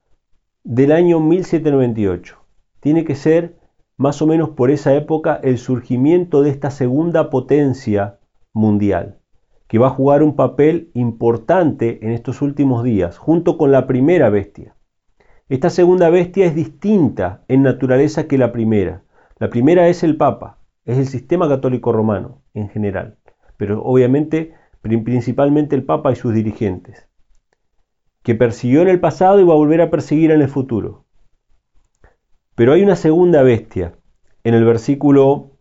del 0.63 0.91
año 0.91 1.19
1798. 1.19 2.37
Tiene 2.79 3.05
que 3.05 3.15
ser 3.15 3.57
más 3.97 4.21
o 4.21 4.27
menos 4.27 4.49
por 4.49 4.71
esa 4.71 4.93
época 4.93 5.39
el 5.43 5.57
surgimiento 5.57 6.41
de 6.41 6.49
esta 6.49 6.71
segunda 6.71 7.29
potencia 7.29 8.19
mundial, 8.53 9.19
que 9.67 9.77
va 9.77 9.87
a 9.87 9.91
jugar 9.91 10.23
un 10.23 10.35
papel 10.35 10.91
importante 10.93 11.99
en 12.05 12.11
estos 12.11 12.41
últimos 12.41 12.83
días, 12.83 13.17
junto 13.17 13.57
con 13.57 13.71
la 13.71 13.87
primera 13.87 14.29
bestia. 14.29 14.75
Esta 15.49 15.69
segunda 15.69 16.09
bestia 16.09 16.45
es 16.45 16.55
distinta 16.55 17.43
en 17.47 17.63
naturaleza 17.63 18.27
que 18.27 18.37
la 18.37 18.51
primera. 18.51 19.03
La 19.37 19.49
primera 19.49 19.87
es 19.87 20.03
el 20.03 20.17
Papa, 20.17 20.59
es 20.85 20.97
el 20.97 21.07
sistema 21.07 21.47
católico 21.47 21.91
romano 21.91 22.42
en 22.53 22.69
general, 22.69 23.17
pero 23.57 23.83
obviamente 23.83 24.53
principalmente 24.81 25.75
el 25.75 25.85
Papa 25.85 26.11
y 26.11 26.15
sus 26.15 26.33
dirigentes 26.33 27.07
que 28.23 28.35
persiguió 28.35 28.81
en 28.81 28.87
el 28.87 28.99
pasado 28.99 29.39
y 29.39 29.43
va 29.43 29.53
a 29.53 29.57
volver 29.57 29.81
a 29.81 29.89
perseguir 29.89 30.31
en 30.31 30.41
el 30.41 30.47
futuro. 30.47 31.05
Pero 32.55 32.73
hay 32.73 32.81
una 32.81 32.95
segunda 32.95 33.43
bestia 33.43 33.97
en 34.43 34.53
el 34.53 34.63
versículo 34.63 35.57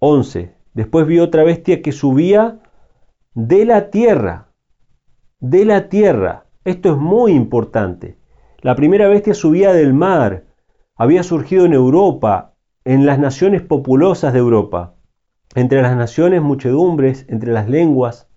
11. 0.00 0.54
Después 0.74 1.06
vio 1.06 1.24
otra 1.24 1.44
bestia 1.44 1.80
que 1.80 1.92
subía 1.92 2.60
de 3.34 3.64
la 3.64 3.90
tierra. 3.90 4.52
De 5.38 5.64
la 5.64 5.88
tierra. 5.88 6.46
Esto 6.64 6.92
es 6.92 6.98
muy 6.98 7.32
importante. 7.32 8.18
La 8.60 8.74
primera 8.74 9.08
bestia 9.08 9.34
subía 9.34 9.72
del 9.72 9.94
mar. 9.94 10.44
Había 10.96 11.22
surgido 11.22 11.64
en 11.64 11.72
Europa, 11.72 12.54
en 12.84 13.06
las 13.06 13.20
naciones 13.20 13.62
populosas 13.62 14.32
de 14.32 14.40
Europa. 14.40 14.96
Entre 15.54 15.80
las 15.82 15.96
naciones, 15.96 16.42
muchedumbres, 16.42 17.24
entre 17.28 17.52
las 17.52 17.68
lenguas. 17.68 18.28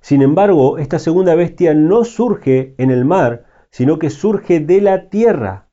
Sin 0.00 0.22
embargo, 0.22 0.78
esta 0.78 0.98
segunda 0.98 1.34
bestia 1.34 1.74
no 1.74 2.04
surge 2.04 2.74
en 2.78 2.90
el 2.90 3.04
mar, 3.04 3.46
sino 3.70 3.98
que 3.98 4.10
surge 4.10 4.60
de 4.60 4.80
la 4.80 5.08
tierra. 5.08 5.68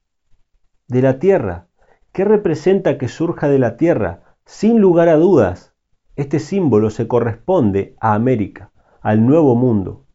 De 0.88 1.02
la 1.02 1.20
tierra. 1.20 1.68
¿Qué 2.12 2.26
representa 2.26 2.98
que 2.98 3.08
surja 3.08 3.48
de 3.50 3.60
la 3.60 3.78
tierra? 3.78 4.24
Sin 4.46 4.80
lugar 4.80 5.10
a 5.10 5.16
dudas, 5.16 5.74
este 6.16 6.40
símbolo 6.40 6.90
se 6.90 7.08
corresponde 7.08 7.96
a 8.00 8.14
América, 8.14 8.72
al 9.02 9.26
Nuevo 9.26 9.56
Mundo, 9.56 10.06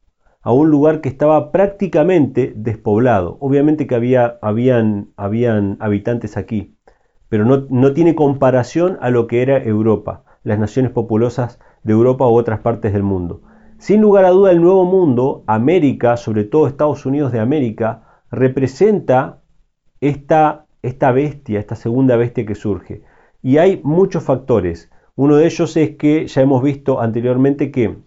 a 0.42 0.52
un 0.52 0.70
lugar 0.70 1.00
que 1.00 1.08
estaba 1.08 1.50
prácticamente 1.50 2.52
despoblado. 2.54 3.36
Obviamente 3.40 3.86
que 3.86 3.94
había, 3.94 4.38
habían, 4.42 5.12
habían 5.16 5.76
habitantes 5.80 6.36
aquí, 6.36 6.76
pero 7.28 7.44
no, 7.44 7.66
no 7.70 7.94
tiene 7.94 8.14
comparación 8.14 8.98
a 9.00 9.10
lo 9.10 9.26
que 9.26 9.42
era 9.42 9.62
Europa, 9.62 10.24
las 10.48 10.58
naciones 10.58 10.92
populosas 10.92 11.60
de 11.82 11.92
Europa 11.92 12.26
u 12.26 12.34
otras 12.34 12.60
partes 12.60 12.94
del 12.94 13.02
mundo. 13.02 13.42
Sin 13.76 14.00
lugar 14.00 14.24
a 14.24 14.30
duda, 14.30 14.50
el 14.50 14.62
Nuevo 14.62 14.86
Mundo, 14.86 15.44
América, 15.46 16.16
sobre 16.16 16.44
todo 16.44 16.66
Estados 16.66 17.04
Unidos 17.04 17.32
de 17.32 17.38
América, 17.38 18.22
representa 18.30 19.42
esta, 20.00 20.66
esta 20.80 21.12
bestia, 21.12 21.60
esta 21.60 21.76
segunda 21.76 22.16
bestia 22.16 22.46
que 22.46 22.54
surge. 22.54 23.02
Y 23.42 23.58
hay 23.58 23.82
muchos 23.84 24.24
factores. 24.24 24.90
Uno 25.16 25.36
de 25.36 25.44
ellos 25.44 25.76
es 25.76 25.96
que 25.96 26.26
ya 26.26 26.40
hemos 26.40 26.62
visto 26.62 26.98
anteriormente 26.98 27.70
que 27.70 27.98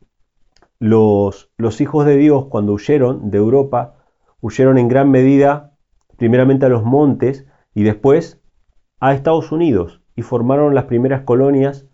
los, 0.80 1.52
los 1.58 1.80
hijos 1.80 2.08
de 2.08 2.18
Dios 2.18 2.46
cuando 2.48 2.74
huyeron 2.74 3.30
de 3.30 3.38
Europa, 3.38 3.98
huyeron 4.42 4.80
en 4.80 4.88
gran 4.88 5.12
medida 5.12 5.76
primeramente 6.18 6.66
a 6.66 6.70
los 6.70 6.84
montes 6.84 7.46
y 7.76 7.84
después 7.84 8.42
a 9.00 9.14
Estados 9.14 9.52
Unidos 9.52 10.02
y 10.16 10.24
formaron 10.24 10.74
las 10.74 10.86
primeras 10.86 11.22
colonias 11.22 11.88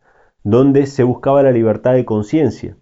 donde 0.43 0.85
se 0.85 1.03
buscaba 1.03 1.43
la 1.43 1.51
libertad 1.51 1.93
de 1.93 2.05
conciencia. 2.05 2.77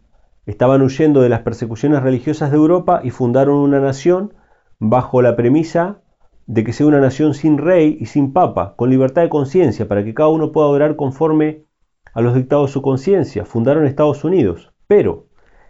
Estaban 0.45 0.81
huyendo 0.81 1.21
de 1.21 1.29
las 1.29 1.41
persecuciones 1.41 2.03
religiosas 2.03 2.51
de 2.51 2.57
Europa 2.57 3.01
y 3.03 3.09
fundaron 3.09 3.55
una 3.57 3.79
nación 3.79 4.33
bajo 4.79 5.21
la 5.21 5.35
premisa 5.35 6.01
de 6.45 6.63
que 6.63 6.73
sea 6.73 6.85
una 6.85 6.99
nación 6.99 7.33
sin 7.33 7.57
rey 7.57 7.97
y 7.99 8.05
sin 8.05 8.31
papa, 8.33 8.75
con 8.75 8.89
libertad 8.89 9.23
de 9.23 9.29
conciencia, 9.29 9.87
para 9.87 10.03
que 10.03 10.13
cada 10.13 10.29
uno 10.29 10.51
pueda 10.51 10.67
orar 10.67 10.95
conforme 10.95 11.65
a 12.13 12.21
los 12.21 12.35
dictados 12.35 12.69
de 12.69 12.73
su 12.73 12.81
conciencia. 12.81 13.45
Fundaron 13.45 13.85
Estados 13.85 14.23
Unidos. 14.23 14.71
Pero 14.87 15.27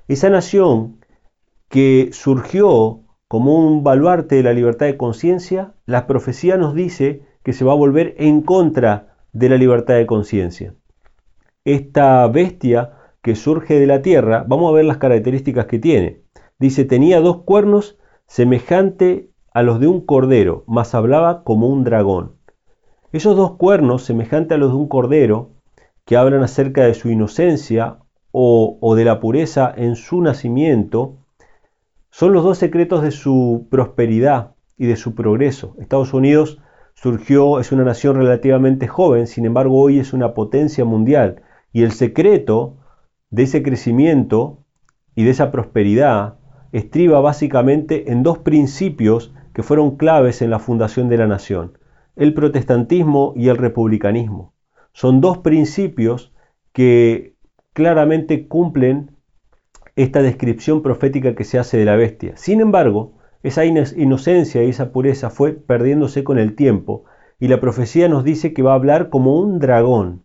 esa 0.08 0.30
nación 0.30 1.00
que 1.69 2.10
surgió 2.12 3.02
como 3.28 3.58
un 3.58 3.84
baluarte 3.84 4.36
de 4.36 4.43
la 4.43 4.54
libertad 4.54 4.86
de 4.86 4.98
conciencia, 4.98 5.74
la 5.86 6.08
profecía 6.08 6.58
nos 6.58 6.76
dice 6.76 7.24
que 7.43 7.54
se 7.54 7.65
va 7.65 7.71
a 7.71 7.78
volver 7.78 8.15
en 8.17 8.41
contra 8.41 9.15
de 9.34 9.50
la 9.50 9.58
libertad 9.58 9.95
de 9.95 10.06
conciencia. 10.06 10.76
Esta 11.65 12.28
bestia 12.28 12.91
que 13.23 13.36
surge 13.36 13.80
de 13.80 13.88
la 13.88 14.04
tierra, 14.04 14.45
vamos 14.47 14.69
a 14.69 14.75
ver 14.75 14.86
las 14.86 14.97
características 14.97 15.65
que 15.65 15.80
tiene. 15.80 16.21
Dice, 16.60 16.86
tenía 16.86 17.19
dos 17.21 17.41
cuernos 17.41 17.97
semejante 18.28 19.32
a 19.51 19.63
los 19.63 19.80
de 19.80 19.88
un 19.88 20.06
cordero, 20.06 20.63
mas 20.67 20.93
hablaba 20.93 21.43
como 21.43 21.67
un 21.67 21.84
dragón. 21.84 22.36
Esos 23.12 23.36
dos 23.36 23.58
cuernos, 23.58 24.04
semejante 24.04 24.54
a 24.54 24.58
los 24.58 24.69
de 24.69 24.78
un 24.78 24.88
cordero, 24.88 25.54
que 26.06 26.17
hablan 26.17 26.43
acerca 26.43 26.84
de 26.84 26.93
su 26.93 27.10
inocencia 27.10 27.97
o, 28.32 28.78
o 28.80 28.93
de 28.93 29.06
la 29.06 29.19
pureza 29.19 29.73
en 29.75 29.95
su 29.95 30.21
nacimiento, 30.21 31.17
son 32.12 32.32
los 32.32 32.43
dos 32.43 32.60
secretos 32.60 33.01
de 33.01 33.10
su 33.10 33.67
prosperidad 33.71 34.51
y 34.78 34.86
de 34.86 34.97
su 34.97 35.15
progreso. 35.15 35.75
Estados 35.80 36.13
Unidos 36.13 36.60
surgió, 36.93 37.60
es 37.60 37.71
una 37.71 37.84
nación 37.84 38.17
relativamente 38.17 38.88
joven, 38.88 39.25
sin 39.25 39.45
embargo 39.45 39.80
hoy 39.80 39.97
es 39.97 40.13
una 40.13 40.36
potencia 40.36 40.86
mundial. 40.86 41.41
Y 41.75 41.83
el 41.83 41.91
secreto 41.91 42.77
de 43.31 43.43
ese 43.43 43.61
crecimiento 43.61 44.63
y 45.13 45.25
de 45.25 45.31
esa 45.31 45.51
prosperidad 45.51 46.39
estriba 46.71 47.19
básicamente 47.19 48.13
en 48.13 48.23
dos 48.23 48.38
principios 48.38 49.33
que 49.53 49.61
fueron 49.61 49.97
claves 49.97 50.41
en 50.41 50.51
la 50.51 50.59
fundación 50.59 51.09
de 51.09 51.17
la 51.17 51.27
nación, 51.27 51.77
el 52.15 52.33
protestantismo 52.33 53.33
y 53.35 53.49
el 53.49 53.57
republicanismo. 53.57 54.53
Son 54.93 55.19
dos 55.19 55.39
principios 55.39 56.33
que 56.71 57.35
claramente 57.73 58.47
cumplen 58.47 59.11
esta 59.97 60.21
descripción 60.21 60.81
profética 60.81 61.35
que 61.35 61.43
se 61.43 61.59
hace 61.59 61.77
de 61.77 61.83
la 61.83 61.97
bestia. 61.97 62.38
Sin 62.38 62.61
embargo, 62.61 63.17
esa 63.43 63.65
inocencia 63.65 64.63
y 64.63 64.69
esa 64.69 64.93
pureza 64.93 65.29
fue 65.29 65.51
perdiéndose 65.51 66.23
con 66.23 66.39
el 66.39 66.55
tiempo 66.55 67.03
y 67.38 67.49
la 67.49 67.59
profecía 67.59 68.07
nos 68.07 68.23
dice 68.23 68.53
que 68.53 68.61
va 68.61 68.71
a 68.71 68.75
hablar 68.75 69.09
como 69.09 69.38
un 69.38 69.59
dragón, 69.59 70.24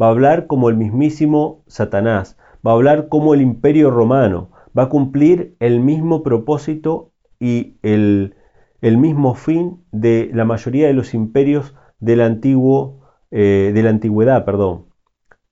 va 0.00 0.06
a 0.06 0.10
hablar 0.10 0.46
como 0.46 0.68
el 0.68 0.76
mismísimo 0.76 1.62
Satanás, 1.66 2.36
va 2.66 2.72
a 2.72 2.74
hablar 2.74 3.08
como 3.08 3.34
el 3.34 3.40
imperio 3.40 3.90
romano 3.90 4.50
va 4.76 4.84
a 4.84 4.88
cumplir 4.88 5.56
el 5.58 5.80
mismo 5.80 6.22
propósito 6.22 7.12
y 7.40 7.76
el, 7.82 8.34
el 8.80 8.98
mismo 8.98 9.34
fin 9.34 9.82
de 9.92 10.30
la 10.32 10.44
mayoría 10.44 10.86
de 10.86 10.92
los 10.92 11.14
imperios 11.14 11.74
antiguo, 12.22 13.00
eh, 13.30 13.72
de 13.74 13.82
la 13.82 13.90
antigüedad. 13.90 14.44
Perdón. 14.44 14.86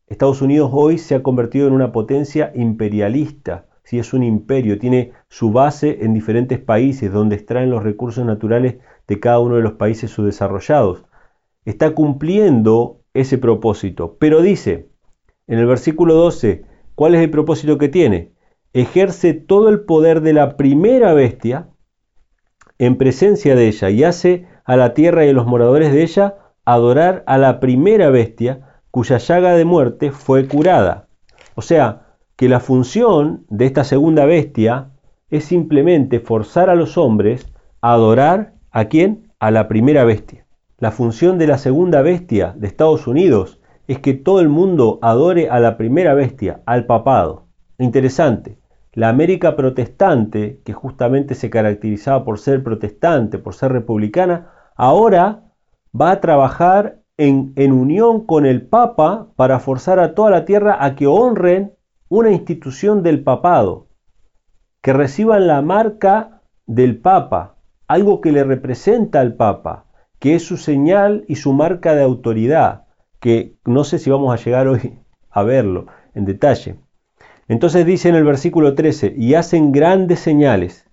Estados 0.06 0.42
Unidos 0.42 0.70
hoy 0.72 0.98
se 0.98 1.14
ha 1.14 1.22
convertido 1.22 1.66
en 1.66 1.72
una 1.72 1.90
potencia 1.90 2.52
imperialista, 2.54 3.66
si 3.82 3.98
es 3.98 4.12
un 4.12 4.22
imperio, 4.22 4.78
tiene 4.78 5.12
su 5.28 5.52
base 5.52 6.04
en 6.04 6.14
diferentes 6.14 6.58
países 6.58 7.12
donde 7.12 7.36
extraen 7.36 7.70
los 7.70 7.82
recursos 7.82 8.24
naturales 8.24 8.76
de 9.06 9.20
cada 9.20 9.40
uno 9.40 9.56
de 9.56 9.62
los 9.62 9.74
países 9.74 10.10
subdesarrollados. 10.10 11.04
Está 11.64 11.94
cumpliendo 11.94 13.00
ese 13.14 13.38
propósito, 13.38 14.16
pero 14.18 14.42
dice 14.42 14.90
en 15.46 15.58
el 15.58 15.66
versículo 15.66 16.14
12, 16.14 16.64
¿cuál 16.94 17.14
es 17.14 17.22
el 17.22 17.30
propósito 17.30 17.78
que 17.78 17.88
tiene? 17.88 18.32
Ejerce 18.72 19.34
todo 19.34 19.68
el 19.68 19.80
poder 19.80 20.20
de 20.20 20.32
la 20.32 20.56
primera 20.56 21.14
bestia 21.14 21.68
en 22.78 22.96
presencia 22.96 23.54
de 23.54 23.68
ella 23.68 23.90
y 23.90 24.04
hace 24.04 24.46
a 24.64 24.76
la 24.76 24.94
tierra 24.94 25.24
y 25.24 25.30
a 25.30 25.32
los 25.32 25.46
moradores 25.46 25.92
de 25.92 26.02
ella 26.02 26.36
adorar 26.64 27.22
a 27.26 27.38
la 27.38 27.60
primera 27.60 28.10
bestia 28.10 28.80
cuya 28.90 29.18
llaga 29.18 29.54
de 29.54 29.64
muerte 29.64 30.10
fue 30.10 30.48
curada. 30.48 31.08
O 31.54 31.62
sea, 31.62 32.16
que 32.36 32.48
la 32.48 32.60
función 32.60 33.44
de 33.48 33.66
esta 33.66 33.84
segunda 33.84 34.24
bestia 34.24 34.90
es 35.30 35.44
simplemente 35.44 36.20
forzar 36.20 36.70
a 36.70 36.74
los 36.74 36.98
hombres 36.98 37.52
a 37.80 37.92
adorar 37.92 38.54
a 38.70 38.86
quién? 38.86 39.32
A 39.38 39.50
la 39.50 39.68
primera 39.68 40.04
bestia. 40.04 40.43
La 40.84 40.90
función 40.90 41.38
de 41.38 41.46
la 41.46 41.56
segunda 41.56 42.02
bestia 42.02 42.52
de 42.58 42.66
Estados 42.66 43.06
Unidos 43.06 43.58
es 43.88 44.00
que 44.00 44.12
todo 44.12 44.40
el 44.40 44.50
mundo 44.50 44.98
adore 45.00 45.48
a 45.48 45.58
la 45.58 45.78
primera 45.78 46.12
bestia, 46.12 46.60
al 46.66 46.84
papado. 46.84 47.46
Interesante. 47.78 48.58
La 48.92 49.08
América 49.08 49.56
protestante, 49.56 50.60
que 50.62 50.74
justamente 50.74 51.36
se 51.36 51.48
caracterizaba 51.48 52.26
por 52.26 52.38
ser 52.38 52.62
protestante, 52.62 53.38
por 53.38 53.54
ser 53.54 53.72
republicana, 53.72 54.50
ahora 54.76 55.44
va 55.98 56.10
a 56.10 56.20
trabajar 56.20 57.00
en, 57.16 57.54
unión 57.72 58.26
con 58.26 58.44
el 58.44 58.66
Papa 58.66 59.28
para 59.36 59.60
forzar 59.60 59.98
a 59.98 60.14
toda 60.14 60.30
la 60.30 60.44
tierra 60.44 60.84
a 60.84 60.96
que 60.96 61.06
honren 61.06 61.72
una 62.10 62.30
institución 62.30 63.02
del 63.02 63.24
papado, 63.24 63.88
que 64.82 64.92
reciban 64.92 65.46
la 65.46 65.62
marca 65.62 66.42
del 66.66 67.00
Papa, 67.00 67.56
algo 67.88 68.20
que 68.20 68.32
le 68.32 68.44
representa 68.44 69.20
al 69.20 69.32
Papa, 69.36 69.83
que 70.24 70.36
es 70.36 70.42
su 70.42 70.56
señal 70.56 71.26
y 71.28 71.36
su 71.36 71.52
marca 71.52 71.94
de 71.94 72.02
autoridad, 72.02 72.84
que 73.20 73.56
no 73.66 73.84
sé 73.84 73.98
si 73.98 74.08
vamos 74.08 74.32
a 74.32 74.42
llegar 74.42 74.68
hoy 74.68 74.98
a 75.30 75.42
verlo 75.42 75.84
en 76.14 76.24
detalle. 76.24 76.76
Entonces 77.46 77.84
dice 77.84 78.08
en 78.08 78.14
el 78.14 78.24
versículo 78.24 78.74
13, 78.74 79.12
y 79.18 79.34
hacen 79.34 79.70
grandes 79.70 80.20
señales, 80.20 80.88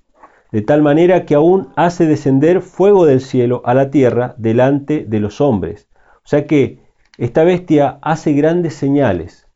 de 0.52 0.62
tal 0.62 0.82
manera 0.82 1.26
que 1.26 1.36
aún 1.36 1.70
hace 1.78 2.08
descender 2.08 2.60
fuego 2.60 3.06
del 3.06 3.22
cielo 3.22 3.62
a 3.64 3.74
la 3.74 3.90
tierra 3.90 4.36
delante 4.38 5.06
de 5.08 5.22
los 5.22 5.40
hombres. 5.40 5.88
O 6.26 6.28
sea 6.28 6.46
que 6.46 6.82
esta 7.18 7.46
bestia 7.46 8.00
hace 8.02 8.34
grandes 8.34 8.74
señales. 8.74 9.48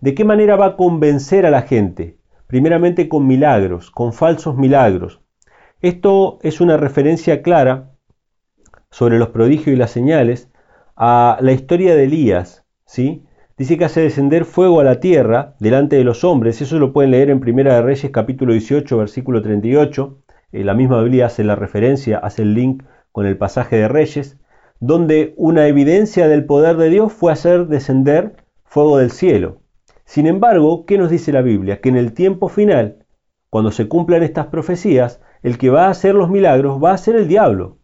¿De 0.00 0.14
qué 0.14 0.24
manera 0.24 0.56
va 0.56 0.64
a 0.64 0.76
convencer 0.76 1.44
a 1.44 1.50
la 1.50 1.60
gente? 1.60 2.16
Primeramente 2.46 3.06
con 3.10 3.26
milagros, 3.26 3.90
con 3.90 4.14
falsos 4.14 4.56
milagros. 4.56 5.20
Esto 5.82 6.38
es 6.40 6.62
una 6.62 6.78
referencia 6.78 7.42
clara 7.42 7.89
sobre 8.90 9.18
los 9.18 9.28
prodigios 9.28 9.74
y 9.74 9.78
las 9.78 9.90
señales 9.90 10.48
a 10.96 11.38
la 11.40 11.52
historia 11.52 11.94
de 11.94 12.04
Elías, 12.04 12.64
¿sí? 12.84 13.24
Dice 13.56 13.76
que 13.76 13.84
hace 13.84 14.00
descender 14.00 14.44
fuego 14.44 14.80
a 14.80 14.84
la 14.84 15.00
tierra 15.00 15.54
delante 15.60 15.96
de 15.96 16.04
los 16.04 16.24
hombres, 16.24 16.60
eso 16.62 16.78
lo 16.78 16.92
pueden 16.92 17.10
leer 17.10 17.30
en 17.30 17.40
Primera 17.40 17.74
de 17.74 17.82
Reyes 17.82 18.10
capítulo 18.10 18.52
18 18.52 18.96
versículo 18.96 19.42
38, 19.42 20.18
eh, 20.52 20.64
la 20.64 20.74
misma 20.74 21.02
Biblia 21.02 21.26
hace 21.26 21.44
la 21.44 21.56
referencia, 21.56 22.18
hace 22.18 22.42
el 22.42 22.54
link 22.54 22.82
con 23.12 23.26
el 23.26 23.36
pasaje 23.36 23.76
de 23.76 23.88
Reyes, 23.88 24.38
donde 24.80 25.34
una 25.36 25.66
evidencia 25.66 26.26
del 26.26 26.46
poder 26.46 26.76
de 26.76 26.88
Dios 26.88 27.12
fue 27.12 27.32
hacer 27.32 27.66
descender 27.66 28.36
fuego 28.64 28.98
del 28.98 29.10
cielo. 29.10 29.60
Sin 30.04 30.26
embargo, 30.26 30.86
¿qué 30.86 30.98
nos 30.98 31.10
dice 31.10 31.32
la 31.32 31.42
Biblia? 31.42 31.80
Que 31.80 31.90
en 31.90 31.96
el 31.96 32.14
tiempo 32.14 32.48
final, 32.48 33.04
cuando 33.50 33.70
se 33.70 33.88
cumplan 33.88 34.22
estas 34.22 34.46
profecías, 34.46 35.20
el 35.42 35.58
que 35.58 35.70
va 35.70 35.86
a 35.86 35.90
hacer 35.90 36.14
los 36.14 36.30
milagros 36.30 36.82
va 36.82 36.92
a 36.92 36.98
ser 36.98 37.14
el 37.16 37.28
diablo. 37.28 37.79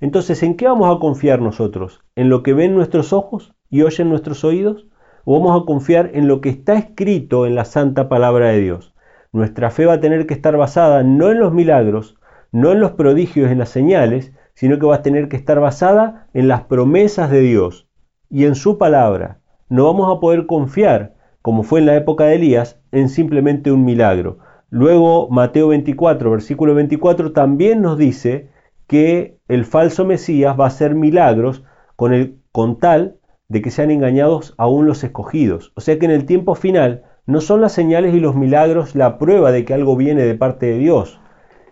Entonces, 0.00 0.42
¿en 0.42 0.56
qué 0.56 0.66
vamos 0.66 0.94
a 0.94 1.00
confiar 1.00 1.40
nosotros? 1.40 2.02
¿En 2.14 2.28
lo 2.28 2.42
que 2.42 2.52
ven 2.52 2.74
nuestros 2.74 3.12
ojos 3.12 3.54
y 3.70 3.82
oyen 3.82 4.08
nuestros 4.08 4.44
oídos? 4.44 4.86
¿O 5.24 5.38
vamos 5.38 5.60
a 5.60 5.64
confiar 5.64 6.10
en 6.14 6.28
lo 6.28 6.40
que 6.40 6.48
está 6.50 6.74
escrito 6.74 7.46
en 7.46 7.54
la 7.54 7.64
santa 7.64 8.08
palabra 8.08 8.48
de 8.48 8.60
Dios? 8.60 8.94
Nuestra 9.32 9.70
fe 9.70 9.86
va 9.86 9.94
a 9.94 10.00
tener 10.00 10.26
que 10.26 10.34
estar 10.34 10.56
basada 10.56 11.02
no 11.02 11.30
en 11.30 11.40
los 11.40 11.52
milagros, 11.52 12.16
no 12.52 12.72
en 12.72 12.80
los 12.80 12.92
prodigios, 12.92 13.50
en 13.50 13.58
las 13.58 13.70
señales, 13.70 14.32
sino 14.54 14.78
que 14.78 14.86
va 14.86 14.96
a 14.96 15.02
tener 15.02 15.28
que 15.28 15.36
estar 15.36 15.60
basada 15.60 16.28
en 16.32 16.48
las 16.48 16.62
promesas 16.62 17.30
de 17.30 17.40
Dios 17.40 17.88
y 18.30 18.44
en 18.44 18.54
su 18.54 18.78
palabra. 18.78 19.40
No 19.68 19.84
vamos 19.84 20.14
a 20.14 20.20
poder 20.20 20.46
confiar 20.46 21.16
como 21.46 21.62
fue 21.62 21.78
en 21.78 21.86
la 21.86 21.94
época 21.94 22.24
de 22.24 22.34
Elías, 22.34 22.80
en 22.90 23.08
simplemente 23.08 23.70
un 23.70 23.84
milagro. 23.84 24.38
Luego 24.68 25.28
Mateo 25.30 25.68
24, 25.68 26.28
versículo 26.28 26.74
24, 26.74 27.30
también 27.30 27.82
nos 27.82 27.96
dice 27.96 28.50
que 28.86 29.38
el 29.48 29.64
falso 29.64 30.04
Mesías 30.04 30.58
va 30.58 30.64
a 30.64 30.68
hacer 30.68 30.94
milagros 30.94 31.64
con, 31.96 32.12
el, 32.12 32.38
con 32.52 32.78
tal 32.78 33.16
de 33.48 33.62
que 33.62 33.70
sean 33.70 33.90
engañados 33.90 34.54
aún 34.58 34.86
los 34.86 35.04
escogidos. 35.04 35.72
O 35.76 35.80
sea 35.80 35.98
que 35.98 36.06
en 36.06 36.12
el 36.12 36.26
tiempo 36.26 36.54
final 36.54 37.04
no 37.26 37.40
son 37.40 37.60
las 37.60 37.72
señales 37.72 38.14
y 38.14 38.20
los 38.20 38.36
milagros 38.36 38.94
la 38.94 39.18
prueba 39.18 39.52
de 39.52 39.64
que 39.64 39.74
algo 39.74 39.96
viene 39.96 40.22
de 40.22 40.34
parte 40.34 40.66
de 40.66 40.78
Dios. 40.78 41.20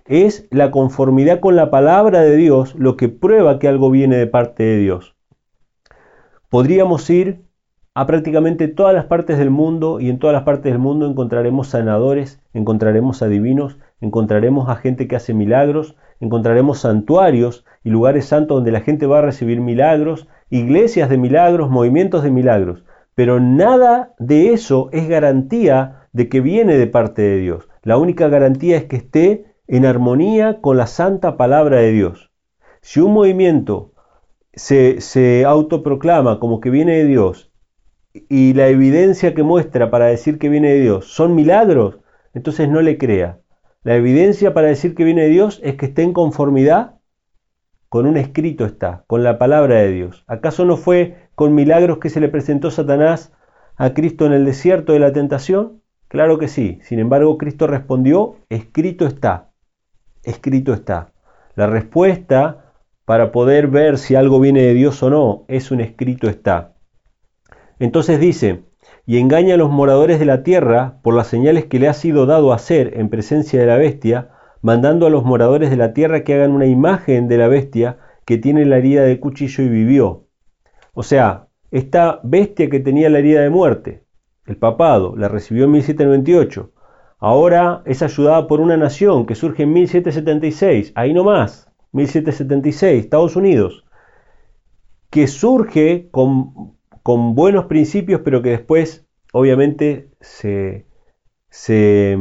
Es 0.07 0.46
la 0.50 0.70
conformidad 0.70 1.40
con 1.40 1.57
la 1.57 1.70
palabra 1.70 2.20
de 2.20 2.37
Dios 2.37 2.74
lo 2.74 2.96
que 2.96 3.09
prueba 3.09 3.59
que 3.59 3.68
algo 3.68 3.90
viene 3.90 4.16
de 4.16 4.27
parte 4.27 4.64
de 4.64 4.79
Dios. 4.79 5.14
Podríamos 6.50 7.09
ir 7.11 7.44
a 7.94 8.07
prácticamente 8.07 8.66
todas 8.66 8.92
las 8.92 9.05
partes 9.07 9.38
del 9.38 9.50
mundo 9.50 10.00
y 10.00 10.11
en 10.11 10.18
todas 10.18 10.35
las 10.35 10.42
partes 10.42 10.72
del 10.72 10.81
mundo 10.81 11.07
encontraremos 11.07 11.68
sanadores, 11.68 12.40
encontraremos 12.53 13.22
adivinos, 13.22 13.79
encontraremos 14.00 14.68
a 14.68 14.77
gente 14.77 15.07
que 15.07 15.16
hace 15.16 15.33
milagros, 15.33 15.96
encontraremos 16.24 16.80
santuarios 16.80 17.64
y 17.82 17.90
lugares 17.90 18.26
santos 18.26 18.56
donde 18.56 18.72
la 18.72 18.80
gente 18.80 19.06
va 19.06 19.18
a 19.18 19.22
recibir 19.22 19.60
milagros, 19.60 20.26
iglesias 20.50 21.08
de 21.08 21.18
milagros, 21.18 21.70
movimientos 21.70 22.22
de 22.22 22.30
milagros. 22.30 22.84
Pero 23.14 23.40
nada 23.40 24.14
de 24.18 24.52
eso 24.52 24.88
es 24.92 25.08
garantía 25.08 26.08
de 26.12 26.28
que 26.28 26.40
viene 26.40 26.76
de 26.76 26.87
parte 26.87 27.22
de 27.22 27.38
Dios. 27.38 27.68
La 27.82 27.98
única 27.98 28.28
garantía 28.28 28.76
es 28.76 28.84
que 28.84 28.96
esté 28.96 29.54
en 29.66 29.87
armonía 29.87 30.60
con 30.60 30.76
la 30.76 30.87
santa 30.87 31.37
palabra 31.37 31.78
de 31.78 31.92
Dios. 31.92 32.30
Si 32.80 33.00
un 33.00 33.12
movimiento 33.12 33.92
se, 34.52 35.00
se 35.00 35.44
autoproclama 35.44 36.40
como 36.40 36.60
que 36.60 36.70
viene 36.70 36.96
de 36.98 37.04
Dios 37.04 37.52
y 38.12 38.54
la 38.54 38.68
evidencia 38.68 39.34
que 39.34 39.42
muestra 39.42 39.90
para 39.90 40.06
decir 40.06 40.38
que 40.38 40.48
viene 40.48 40.68
de 40.70 40.80
Dios 40.80 41.06
son 41.06 41.34
milagros, 41.34 41.98
entonces 42.32 42.68
no 42.68 42.80
le 42.82 42.98
crea. 42.98 43.40
La 43.85 43.97
evidencia 43.97 44.55
para 44.55 44.68
decir 44.68 44.94
que 44.94 45.05
viene 45.05 45.23
de 45.23 45.29
Dios 45.29 45.61
es 45.62 45.77
que 45.77 45.87
esté 45.87 46.03
en 46.03 46.14
conformidad 46.14 46.94
con 47.90 48.07
un 48.07 48.16
escrito 48.16 48.64
está, 48.64 49.05
con 49.07 49.23
la 49.23 49.38
palabra 49.38 49.77
de 49.77 49.92
Dios. 49.92 50.25
¿Acaso 50.27 50.64
no 50.64 50.79
fue 50.79 51.29
con 51.35 51.55
milagros 51.55 51.99
que 51.99 52.09
se 52.09 52.18
le 52.18 52.31
presentó 52.31 52.70
Satanás 52.70 53.33
a 53.77 53.92
Cristo 53.92 54.25
en 54.25 54.33
el 54.33 54.47
desierto 54.47 54.94
de 54.94 55.01
la 55.01 55.12
tentación? 55.12 55.83
Claro 56.09 56.38
que 56.38 56.49
sí. 56.49 56.79
Sin 56.83 56.99
embargo, 56.99 57.37
Cristo 57.37 57.66
respondió, 57.66 58.37
escrito 58.49 59.07
está, 59.07 59.51
escrito 60.23 60.73
está. 60.73 61.12
La 61.55 61.66
respuesta 61.66 62.73
para 63.05 63.33
poder 63.33 63.68
ver 63.68 63.99
si 63.99 64.14
algo 64.14 64.40
viene 64.40 64.62
de 64.62 64.73
Dios 64.73 65.03
o 65.03 65.11
no 65.11 65.44
es 65.47 65.70
un 65.70 65.83
escrito 65.83 66.31
está. 66.31 66.73
Entonces 67.79 68.18
dice, 68.18 68.64
y 69.07 69.19
engaña 69.19 69.55
a 69.55 69.59
los 69.59 69.71
moradores 69.71 70.19
de 70.19 70.25
la 70.25 70.43
tierra 70.43 70.99
por 71.03 71.14
las 71.14 71.27
señales 71.27 71.67
que 71.67 71.79
le 71.79 71.88
ha 71.88 71.95
sido 71.95 72.27
dado 72.27 72.53
hacer 72.53 72.98
en 72.98 73.11
presencia 73.11 73.61
de 73.61 73.67
la 73.67 73.77
bestia, 73.77 74.31
mandando 74.63 75.07
a 75.07 75.11
los 75.11 75.25
moradores 75.25 75.71
de 75.71 75.77
la 75.77 75.92
tierra 75.92 76.25
que 76.25 76.35
hagan 76.35 76.52
una 76.52 76.67
imagen 76.67 77.29
de 77.29 77.37
la 77.37 77.48
bestia 77.48 77.98
que 78.25 78.38
tiene 78.38 78.65
la 78.65 78.79
herida 78.79 79.02
de 79.02 79.21
cuchillo 79.21 79.63
y 79.63 79.69
vivió. 79.69 80.27
O 80.94 81.02
sea, 81.02 81.48
esta 81.71 82.21
bestia 82.23 82.71
que 82.71 82.81
tenía 82.81 83.11
la 83.11 83.19
herida 83.19 83.42
de 83.42 83.50
muerte, 83.50 84.05
el 84.46 84.57
papado, 84.57 85.17
la 85.17 85.29
recibió 85.29 85.65
en 85.65 85.73
1798. 85.73 86.71
Ahora 87.19 87.83
es 87.85 88.02
ayudada 88.02 88.46
por 88.46 88.61
una 88.61 88.77
nación 88.77 89.27
que 89.27 89.35
surge 89.35 89.65
en 89.65 89.73
1776, 89.73 90.92
ahí 90.94 91.13
nomás, 91.13 91.71
1776, 91.92 93.05
Estados 93.05 93.37
Unidos, 93.37 93.85
que 95.11 95.27
surge 95.27 96.09
con 96.11 96.73
con 97.05 97.35
buenos 97.35 97.67
principios, 97.67 98.23
pero 98.25 98.40
que 98.40 98.48
después 98.48 99.07
obviamente 99.35 100.09
se, 100.23 100.87
se, 101.50 102.17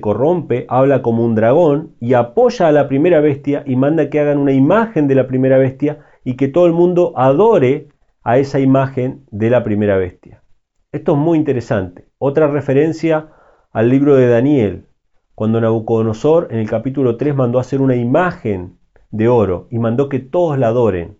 corrompe, 0.00 0.64
habla 0.68 1.02
como 1.02 1.24
un 1.24 1.34
dragón 1.34 1.96
y 1.98 2.14
apoya 2.14 2.68
a 2.68 2.72
la 2.72 2.86
primera 2.86 3.18
bestia 3.20 3.64
y 3.66 3.74
manda 3.74 4.08
que 4.08 4.20
hagan 4.20 4.38
una 4.38 4.52
imagen 4.52 5.08
de 5.08 5.16
la 5.16 5.26
primera 5.26 5.58
bestia 5.58 6.06
y 6.22 6.36
que 6.36 6.46
todo 6.46 6.66
el 6.66 6.72
mundo 6.72 7.14
adore 7.16 7.88
a 8.22 8.38
esa 8.38 8.60
imagen 8.60 9.24
de 9.32 9.50
la 9.50 9.64
primera 9.64 9.96
bestia. 9.96 10.44
Esto 10.92 11.12
es 11.14 11.18
muy 11.18 11.36
interesante. 11.36 12.06
Otra 12.18 12.46
referencia 12.46 13.30
al 13.72 13.88
libro 13.88 14.14
de 14.14 14.28
Daniel, 14.28 14.86
cuando 15.34 15.60
Nabucodonosor 15.60 16.46
en 16.52 16.60
el 16.60 16.70
capítulo 16.70 17.16
3 17.16 17.34
mandó 17.34 17.58
hacer 17.58 17.80
una 17.80 17.96
imagen 17.96 18.78
de 19.10 19.28
oro 19.28 19.66
y 19.72 19.80
mandó 19.80 20.08
que 20.08 20.20
todos 20.20 20.56
la 20.60 20.68
adoren. 20.68 21.18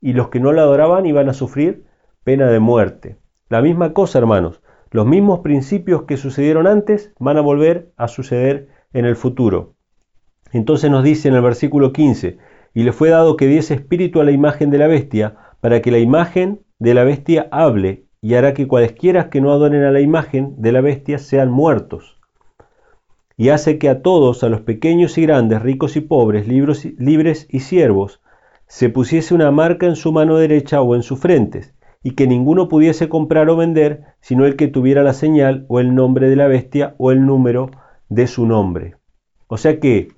Y 0.00 0.12
los 0.12 0.28
que 0.28 0.38
no 0.38 0.52
la 0.52 0.62
adoraban 0.62 1.04
iban 1.04 1.28
a 1.28 1.34
sufrir 1.34 1.92
pena 2.24 2.46
de 2.50 2.58
muerte. 2.58 3.16
La 3.48 3.62
misma 3.62 3.92
cosa, 3.92 4.18
hermanos. 4.18 4.60
Los 4.90 5.06
mismos 5.06 5.40
principios 5.40 6.02
que 6.02 6.16
sucedieron 6.16 6.66
antes 6.66 7.12
van 7.18 7.36
a 7.36 7.40
volver 7.40 7.92
a 7.96 8.08
suceder 8.08 8.68
en 8.92 9.04
el 9.04 9.16
futuro. 9.16 9.74
Entonces 10.52 10.90
nos 10.90 11.04
dice 11.04 11.28
en 11.28 11.34
el 11.34 11.42
versículo 11.42 11.92
15, 11.92 12.38
y 12.74 12.82
le 12.82 12.92
fue 12.92 13.10
dado 13.10 13.36
que 13.36 13.46
diese 13.46 13.74
espíritu 13.74 14.20
a 14.20 14.24
la 14.24 14.32
imagen 14.32 14.70
de 14.70 14.78
la 14.78 14.86
bestia, 14.86 15.36
para 15.60 15.82
que 15.82 15.90
la 15.90 15.98
imagen 15.98 16.60
de 16.78 16.94
la 16.94 17.04
bestia 17.04 17.48
hable, 17.50 18.06
y 18.20 18.34
hará 18.34 18.54
que 18.54 18.66
cualesquiera 18.66 19.30
que 19.30 19.40
no 19.40 19.52
adoren 19.52 19.84
a 19.84 19.90
la 19.90 20.00
imagen 20.00 20.54
de 20.58 20.72
la 20.72 20.80
bestia 20.80 21.18
sean 21.18 21.50
muertos 21.50 22.14
y 23.36 23.48
hace 23.48 23.78
que 23.78 23.88
a 23.88 24.02
todos, 24.02 24.44
a 24.44 24.48
los 24.48 24.60
pequeños 24.60 25.18
y 25.18 25.22
grandes, 25.22 25.62
ricos 25.62 25.96
y 25.96 26.00
pobres, 26.00 26.46
libres 26.46 27.46
y 27.50 27.60
siervos, 27.60 28.20
se 28.66 28.88
pusiese 28.88 29.34
una 29.34 29.50
marca 29.50 29.86
en 29.86 29.96
su 29.96 30.12
mano 30.12 30.36
derecha 30.36 30.80
o 30.80 30.94
en 30.94 31.02
sus 31.02 31.18
frentes, 31.18 31.73
y 32.04 32.12
que 32.12 32.28
ninguno 32.28 32.68
pudiese 32.68 33.08
comprar 33.08 33.50
o 33.50 33.56
vender, 33.56 34.04
sino 34.20 34.46
el 34.46 34.54
que 34.54 34.68
tuviera 34.68 35.02
la 35.02 35.12
señal 35.12 35.66
o 35.68 35.80
el 35.80 35.96
nombre 35.96 36.28
de 36.28 36.36
la 36.36 36.46
bestia 36.46 36.94
o 36.98 37.10
el 37.10 37.26
número 37.26 37.72
de 38.08 38.28
su 38.28 38.46
nombre. 38.46 38.96
O 39.48 39.56
sea 39.56 39.80
que 39.80 40.12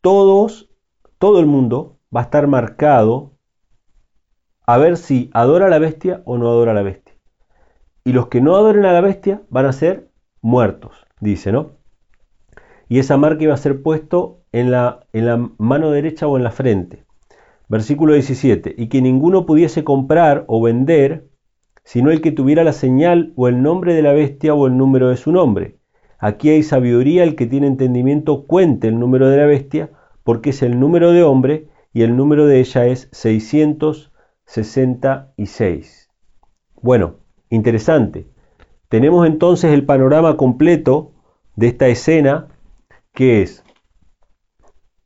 todos, 0.00 0.70
todo 1.18 1.40
el 1.40 1.46
mundo 1.46 1.98
va 2.14 2.20
a 2.20 2.24
estar 2.24 2.46
marcado 2.46 3.32
a 4.64 4.78
ver 4.78 4.96
si 4.96 5.28
adora 5.34 5.66
a 5.66 5.70
la 5.70 5.80
bestia 5.80 6.22
o 6.24 6.38
no 6.38 6.48
adora 6.48 6.70
a 6.70 6.74
la 6.74 6.82
bestia. 6.82 7.16
Y 8.04 8.12
los 8.12 8.28
que 8.28 8.40
no 8.40 8.54
adoren 8.54 8.84
a 8.84 8.92
la 8.92 9.00
bestia 9.00 9.42
van 9.50 9.66
a 9.66 9.72
ser 9.72 10.12
muertos, 10.40 10.92
dice, 11.18 11.50
¿no? 11.50 11.82
y 12.92 12.98
esa 12.98 13.16
marca 13.16 13.42
iba 13.42 13.54
a 13.54 13.56
ser 13.56 13.82
puesto 13.82 14.42
en 14.52 14.70
la, 14.70 15.06
en 15.14 15.24
la 15.24 15.50
mano 15.56 15.90
derecha 15.90 16.26
o 16.26 16.36
en 16.36 16.44
la 16.44 16.50
frente. 16.50 17.06
Versículo 17.72 18.12
17, 18.12 18.76
y 18.76 18.88
que 18.88 19.00
ninguno 19.00 19.46
pudiese 19.46 19.82
comprar 19.82 20.44
o 20.46 20.60
vender, 20.60 21.30
sino 21.84 22.10
el 22.10 22.20
que 22.20 22.30
tuviera 22.30 22.64
la 22.64 22.74
señal 22.74 23.32
o 23.34 23.48
el 23.48 23.62
nombre 23.62 23.94
de 23.94 24.02
la 24.02 24.12
bestia 24.12 24.52
o 24.52 24.66
el 24.66 24.76
número 24.76 25.08
de 25.08 25.16
su 25.16 25.32
nombre. 25.32 25.78
Aquí 26.18 26.50
hay 26.50 26.64
sabiduría, 26.64 27.24
el 27.24 27.34
que 27.34 27.46
tiene 27.46 27.68
entendimiento 27.68 28.46
cuente 28.46 28.88
el 28.88 28.98
número 28.98 29.30
de 29.30 29.38
la 29.38 29.46
bestia, 29.46 29.88
porque 30.22 30.50
es 30.50 30.60
el 30.60 30.78
número 30.78 31.12
de 31.12 31.22
hombre 31.22 31.68
y 31.94 32.02
el 32.02 32.14
número 32.14 32.44
de 32.44 32.60
ella 32.60 32.84
es 32.84 33.08
666. 33.12 36.10
Bueno, 36.82 37.14
interesante. 37.48 38.26
Tenemos 38.90 39.26
entonces 39.26 39.72
el 39.72 39.86
panorama 39.86 40.36
completo 40.36 41.12
de 41.56 41.68
esta 41.68 41.88
escena 41.88 42.48
que 43.14 43.40
es 43.40 43.64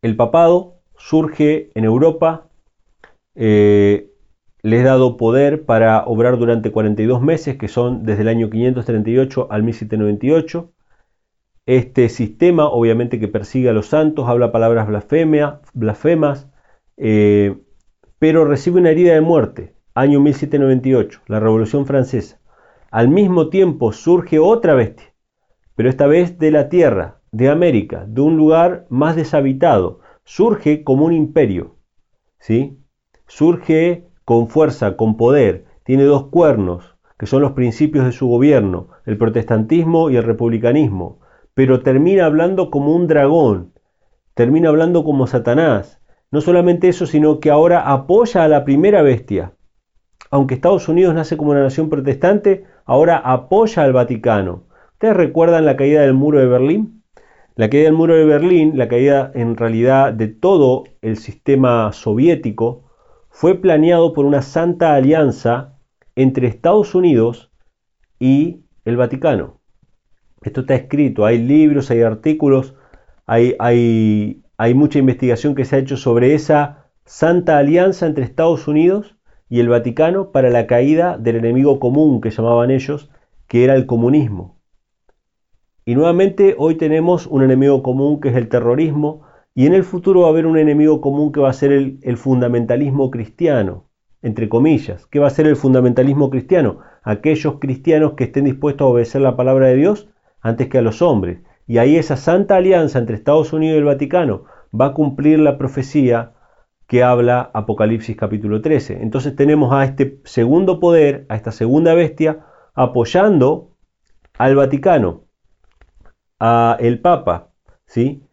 el 0.02 0.16
papado 0.16 0.80
surge 0.96 1.70
en 1.76 1.84
Europa, 1.84 2.45
eh, 3.36 4.10
le 4.62 4.78
es 4.78 4.84
dado 4.84 5.16
poder 5.16 5.64
para 5.64 6.04
obrar 6.06 6.38
durante 6.38 6.72
42 6.72 7.22
meses, 7.22 7.56
que 7.56 7.68
son 7.68 8.04
desde 8.04 8.22
el 8.22 8.28
año 8.28 8.50
538 8.50 9.48
al 9.50 9.62
1798. 9.62 10.72
Este 11.66 12.08
sistema, 12.08 12.66
obviamente, 12.66 13.20
que 13.20 13.28
persigue 13.28 13.68
a 13.68 13.72
los 13.72 13.86
santos, 13.86 14.28
habla 14.28 14.52
palabras 14.52 14.88
blasfemas, 15.74 16.48
eh, 16.96 17.58
pero 18.18 18.44
recibe 18.44 18.80
una 18.80 18.90
herida 18.90 19.14
de 19.14 19.20
muerte, 19.20 19.74
año 19.94 20.20
1798, 20.20 21.20
la 21.26 21.40
Revolución 21.40 21.86
Francesa. 21.86 22.40
Al 22.90 23.08
mismo 23.08 23.50
tiempo 23.50 23.92
surge 23.92 24.38
otra 24.38 24.74
bestia, 24.74 25.12
pero 25.74 25.90
esta 25.90 26.06
vez 26.06 26.38
de 26.38 26.50
la 26.50 26.68
tierra, 26.68 27.20
de 27.30 27.50
América, 27.50 28.06
de 28.08 28.20
un 28.22 28.36
lugar 28.36 28.86
más 28.88 29.16
deshabitado, 29.16 30.00
surge 30.24 30.82
como 30.82 31.04
un 31.04 31.12
imperio, 31.12 31.76
¿sí? 32.38 32.78
Surge 33.26 34.06
con 34.24 34.48
fuerza, 34.48 34.96
con 34.96 35.16
poder, 35.16 35.64
tiene 35.84 36.04
dos 36.04 36.26
cuernos, 36.28 36.96
que 37.18 37.26
son 37.26 37.42
los 37.42 37.52
principios 37.52 38.04
de 38.04 38.12
su 38.12 38.26
gobierno, 38.26 38.88
el 39.04 39.18
protestantismo 39.18 40.10
y 40.10 40.16
el 40.16 40.24
republicanismo, 40.24 41.20
pero 41.54 41.80
termina 41.80 42.26
hablando 42.26 42.70
como 42.70 42.94
un 42.94 43.06
dragón, 43.06 43.72
termina 44.34 44.68
hablando 44.68 45.04
como 45.04 45.26
Satanás. 45.26 46.00
No 46.30 46.40
solamente 46.40 46.88
eso, 46.88 47.06
sino 47.06 47.40
que 47.40 47.50
ahora 47.50 47.90
apoya 47.90 48.44
a 48.44 48.48
la 48.48 48.64
primera 48.64 49.02
bestia. 49.02 49.54
Aunque 50.30 50.54
Estados 50.54 50.88
Unidos 50.88 51.14
nace 51.14 51.36
como 51.36 51.52
una 51.52 51.62
nación 51.62 51.88
protestante, 51.88 52.64
ahora 52.84 53.16
apoya 53.16 53.84
al 53.84 53.92
Vaticano. 53.92 54.64
¿Ustedes 54.92 55.16
recuerdan 55.16 55.64
la 55.64 55.76
caída 55.76 56.02
del 56.02 56.14
muro 56.14 56.40
de 56.40 56.46
Berlín? 56.46 57.04
La 57.54 57.70
caída 57.70 57.84
del 57.84 57.94
muro 57.94 58.14
de 58.14 58.24
Berlín, 58.24 58.76
la 58.76 58.88
caída 58.88 59.30
en 59.34 59.56
realidad 59.56 60.12
de 60.12 60.28
todo 60.28 60.84
el 61.00 61.16
sistema 61.16 61.92
soviético, 61.92 62.85
fue 63.38 63.54
planeado 63.54 64.14
por 64.14 64.24
una 64.24 64.40
santa 64.40 64.94
alianza 64.94 65.74
entre 66.14 66.46
Estados 66.46 66.94
Unidos 66.94 67.52
y 68.18 68.62
el 68.86 68.96
Vaticano. 68.96 69.60
Esto 70.40 70.62
está 70.62 70.74
escrito, 70.74 71.26
hay 71.26 71.36
libros, 71.36 71.90
hay 71.90 72.00
artículos, 72.00 72.76
hay, 73.26 74.42
mucha 74.74 74.98
investigación 74.98 75.54
que 75.54 75.66
se 75.66 75.76
ha 75.76 75.80
hecho 75.80 75.98
sobre 75.98 76.32
esa 76.32 76.86
santa 77.04 77.58
alianza 77.58 78.06
entre 78.06 78.24
Estados 78.24 78.68
Unidos 78.68 79.18
y 79.50 79.60
el 79.60 79.68
Vaticano 79.68 80.32
para 80.32 80.48
la 80.48 80.66
caída 80.66 81.18
del 81.18 81.36
enemigo 81.36 81.78
común 81.78 82.22
que 82.22 82.30
llamaban 82.30 82.70
ellos, 82.70 83.10
que 83.48 83.64
era 83.64 83.74
el 83.74 83.84
comunismo. 83.84 84.56
Y 85.84 85.94
nuevamente 85.94 86.54
hoy 86.56 86.76
tenemos 86.76 87.26
un 87.26 87.42
enemigo 87.42 87.82
común 87.82 88.18
que 88.18 88.30
es 88.30 88.36
el 88.36 88.48
terrorismo 88.48 89.25
y 89.56 89.64
en 89.64 89.72
el 89.72 89.84
futuro 89.84 90.20
va 90.20 90.26
a 90.26 90.30
haber 90.30 90.46
un 90.46 90.58
enemigo 90.58 91.00
común 91.00 91.32
que 91.32 91.40
va 91.40 91.48
a 91.48 91.54
ser 91.54 91.72
el, 91.72 92.16
fundamentalismo 92.18 93.10
cristiano, 93.10 93.88
entre 94.20 94.50
comillas. 94.50 95.06
¿Qué 95.06 95.18
va 95.18 95.28
a 95.28 95.30
ser 95.30 95.46
el 95.46 95.56
fundamentalismo 95.56 96.28
cristiano? 96.28 96.80
Aquellos 97.02 97.58
cristianos 97.58 98.12
que 98.12 98.24
estén 98.24 98.44
dispuestos 98.44 98.84
a 98.84 98.90
obedecer 98.90 99.22
la 99.22 99.34
palabra 99.34 99.68
de 99.68 99.76
Dios 99.76 100.10
antes 100.42 100.68
que 100.68 100.76
a 100.76 100.82
los 100.82 101.00
hombres. 101.00 101.40
Y 101.66 101.78
ahí 101.78 101.96
esa 101.96 102.18
santa 102.18 102.56
alianza 102.56 102.98
entre 102.98 103.16
Estados 103.16 103.54
Unidos 103.54 103.76
y 103.76 103.78
el 103.78 103.84
Vaticano 103.84 104.44
va 104.78 104.88
a 104.88 104.92
cumplir 104.92 105.38
la 105.38 105.56
profecía 105.56 106.34
que 106.86 107.02
habla 107.02 107.50
Apocalipsis 107.54 108.14
capítulo 108.14 108.60
13. 108.60 109.00
Entonces 109.00 109.36
tenemos 109.36 109.72
a 109.72 109.84
este 109.84 110.20
segundo 110.24 110.80
poder, 110.80 111.24
a 111.30 111.34
esta 111.34 111.50
segunda 111.50 111.94
bestia, 111.94 112.44
apoyando 112.74 113.70
al 114.36 114.54
Vaticano 114.54 115.24
a 116.38 116.76
el 116.78 117.00
Papa, 117.00 117.52
¿sí? 117.86 118.25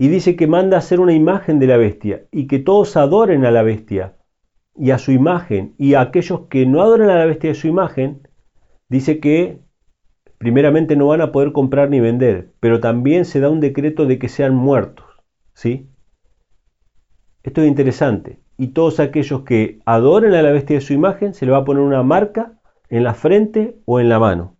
Y 0.00 0.08
dice 0.08 0.34
que 0.34 0.46
manda 0.46 0.78
hacer 0.78 0.98
una 0.98 1.12
imagen 1.12 1.58
de 1.58 1.66
la 1.66 1.76
bestia 1.76 2.24
y 2.32 2.46
que 2.46 2.58
todos 2.58 2.96
adoren 2.96 3.44
a 3.44 3.50
la 3.50 3.62
bestia 3.62 4.16
y 4.74 4.92
a 4.92 4.98
su 4.98 5.12
imagen. 5.12 5.74
Y 5.76 5.92
a 5.92 6.00
aquellos 6.00 6.46
que 6.48 6.64
no 6.64 6.80
adoren 6.80 7.10
a 7.10 7.16
la 7.16 7.26
bestia 7.26 7.48
y 7.48 7.50
a 7.50 7.54
su 7.54 7.68
imagen, 7.68 8.26
dice 8.88 9.20
que 9.20 9.60
primeramente 10.38 10.96
no 10.96 11.08
van 11.08 11.20
a 11.20 11.32
poder 11.32 11.52
comprar 11.52 11.90
ni 11.90 12.00
vender, 12.00 12.54
pero 12.60 12.80
también 12.80 13.26
se 13.26 13.40
da 13.40 13.50
un 13.50 13.60
decreto 13.60 14.06
de 14.06 14.18
que 14.18 14.30
sean 14.30 14.54
muertos, 14.54 15.04
¿sí? 15.52 15.90
Esto 17.42 17.60
es 17.60 17.68
interesante. 17.68 18.40
Y 18.56 18.68
todos 18.68 19.00
aquellos 19.00 19.42
que 19.42 19.80
adoren 19.84 20.32
a 20.32 20.40
la 20.40 20.50
bestia 20.50 20.76
de 20.76 20.80
su 20.80 20.94
imagen, 20.94 21.34
se 21.34 21.44
le 21.44 21.52
va 21.52 21.58
a 21.58 21.64
poner 21.66 21.82
una 21.82 22.02
marca 22.02 22.58
en 22.88 23.04
la 23.04 23.12
frente 23.12 23.76
o 23.84 24.00
en 24.00 24.08
la 24.08 24.18
mano. 24.18 24.56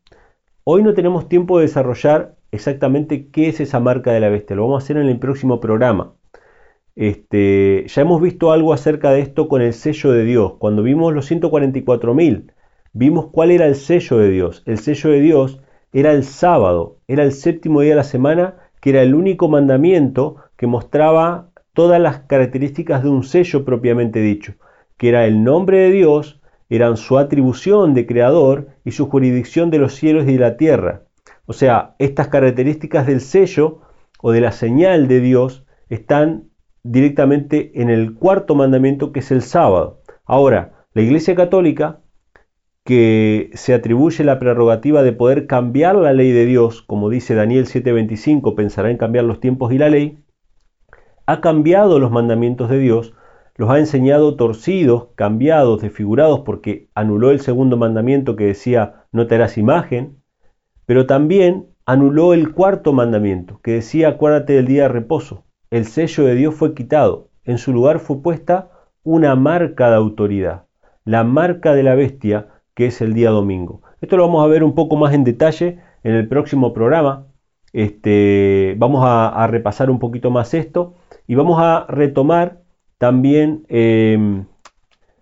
Hoy 0.64 0.82
no 0.82 0.92
tenemos 0.92 1.30
tiempo 1.30 1.56
de 1.56 1.64
desarrollar 1.64 2.36
exactamente 2.52 3.28
qué 3.28 3.48
es 3.48 3.60
esa 3.60 3.80
marca 3.80 4.12
de 4.12 4.20
la 4.20 4.28
bestia. 4.28 4.56
Lo 4.56 4.62
vamos 4.62 4.82
a 4.82 4.84
hacer 4.84 4.96
en 4.96 5.08
el 5.08 5.18
próximo 5.18 5.60
programa. 5.60 6.14
Este, 6.96 7.86
ya 7.88 8.02
hemos 8.02 8.20
visto 8.20 8.52
algo 8.52 8.72
acerca 8.72 9.10
de 9.12 9.20
esto 9.20 9.48
con 9.48 9.62
el 9.62 9.72
sello 9.72 10.12
de 10.12 10.24
Dios. 10.24 10.54
Cuando 10.58 10.82
vimos 10.82 11.14
los 11.14 11.30
144.000, 11.30 12.52
vimos 12.92 13.28
cuál 13.32 13.50
era 13.50 13.66
el 13.66 13.74
sello 13.74 14.18
de 14.18 14.30
Dios. 14.30 14.62
El 14.66 14.78
sello 14.78 15.10
de 15.10 15.20
Dios 15.20 15.60
era 15.92 16.12
el 16.12 16.24
sábado, 16.24 16.98
era 17.08 17.24
el 17.24 17.32
séptimo 17.32 17.80
día 17.80 17.90
de 17.90 17.96
la 17.96 18.04
semana, 18.04 18.56
que 18.80 18.90
era 18.90 19.02
el 19.02 19.14
único 19.14 19.48
mandamiento 19.48 20.36
que 20.56 20.66
mostraba 20.66 21.50
todas 21.72 22.00
las 22.00 22.20
características 22.20 23.02
de 23.02 23.08
un 23.08 23.22
sello 23.22 23.64
propiamente 23.64 24.20
dicho, 24.20 24.54
que 24.96 25.08
era 25.08 25.26
el 25.26 25.44
nombre 25.44 25.78
de 25.78 25.90
Dios, 25.90 26.40
eran 26.68 26.96
su 26.96 27.18
atribución 27.18 27.94
de 27.94 28.06
creador 28.06 28.68
y 28.84 28.92
su 28.92 29.08
jurisdicción 29.08 29.70
de 29.70 29.78
los 29.78 29.94
cielos 29.94 30.24
y 30.24 30.34
de 30.34 30.38
la 30.38 30.56
tierra. 30.56 31.02
O 31.46 31.52
sea, 31.52 31.94
estas 31.98 32.28
características 32.28 33.06
del 33.06 33.20
sello 33.20 33.80
o 34.22 34.32
de 34.32 34.40
la 34.40 34.52
señal 34.52 35.08
de 35.08 35.20
Dios 35.20 35.64
están 35.88 36.50
directamente 36.82 37.80
en 37.80 37.90
el 37.90 38.14
cuarto 38.14 38.54
mandamiento 38.54 39.12
que 39.12 39.20
es 39.20 39.30
el 39.30 39.42
sábado. 39.42 40.02
Ahora, 40.24 40.86
la 40.94 41.02
Iglesia 41.02 41.34
Católica, 41.34 42.00
que 42.84 43.50
se 43.54 43.74
atribuye 43.74 44.24
la 44.24 44.38
prerrogativa 44.38 45.02
de 45.02 45.12
poder 45.12 45.46
cambiar 45.46 45.96
la 45.96 46.12
ley 46.12 46.32
de 46.32 46.46
Dios, 46.46 46.82
como 46.82 47.10
dice 47.10 47.34
Daniel 47.34 47.66
7:25, 47.66 48.54
pensará 48.54 48.90
en 48.90 48.96
cambiar 48.96 49.24
los 49.24 49.40
tiempos 49.40 49.72
y 49.72 49.78
la 49.78 49.90
ley, 49.90 50.24
ha 51.26 51.40
cambiado 51.40 51.98
los 51.98 52.10
mandamientos 52.10 52.70
de 52.70 52.78
Dios, 52.78 53.14
los 53.56 53.70
ha 53.70 53.78
enseñado 53.78 54.36
torcidos, 54.36 55.08
cambiados, 55.14 55.82
desfigurados, 55.82 56.40
porque 56.40 56.88
anuló 56.94 57.30
el 57.30 57.40
segundo 57.40 57.76
mandamiento 57.76 58.34
que 58.34 58.46
decía 58.46 59.04
no 59.12 59.26
te 59.26 59.34
harás 59.34 59.58
imagen, 59.58 60.19
pero 60.90 61.06
también 61.06 61.68
anuló 61.86 62.34
el 62.34 62.52
cuarto 62.52 62.92
mandamiento, 62.92 63.60
que 63.62 63.74
decía 63.74 64.08
acuérdate 64.08 64.54
del 64.54 64.66
día 64.66 64.82
de 64.82 64.88
reposo. 64.88 65.44
El 65.70 65.84
sello 65.84 66.24
de 66.24 66.34
Dios 66.34 66.52
fue 66.56 66.74
quitado. 66.74 67.28
en 67.44 67.58
su 67.58 67.72
lugar 67.72 68.00
fue 68.00 68.20
puesta 68.20 68.72
una 69.04 69.36
marca 69.36 69.88
de 69.88 69.94
autoridad, 69.94 70.64
la 71.04 71.22
marca 71.22 71.74
de 71.74 71.84
la 71.84 71.94
bestia 71.94 72.48
que 72.74 72.86
es 72.86 73.00
el 73.00 73.14
día 73.14 73.30
domingo. 73.30 73.82
Esto 74.00 74.16
lo 74.16 74.26
vamos 74.26 74.42
a 74.44 74.48
ver 74.48 74.64
un 74.64 74.74
poco 74.74 74.96
más 74.96 75.14
en 75.14 75.22
detalle 75.22 75.78
en 76.02 76.14
el 76.16 76.26
próximo 76.26 76.72
programa. 76.72 77.28
Este, 77.72 78.74
vamos 78.76 79.04
a, 79.06 79.46
repasar 79.46 79.90
un 79.90 80.00
poquito 80.00 80.32
más 80.32 80.54
esto 80.54 80.94
y 81.28 81.36
vamos 81.36 81.60
a 81.62 81.86
retomar 81.88 82.62
también 82.98 83.64
em, 83.68 84.44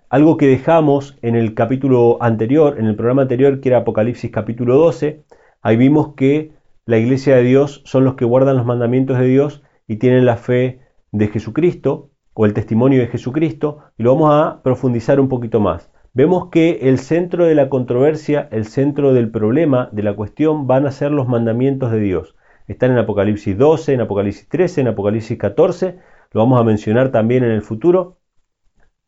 algo 0.08 0.38
que 0.38 0.46
dejamos 0.46 1.18
en 1.20 1.36
el 1.36 1.52
capítulo 1.52 2.16
anterior, 2.22 2.78
en 2.78 2.86
el 2.86 2.96
programa 2.96 3.20
anterior 3.20 3.60
que 3.60 3.68
era 3.68 3.80
Apocalipsis 3.80 4.30
capítulo 4.30 4.76
12. 4.76 5.24
Ahí 5.62 5.76
vimos 5.76 6.14
que 6.14 6.52
la 6.86 6.98
iglesia 6.98 7.36
de 7.36 7.42
Dios 7.42 7.82
son 7.84 8.04
los 8.04 8.14
que 8.14 8.24
guardan 8.24 8.56
los 8.56 8.66
mandamientos 8.66 9.18
de 9.18 9.26
Dios 9.26 9.62
y 9.86 9.96
tienen 9.96 10.24
la 10.24 10.36
fe 10.36 10.80
de 11.12 11.28
Jesucristo 11.28 12.10
o 12.34 12.46
el 12.46 12.54
testimonio 12.54 13.00
de 13.00 13.08
Jesucristo 13.08 13.78
y 13.98 14.04
lo 14.04 14.14
vamos 14.14 14.30
a 14.32 14.62
profundizar 14.62 15.20
un 15.20 15.28
poquito 15.28 15.60
más. 15.60 15.90
Vemos 16.14 16.48
que 16.50 16.88
el 16.88 16.98
centro 16.98 17.44
de 17.44 17.54
la 17.54 17.68
controversia, 17.68 18.48
el 18.50 18.64
centro 18.64 19.12
del 19.12 19.30
problema, 19.30 19.88
de 19.92 20.02
la 20.02 20.14
cuestión, 20.14 20.66
van 20.66 20.86
a 20.86 20.90
ser 20.90 21.10
los 21.10 21.28
mandamientos 21.28 21.92
de 21.92 22.00
Dios. 22.00 22.34
Están 22.66 22.92
en 22.92 22.98
Apocalipsis 22.98 23.56
12, 23.56 23.94
en 23.94 24.00
Apocalipsis 24.00 24.48
13, 24.48 24.80
en 24.82 24.88
Apocalipsis 24.88 25.38
14, 25.38 25.98
lo 26.32 26.40
vamos 26.40 26.60
a 26.60 26.64
mencionar 26.64 27.10
también 27.10 27.44
en 27.44 27.50
el 27.50 27.62
futuro. 27.62 28.18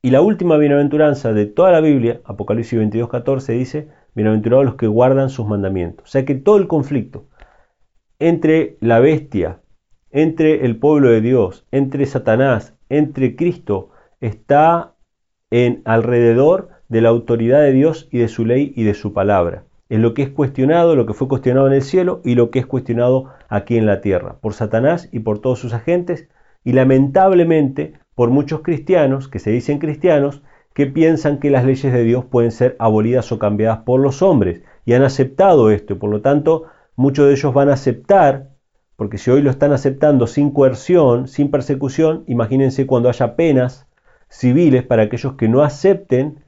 Y 0.03 0.11
la 0.11 0.23
última 0.23 0.57
bienaventuranza 0.57 1.33
de 1.33 1.47
toda 1.47 1.71
la 1.71 1.81
Biblia, 1.81 2.21
Apocalipsis 2.25 2.79
22, 2.79 3.09
14, 3.09 3.53
dice, 3.53 3.89
bienaventurados 4.15 4.65
los 4.65 4.75
que 4.77 4.87
guardan 4.87 5.31
sus 5.31 5.47
mandamientos. 5.47 6.05
O 6.05 6.11
sea 6.11 6.25
que 6.25 6.35
todo 6.35 6.57
el 6.57 6.69
conflicto 6.69 7.27
entre 8.19 8.77
la 8.81 9.01
bestia, 9.01 9.61
entre 10.11 10.65
el 10.65 10.77
pueblo 10.77 11.11
de 11.11 11.21
Dios, 11.21 11.67
entre 11.71 12.07
Satanás, 12.07 12.75
entre 12.89 13.35
Cristo, 13.37 13.91
está 14.21 14.95
en 15.51 15.83
alrededor 15.85 16.71
de 16.89 17.01
la 17.01 17.09
autoridad 17.09 17.63
de 17.63 17.73
Dios 17.73 18.09
y 18.11 18.19
de 18.19 18.29
su 18.29 18.45
ley 18.45 18.73
y 18.77 18.85
de 18.85 18.95
su 18.95 19.13
palabra. 19.13 19.65
En 19.89 20.03
lo 20.03 20.15
que 20.15 20.23
es 20.23 20.31
cuestionado, 20.31 20.95
lo 20.95 21.07
que 21.07 21.15
fue 21.15 21.29
cuestionado 21.29 21.67
en 21.67 21.73
el 21.73 21.83
cielo 21.83 22.21
y 22.25 22.35
lo 22.35 22.51
que 22.51 22.61
es 22.61 22.67
cuestionado 22.67 23.33
aquí 23.49 23.77
en 23.77 23.87
la 23.87 24.01
tierra, 24.01 24.37
por 24.41 24.55
Satanás 24.55 25.09
y 25.11 25.21
por 25.21 25.41
todos 25.41 25.59
sus 25.59 25.73
agentes, 25.73 26.29
y 26.63 26.73
lamentablemente 26.73 27.95
por 28.15 28.31
muchos 28.31 28.61
cristianos 28.61 29.29
que 29.29 29.39
se 29.39 29.51
dicen 29.51 29.79
cristianos 29.79 30.43
que 30.81 30.87
piensan 30.87 31.41
que 31.41 31.51
las 31.51 31.66
leyes 31.66 31.93
de 31.93 32.05
Dios 32.05 32.24
pueden 32.24 32.51
ser 32.51 32.74
abolidas 32.78 33.31
o 33.33 33.39
cambiadas 33.39 33.81
por 33.81 34.01
los 34.01 34.22
hombres 34.22 34.62
y 34.87 34.95
han 34.95 35.03
aceptado 35.03 35.70
esto 35.70 35.99
por 35.99 36.09
lo 36.09 36.22
tanto 36.22 36.68
muchos 36.97 37.26
de 37.26 37.33
ellos 37.33 37.53
van 37.53 37.68
a 37.68 37.74
aceptar 37.74 38.49
porque 38.97 39.18
si 39.18 39.31
hoy 39.31 39.43
lo 39.43 39.51
están 39.51 39.72
aceptando 39.72 40.26
sin 40.26 40.53
coerción, 40.53 41.28
sin 41.28 41.51
persecución, 41.51 42.24
imagínense 42.28 42.87
cuando 42.87 43.11
haya 43.11 43.37
penas 43.37 43.89
civiles 44.31 44.83
para 44.83 45.03
aquellos 45.03 45.35
que 45.35 45.49
no 45.49 45.61
acepten 45.61 46.45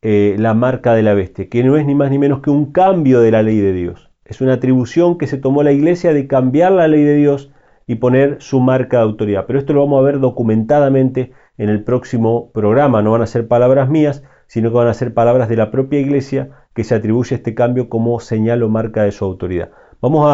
eh, 0.00 0.36
la 0.38 0.54
marca 0.54 0.94
de 0.94 1.02
la 1.02 1.14
bestia, 1.14 1.48
que 1.48 1.64
no 1.64 1.76
es 1.76 1.84
ni 1.86 1.96
más 1.96 2.12
ni 2.12 2.20
menos 2.20 2.42
que 2.42 2.50
un 2.50 2.70
cambio 2.70 3.20
de 3.20 3.32
la 3.32 3.42
ley 3.42 3.58
de 3.58 3.72
Dios. 3.72 4.12
Es 4.24 4.40
una 4.40 4.52
atribución 4.52 5.18
que 5.18 5.26
se 5.26 5.38
tomó 5.38 5.64
la 5.64 5.72
iglesia 5.72 6.12
de 6.12 6.28
cambiar 6.28 6.70
la 6.70 6.86
ley 6.86 7.02
de 7.02 7.16
Dios 7.16 7.50
y 7.88 7.96
poner 7.96 8.36
su 8.38 8.60
marca 8.60 8.98
de 8.98 9.02
autoridad. 9.02 9.44
Pero 9.48 9.58
esto 9.58 9.72
lo 9.72 9.80
vamos 9.80 9.98
a 9.98 10.04
ver 10.04 10.20
documentadamente 10.20 11.32
en 11.58 11.68
el 11.68 11.82
próximo 11.84 12.50
programa. 12.52 13.02
No 13.02 13.12
van 13.12 13.22
a 13.22 13.26
ser 13.26 13.48
palabras 13.48 13.88
mías, 13.88 14.22
sino 14.46 14.70
que 14.70 14.76
van 14.76 14.88
a 14.88 14.94
ser 14.94 15.14
palabras 15.14 15.48
de 15.48 15.56
la 15.56 15.70
propia 15.70 16.00
iglesia 16.00 16.50
que 16.74 16.84
se 16.84 16.94
atribuye 16.94 17.36
este 17.36 17.54
cambio 17.54 17.88
como 17.88 18.20
señal 18.20 18.62
o 18.62 18.68
marca 18.68 19.02
de 19.02 19.12
su 19.12 19.24
autoridad. 19.24 19.70
Vamos 20.00 20.26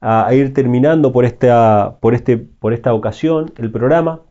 a 0.00 0.34
ir 0.34 0.54
terminando 0.54 1.12
por 1.12 1.24
esta, 1.24 1.98
por, 2.00 2.14
este, 2.14 2.38
por 2.38 2.72
esta 2.72 2.94
ocasión 2.94 3.52
el 3.58 3.70
programa. 3.70 4.22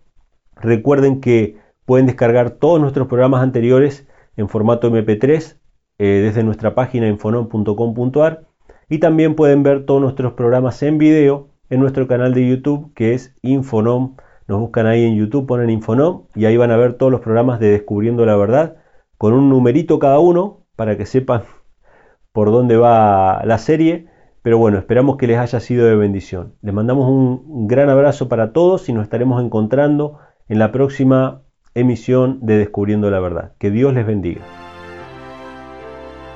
Recuerden 0.55 1.21
que 1.21 1.57
pueden 1.85 2.05
descargar 2.05 2.51
todos 2.51 2.79
nuestros 2.79 3.07
programas 3.07 3.41
anteriores 3.41 4.07
en 4.37 4.49
formato 4.49 4.89
MP3 4.89 5.57
eh, 5.97 6.05
desde 6.23 6.43
nuestra 6.43 6.75
página 6.75 7.07
infonom.com.ar 7.07 8.45
y 8.89 8.99
también 8.99 9.35
pueden 9.35 9.63
ver 9.63 9.85
todos 9.85 10.01
nuestros 10.01 10.33
programas 10.33 10.81
en 10.83 10.97
video 10.97 11.49
en 11.69 11.79
nuestro 11.79 12.07
canal 12.07 12.33
de 12.33 12.47
YouTube 12.47 12.93
que 12.93 13.13
es 13.13 13.35
Infonom. 13.41 14.15
Nos 14.49 14.59
buscan 14.59 14.87
ahí 14.87 15.05
en 15.05 15.15
YouTube, 15.15 15.47
ponen 15.47 15.69
Infonom 15.69 16.23
y 16.35 16.45
ahí 16.45 16.57
van 16.57 16.71
a 16.71 16.77
ver 16.77 16.95
todos 16.95 17.11
los 17.11 17.21
programas 17.21 17.61
de 17.61 17.69
Descubriendo 17.69 18.25
la 18.25 18.35
Verdad 18.35 18.77
con 19.17 19.33
un 19.33 19.47
numerito 19.47 19.99
cada 19.99 20.19
uno 20.19 20.65
para 20.75 20.97
que 20.97 21.05
sepan 21.05 21.43
por 22.33 22.51
dónde 22.51 22.75
va 22.75 23.41
la 23.45 23.57
serie 23.57 24.07
pero 24.41 24.57
bueno, 24.57 24.77
esperamos 24.77 25.17
que 25.17 25.27
les 25.27 25.37
haya 25.37 25.59
sido 25.59 25.85
de 25.85 25.95
bendición. 25.95 26.55
Les 26.61 26.73
mandamos 26.73 27.09
un 27.09 27.67
gran 27.67 27.89
abrazo 27.89 28.29
para 28.29 28.53
todos 28.53 28.87
y 28.87 28.93
nos 28.93 29.03
estaremos 29.03 29.43
encontrando 29.43 30.17
en 30.47 30.59
la 30.59 30.71
próxima 30.71 31.41
emisión 31.75 32.39
de 32.41 32.57
Descubriendo 32.57 33.11
la 33.11 33.19
Verdad. 33.19 33.51
Que 33.59 33.69
Dios 33.69 33.93
les 33.93 34.07
bendiga. 34.07 34.41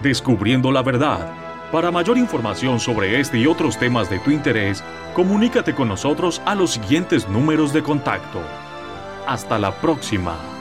Descubriendo 0.01 0.71
la 0.71 0.83
Verdad. 0.83 1.42
Para 1.73 1.89
mayor 1.89 2.19
información 2.19 2.79
sobre 2.79 3.19
este 3.19 3.39
y 3.39 3.47
otros 3.47 3.79
temas 3.79 4.07
de 4.07 4.19
tu 4.19 4.29
interés, 4.29 4.83
comunícate 5.15 5.73
con 5.73 5.87
nosotros 5.87 6.39
a 6.45 6.53
los 6.53 6.73
siguientes 6.73 7.27
números 7.27 7.73
de 7.73 7.81
contacto. 7.81 8.43
Hasta 9.25 9.57
la 9.57 9.71
próxima. 9.71 10.52